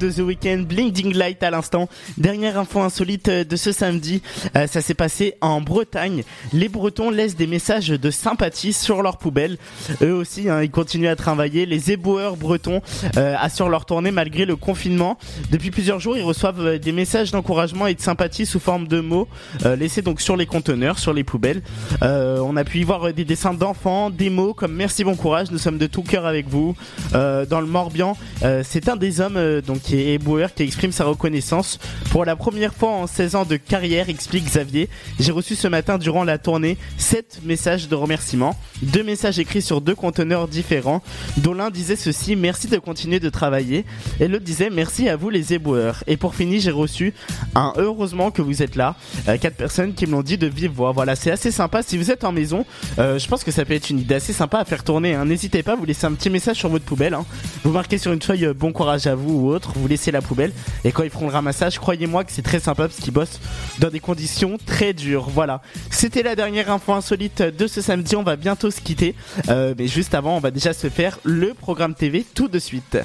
The 0.07 0.19
Weeknd, 0.19 0.63
Blinding 0.63 1.13
Light 1.13 1.43
à 1.43 1.51
l'instant. 1.51 1.89
Dernière 2.17 2.57
info 2.57 2.81
insolite 2.81 3.29
de 3.29 3.55
ce 3.55 3.71
samedi, 3.71 4.21
euh, 4.55 4.67
ça 4.67 4.81
s'est 4.81 4.93
passé 4.93 5.35
en 5.41 5.61
Bretagne. 5.61 6.23
Les 6.51 6.69
Bretons 6.69 7.09
laissent 7.09 7.35
des 7.35 7.47
messages 7.47 7.89
de 7.89 8.11
sympathie 8.11 8.73
sur 8.73 9.01
leurs 9.01 9.17
poubelles. 9.17 9.57
Eux 10.01 10.13
aussi, 10.13 10.49
hein, 10.49 10.61
ils 10.61 10.71
continuent 10.71 11.07
à 11.09 11.15
travailler. 11.15 11.65
Les 11.65 11.91
éboueurs 11.91 12.37
bretons 12.37 12.81
euh, 13.17 13.35
assurent 13.39 13.69
leur 13.69 13.85
tournée 13.85 14.11
malgré 14.11 14.45
le 14.45 14.55
confinement. 14.55 15.17
Depuis 15.51 15.71
plusieurs 15.71 15.99
jours, 15.99 16.17
ils 16.17 16.23
reçoivent 16.23 16.65
euh, 16.65 16.79
des 16.79 16.91
messages 16.91 17.31
d'encouragement 17.31 17.87
et 17.87 17.93
de 17.95 18.01
sympathie 18.01 18.45
sous 18.45 18.59
forme 18.59 18.87
de 18.87 18.99
mots 18.99 19.27
euh, 19.65 19.75
laissés 19.75 20.01
donc 20.01 20.21
sur 20.21 20.35
les 20.35 20.45
conteneurs, 20.45 20.99
sur 20.99 21.13
les 21.13 21.23
poubelles. 21.23 21.61
Euh, 22.01 22.39
on 22.39 22.55
a 22.57 22.63
pu 22.63 22.79
y 22.79 22.83
voir 22.83 23.07
euh, 23.07 23.13
des 23.13 23.25
dessins 23.25 23.53
d'enfants, 23.53 24.09
des 24.09 24.29
mots 24.29 24.53
comme 24.53 24.73
merci, 24.73 25.03
bon 25.03 25.15
courage, 25.15 25.51
nous 25.51 25.57
sommes 25.57 25.77
de 25.77 25.87
tout 25.87 26.03
cœur 26.03 26.25
avec 26.25 26.47
vous. 26.47 26.75
Euh, 27.13 27.45
dans 27.45 27.61
le 27.61 27.67
Morbihan, 27.67 28.17
euh, 28.43 28.63
c'est 28.65 28.89
un 28.89 28.95
des 28.95 29.21
hommes 29.21 29.37
euh, 29.37 29.61
donc 29.61 29.81
qui 29.81 29.92
est 29.95 30.13
éboueur 30.13 30.53
qui 30.53 30.63
exprime 30.63 30.91
sa 30.91 31.05
reconnaissance 31.05 31.79
pour 32.11 32.25
la 32.25 32.35
première 32.35 32.73
fois 32.73 32.89
en 32.91 33.07
16 33.07 33.35
ans 33.35 33.45
de 33.45 33.57
carrière, 33.57 34.09
explique 34.09 34.45
Xavier. 34.45 34.89
J'ai 35.19 35.31
reçu 35.31 35.55
ce 35.55 35.67
matin 35.67 35.97
durant 35.97 36.23
la 36.23 36.37
tournée 36.37 36.77
7 36.97 37.41
messages 37.43 37.87
de 37.87 37.95
remerciement, 37.95 38.55
deux 38.81 39.03
messages 39.03 39.39
écrits 39.39 39.61
sur 39.61 39.81
deux 39.81 39.95
conteneurs 39.95 40.47
différents, 40.47 41.01
dont 41.37 41.53
l'un 41.53 41.69
disait 41.69 41.95
ceci 41.95 42.35
merci 42.35 42.67
de 42.67 42.77
continuer 42.77 43.19
de 43.19 43.29
travailler 43.29 43.85
et 44.19 44.27
l'autre 44.27 44.43
disait 44.45 44.69
merci 44.69 45.09
à 45.09 45.15
vous 45.15 45.29
les 45.29 45.53
éboueurs. 45.53 46.03
Et 46.07 46.17
pour 46.17 46.35
finir, 46.35 46.59
j'ai 46.61 46.71
reçu 46.71 47.13
un 47.55 47.73
heureusement 47.77 48.31
que 48.31 48.41
vous 48.41 48.61
êtes 48.63 48.75
là, 48.75 48.95
euh, 49.27 49.37
quatre 49.37 49.55
personnes 49.55 49.93
qui 49.93 50.05
me 50.07 50.11
l'ont 50.13 50.21
dit 50.23 50.37
de 50.37 50.47
vive 50.47 50.71
voix. 50.71 50.91
Voilà, 50.91 51.15
c'est 51.15 51.31
assez 51.31 51.51
sympa. 51.51 51.83
Si 51.83 51.97
vous 51.97 52.11
êtes 52.11 52.23
en 52.23 52.31
maison, 52.31 52.65
euh, 52.99 53.19
je 53.19 53.27
pense 53.27 53.43
que 53.43 53.51
ça 53.51 53.65
peut 53.65 53.73
être 53.73 53.89
une 53.89 53.99
idée 53.99 54.15
assez 54.15 54.33
sympa 54.33 54.59
à 54.59 54.65
faire 54.65 54.83
tourner. 54.83 55.13
hein. 55.15 55.25
N'hésitez 55.25 55.63
pas, 55.63 55.75
vous 55.75 55.85
laissez 55.85 56.05
un 56.05 56.13
petit 56.13 56.29
message 56.29 56.57
sur 56.57 56.69
votre 56.69 56.85
poubelle. 56.85 57.13
hein. 57.13 57.25
Vous 57.63 57.71
marquez 57.71 57.97
sur 57.97 58.11
une 58.13 58.21
feuille 58.21 58.45
euh, 58.45 58.53
bon 58.53 58.71
courage 58.71 59.07
à 59.07 59.15
vous 59.15 59.33
ou 59.33 59.49
autre, 59.49 59.73
vous 59.83 59.89
laissez 59.89 60.11
la 60.11 60.21
poubelle. 60.21 60.53
Et 60.85 60.93
quand 60.93 61.03
ils 61.03 61.09
feront 61.09 61.27
le 61.27 61.33
ramassage, 61.33 61.77
croyez-moi 61.77 62.23
que 62.23 62.31
c'est 62.31 62.41
très 62.41 62.61
sympa 62.61 62.87
parce 62.87 62.99
qu'ils 62.99 63.11
bossent 63.11 63.41
dans 63.79 63.89
des 63.89 63.99
conditions 63.99 64.57
très 64.65 64.93
dures. 64.93 65.29
Voilà. 65.29 65.61
C'était 65.91 66.23
la 66.23 66.35
dernière 66.35 66.71
info 66.71 66.93
insolite 66.93 67.41
de 67.41 67.67
ce 67.67 67.81
samedi. 67.81 68.15
On 68.15 68.23
va 68.23 68.37
bientôt 68.37 68.71
se 68.71 68.79
quitter. 68.79 69.13
Euh, 69.49 69.75
mais 69.77 69.87
juste 69.87 70.15
avant, 70.15 70.37
on 70.37 70.39
va 70.39 70.51
déjà 70.51 70.73
se 70.73 70.89
faire 70.89 71.19
le 71.23 71.53
programme 71.53 71.95
TV 71.95 72.25
tout 72.33 72.47
de 72.47 72.59
suite. 72.59 72.97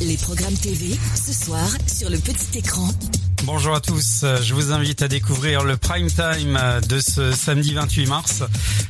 Les 0.00 0.16
programmes 0.16 0.54
TV, 0.54 0.96
ce 1.14 1.32
soir, 1.32 1.68
sur 1.88 2.08
le 2.08 2.18
petit 2.18 2.58
écran. 2.58 2.88
Bonjour 3.44 3.74
à 3.74 3.80
tous, 3.80 4.20
Euh, 4.22 4.40
je 4.40 4.54
vous 4.54 4.70
invite 4.70 5.02
à 5.02 5.08
découvrir 5.08 5.64
le 5.64 5.76
prime 5.76 6.06
time 6.06 6.56
euh, 6.60 6.80
de 6.80 7.00
ce 7.00 7.32
samedi 7.32 7.74
28 7.74 8.06
mars 8.06 8.42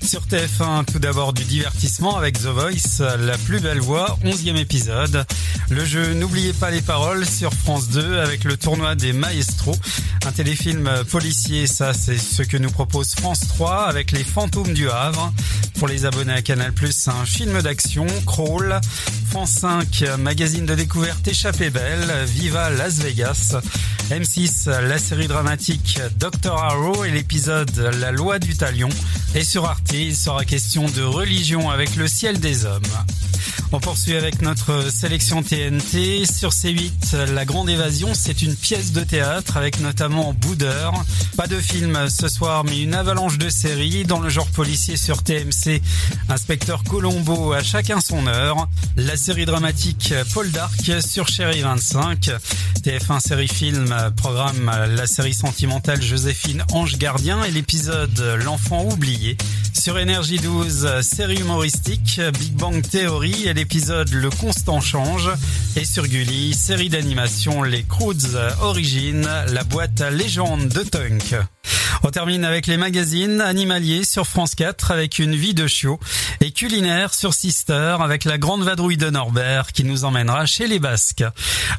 sur 0.07 0.27
TF1. 0.27 0.85
Tout 0.85 0.99
d'abord 0.99 1.33
du 1.33 1.45
divertissement 1.45 2.16
avec 2.16 2.39
The 2.39 2.47
Voice, 2.49 3.01
euh, 3.01 3.16
la 3.16 3.39
plus 3.39 3.61
belle 3.61 3.81
voix, 3.81 4.19
11e 4.23 4.57
épisode. 4.57 5.24
Le 5.70 5.85
jeu 5.87 6.12
N'oubliez 6.12 6.53
pas 6.53 6.70
les 6.70 6.83
paroles 6.83 7.24
sur 7.24 7.55
France 7.55 7.89
2 7.89 8.19
avec 8.19 8.45
le 8.45 8.59
tournoi 8.59 8.95
des 8.95 9.15
maestros, 9.15 9.79
un 10.27 10.33
téléfilm 10.33 10.91
policier, 11.11 11.66
ça 11.66 11.95
c'est 11.95 12.19
ce 12.19 12.43
que 12.43 12.59
nous 12.59 12.70
propose 12.70 13.15
France 13.15 13.41
3 13.49 13.87
avec 13.89 14.12
les 14.12 14.24
fantômes 14.24 14.74
du 14.74 14.91
Havre. 14.91 15.33
Pour 15.79 15.89
les 15.89 16.05
abonnés 16.05 16.35
à 16.35 16.43
Canal+, 16.43 16.73
un 17.07 17.24
film 17.24 17.61
d'action, 17.62 18.07
Crawl. 18.27 18.81
France 19.33 19.53
5, 19.53 20.03
euh, 20.03 20.16
magazine 20.19 20.66
de 20.66 20.74
découverte 20.74 21.27
Échappée 21.27 21.70
Belle, 21.70 22.12
Viva 22.27 22.69
Las 22.69 22.99
Vegas. 22.99 23.57
M6, 24.43 24.69
la 24.89 24.98
série 24.98 25.28
dramatique 25.28 26.01
Dr. 26.19 26.52
Arrow 26.52 27.05
et 27.05 27.10
l'épisode 27.10 27.70
La 28.01 28.10
loi 28.10 28.39
du 28.39 28.56
talion. 28.56 28.89
Et 29.35 29.44
sur 29.44 29.66
Arte, 29.66 29.93
il 29.93 30.16
sera 30.16 30.44
question 30.44 30.86
de 30.86 31.02
religion 31.02 31.70
avec 31.70 31.97
le 31.97 32.09
ciel 32.09 32.40
des 32.40 32.64
hommes. 32.64 32.82
On 33.74 33.81
poursuit 33.81 34.16
avec 34.16 34.43
notre 34.43 34.90
sélection 34.93 35.43
TNT. 35.43 36.27
Sur 36.27 36.51
C8, 36.51 37.32
La 37.32 37.44
Grande 37.44 37.70
Évasion, 37.70 38.12
c'est 38.12 38.43
une 38.43 38.55
pièce 38.55 38.93
de 38.93 39.02
théâtre 39.02 39.56
avec 39.56 39.81
notamment 39.81 40.35
Boudeur. 40.35 40.93
Pas 41.36 41.47
de 41.47 41.59
film 41.59 42.09
ce 42.10 42.28
soir, 42.28 42.64
mais 42.64 42.82
une 42.82 42.94
avalanche 42.94 43.39
de 43.39 43.48
séries 43.48 44.05
dans 44.05 44.20
le 44.20 44.28
genre 44.28 44.48
policier 44.48 44.97
sur 44.97 45.23
TMC. 45.23 45.81
Inspecteur 46.28 46.85
Colombo 46.85 47.52
à 47.52 47.62
chacun 47.62 48.01
son 48.01 48.27
heure. 48.27 48.69
La 48.97 49.16
série 49.16 49.47
dramatique 49.47 50.12
Paul 50.35 50.51
Dark 50.51 50.93
sur 51.01 51.28
Chéri 51.28 51.62
25. 51.62 52.31
TF1 52.82 53.20
série 53.20 53.48
film 53.48 53.94
programme 54.33 54.71
la 54.97 55.07
série 55.07 55.35
sentimentale 55.35 56.01
Joséphine 56.01 56.65
Ange 56.73 56.97
Gardien 56.97 57.45
et 57.45 57.51
l'épisode 57.51 58.19
L'enfant 58.43 58.83
oublié. 58.91 59.37
Sur 59.79 59.99
Énergie 59.99 60.39
12, 60.39 61.03
série 61.03 61.41
humoristique 61.41 62.19
Big 62.41 62.55
Bang 62.55 62.81
Theory 62.81 63.47
et 63.47 63.53
l'épisode 63.53 64.11
Le 64.11 64.31
constant 64.31 64.81
change. 64.81 65.29
Et 65.77 65.85
sur 65.85 66.07
Gulli, 66.07 66.55
série 66.55 66.89
d'animation 66.89 67.63
Les 67.63 67.83
Croods 67.83 68.39
Origines, 68.63 69.29
la 69.53 69.65
boîte 69.65 70.01
légende 70.01 70.69
de 70.69 70.83
Tunk. 70.83 71.37
On 72.05 72.11
termine 72.11 72.45
avec 72.45 72.66
les 72.66 72.77
magazines 72.77 73.41
animaliers 73.41 74.05
sur 74.05 74.27
France 74.27 74.55
4 74.55 74.91
avec 74.91 75.19
une 75.19 75.35
vie 75.35 75.55
de 75.55 75.66
chiot 75.66 76.01
et 76.41 76.51
culinaire 76.51 77.15
sur 77.15 77.33
Sister 77.33 77.97
avec 78.01 78.24
la 78.24 78.39
grande 78.39 78.62
vadrouille 78.62 78.97
de 78.97 79.09
Norbert 79.09 79.73
qui 79.73 79.85
nous 79.85 80.05
emmènera 80.05 80.47
chez 80.47 80.66
les 80.66 80.79
Basques. 80.79 81.24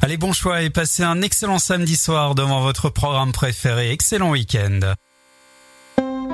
Allez, 0.01 0.17
bon 0.17 0.31
choix 0.31 0.61
et 0.61 0.69
passez 0.69 1.03
un 1.03 1.21
excellent 1.21 1.59
samedi 1.59 1.97
soir 1.97 2.35
devant 2.35 2.61
votre 2.61 2.89
programme 2.89 3.31
préféré. 3.33 3.91
Excellent 3.91 4.31
week-end. 4.31 4.79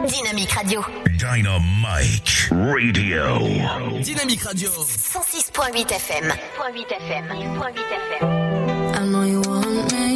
Dynamique 0.07 0.51
Radio. 0.51 0.81
Dynamite 1.07 2.49
Radio. 2.51 4.01
Dynamique 4.01 4.41
Radio. 4.43 4.69
106.8 4.69 5.91
FM. 5.93 6.33
106.8 6.57 6.93
FM. 6.93 7.25
106.8 7.27 7.73
FM. 8.19 8.49
I 8.95 9.05
know 9.05 9.23
you 9.23 9.41
want 9.41 9.65
me 9.65 10.08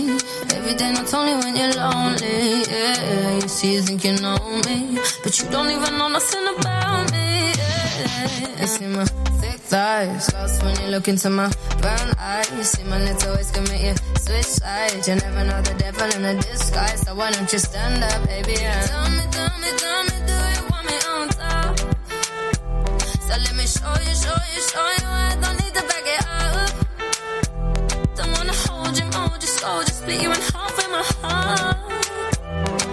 every 0.73 0.85
day, 0.85 0.91
not 0.93 1.13
only 1.13 1.33
when 1.33 1.55
you're 1.55 1.73
lonely. 1.73 2.63
Yeah, 2.69 3.35
you 3.35 3.47
see, 3.47 3.73
you 3.73 3.81
think 3.81 4.03
you 4.03 4.13
know 4.21 4.37
me, 4.67 4.97
but 5.23 5.39
you 5.39 5.49
don't 5.49 5.69
even 5.69 5.97
know 5.97 6.07
nothing 6.07 6.47
about 6.57 7.11
me. 7.11 7.53
Yeah, 7.57 8.61
you 8.61 8.67
see 8.67 8.87
my 8.87 9.05
thick 9.39 9.59
thighs, 9.59 10.33
lost 10.33 10.63
when 10.63 10.75
you 10.81 10.87
look 10.87 11.07
into 11.07 11.29
my 11.29 11.51
brown 11.81 12.13
eyes. 12.17 12.51
You 12.57 12.63
see 12.63 12.83
my 12.85 12.99
little 12.99 13.35
ways 13.35 13.51
can 13.51 13.63
make 13.65 13.83
you 13.83 13.95
switch 14.17 14.45
sides. 14.45 15.07
You 15.07 15.15
never 15.15 15.43
know 15.43 15.61
the 15.61 15.73
devil 15.77 16.09
in 16.15 16.25
a 16.25 16.41
disguise, 16.41 17.01
so 17.01 17.15
why 17.15 17.31
don't 17.31 17.51
you 17.51 17.59
stand 17.59 18.03
up, 18.03 18.27
baby? 18.27 18.55
And 18.59 18.87
tell 18.87 19.09
me, 19.09 19.23
tell 19.31 19.53
me, 19.59 19.69
tell 19.77 20.03
me, 20.03 20.17
do 20.27 20.35
you 20.55 20.63
want 20.71 20.85
me 20.89 20.97
on 21.13 21.27
top? 21.29 21.79
So 23.27 23.33
let 23.45 23.55
me 23.55 23.65
show 23.65 23.93
you, 24.05 24.15
show 24.15 24.39
you, 24.53 24.61
show 24.71 24.87
you. 24.99 25.07
I 25.07 25.37
don't 25.41 25.57
need 25.59 25.73
to 25.73 25.83
back 25.89 26.05
it 26.05 26.27
up. 26.27 26.42
Mold 29.65 29.85
just 29.85 29.99
split 29.99 30.21
you 30.21 30.29
in 30.31 30.41
half 30.51 30.75
with 30.77 30.89
my 30.91 31.03
heart. 31.21 31.77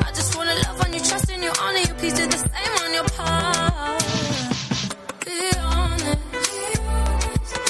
I 0.06 0.10
just 0.18 0.36
wanna 0.36 0.54
love 0.66 0.80
on 0.84 0.92
you, 0.92 1.00
trust 1.00 1.30
in 1.30 1.42
you, 1.42 1.52
honor 1.60 1.78
you, 1.78 1.94
please 2.00 2.14
do 2.14 2.26
the 2.26 2.38
same 2.38 2.74
on 2.84 2.92
your 2.94 3.04
part. 3.16 4.02
Be 5.26 5.40
honest, 5.74 6.18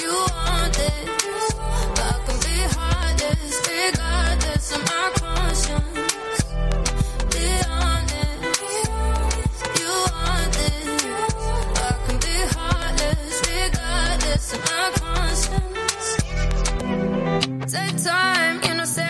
you 0.03 0.13
want 0.35 0.73
this, 0.81 1.55
but 1.97 2.07
I 2.13 2.17
can 2.27 2.39
be 2.47 2.57
heartless, 2.77 3.55
regardless 3.71 4.67
of 4.77 4.81
my 4.91 5.05
conscience. 5.23 6.45
Be 7.33 7.47
honest, 7.81 8.61
you 9.81 9.93
want 10.13 10.51
this, 10.59 11.03
but 11.75 11.89
I 11.89 11.97
can 12.07 12.17
be 12.27 12.37
heartless, 12.55 13.35
regardless 13.51 14.45
of 14.55 14.61
my 14.69 14.85
conscience. 15.03 16.09
Take 17.73 17.97
time, 18.05 18.50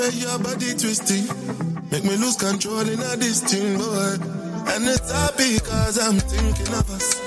way 0.00 0.10
your 0.16 0.38
body 0.38 0.72
twisting 0.72 1.26
Make 1.90 2.04
me 2.04 2.16
lose 2.16 2.36
control 2.36 2.80
in 2.88 3.00
a 3.00 3.16
this 3.16 3.40
boy 3.76 4.16
And 4.72 4.88
it's 4.88 5.10
happy 5.12 5.60
cause 5.60 5.98
I'm 6.00 6.16
thinking 6.16 6.72
of 6.72 6.88
us 6.90 7.20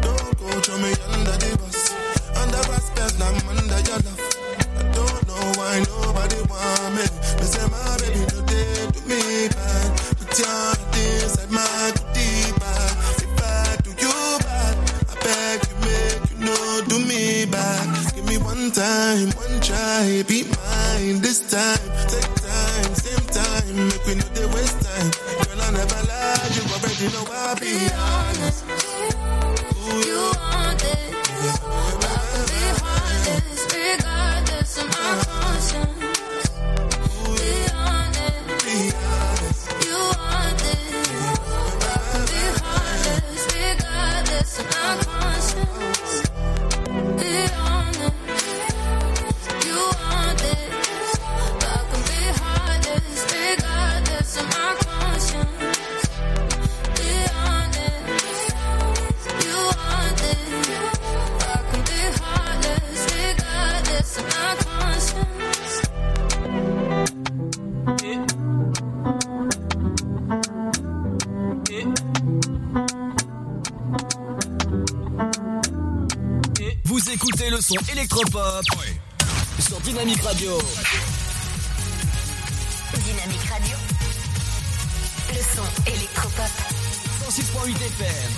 Don't 0.00 0.38
go 0.38 0.48
throw 0.62 0.78
me 0.78 0.92
under 1.10 1.34
the 1.42 1.50
bus. 1.58 1.90
Under 2.38 2.62
respect, 2.70 3.18
I'm 3.20 3.36
under 3.50 3.80
your 3.88 4.00
love. 4.06 4.22
I 4.78 4.82
don't 4.94 5.20
know 5.28 5.44
why 5.58 5.74
nobody 5.90 6.40
want 6.50 6.90
me. 6.96 7.04
Me 7.38 7.46
say 7.52 7.66
my 7.74 7.96
baby 8.00 8.22
no 8.30 8.38
day 8.46 8.86
to 8.94 9.00
me 9.10 9.48
bad. 9.48 9.88
Put 10.18 10.38
your 10.38 10.48
heart 10.48 10.96
inside 10.96 11.50
my 11.50 11.92
goodie 11.96 12.52
bag. 12.60 12.92
If 13.24 13.42
I 13.42 13.76
do 13.84 13.90
you 13.90 14.16
bad, 14.46 14.74
I 15.10 15.14
beg 15.24 15.58
you 15.68 15.76
make 15.84 16.20
you 16.30 16.38
know 16.46 16.82
do 16.88 16.96
me 17.10 17.44
back. 17.46 18.14
Give 18.14 18.26
me 18.26 18.38
one 18.38 18.70
time, 18.70 19.28
one 19.34 19.60
try, 19.60 20.22
be 20.26 20.44
mine 20.44 20.59
this 21.18 21.40
time. 21.50 21.78
Take 22.08 22.29
le 78.20 78.26
son 78.26 78.32
électropop 78.32 78.64
sur 79.58 79.80
Dynamique 79.80 80.22
Radio. 80.22 80.58
Dynamique 83.04 83.44
Radio. 83.50 83.76
Le 85.28 85.42
son 85.42 85.64
électropop. 85.86 86.50
106.8 87.28 87.76
FM. 87.76 88.30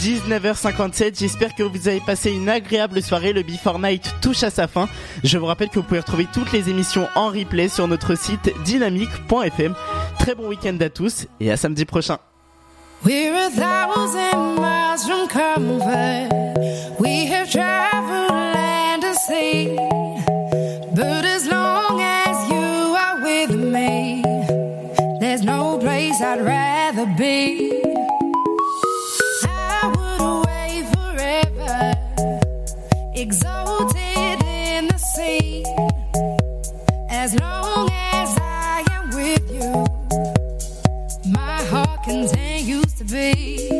19h57, 0.00 1.18
j'espère 1.18 1.54
que 1.54 1.62
vous 1.62 1.86
avez 1.86 2.00
passé 2.00 2.32
une 2.32 2.48
agréable 2.48 3.02
soirée. 3.02 3.32
Le 3.32 3.42
Before 3.42 3.78
Night 3.78 4.14
touche 4.20 4.42
à 4.42 4.50
sa 4.50 4.66
fin. 4.66 4.88
Je 5.22 5.38
vous 5.38 5.46
rappelle 5.46 5.68
que 5.68 5.78
vous 5.78 5.84
pouvez 5.84 6.00
retrouver 6.00 6.26
toutes 6.32 6.52
les 6.52 6.70
émissions 6.70 7.08
en 7.14 7.28
replay 7.28 7.68
sur 7.68 7.86
notre 7.86 8.16
site 8.16 8.52
dynamique.fm. 8.64 9.74
Très 10.18 10.34
bon 10.34 10.48
week-end 10.48 10.76
à 10.80 10.88
tous 10.88 11.26
et 11.40 11.52
à 11.52 11.56
samedi 11.56 11.84
prochain. 11.84 12.18
We're 13.06 13.36
a 13.36 13.50
thousand 13.50 14.56
miles 14.56 15.06
from 15.06 15.28
comfort. 15.28 16.96
We 16.98 17.26
have 17.26 17.48
traveled 17.48 18.30
land 18.32 19.04
and 19.04 19.16
sea. 19.16 19.76
But 20.92 21.24
as 21.24 21.46
long 21.46 22.00
as 22.00 22.50
you 22.50 22.96
are 23.04 23.22
with 23.22 23.52
me, 23.54 24.24
there's 25.20 25.44
no 25.44 25.78
place 25.78 26.20
I'd 26.20 26.40
rather 26.40 27.06
be. 27.16 27.80
I 29.46 29.92
would 29.94 30.20
away 30.34 30.84
forever, 30.94 31.94
exalted 33.14 34.42
in 34.42 34.88
the 34.88 34.98
sea. 34.98 35.62
As 37.08 37.38
long 37.38 37.88
as 37.92 38.36
I 38.40 38.84
am 38.90 39.10
with 39.10 39.48
you, 39.48 39.86
my 41.30 41.62
heart 41.70 42.02
continues 42.02 42.35
beat. 43.10 43.70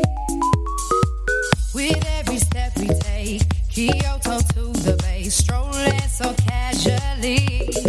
With 1.73 2.05
every 2.19 2.37
step 2.37 2.71
we 2.77 2.87
take, 2.87 3.43
Kyoto 3.69 4.39
to 4.39 4.73
the 4.83 4.97
bay, 5.01 5.23
strolling 5.29 6.01
so 6.09 6.33
casually. 6.47 7.86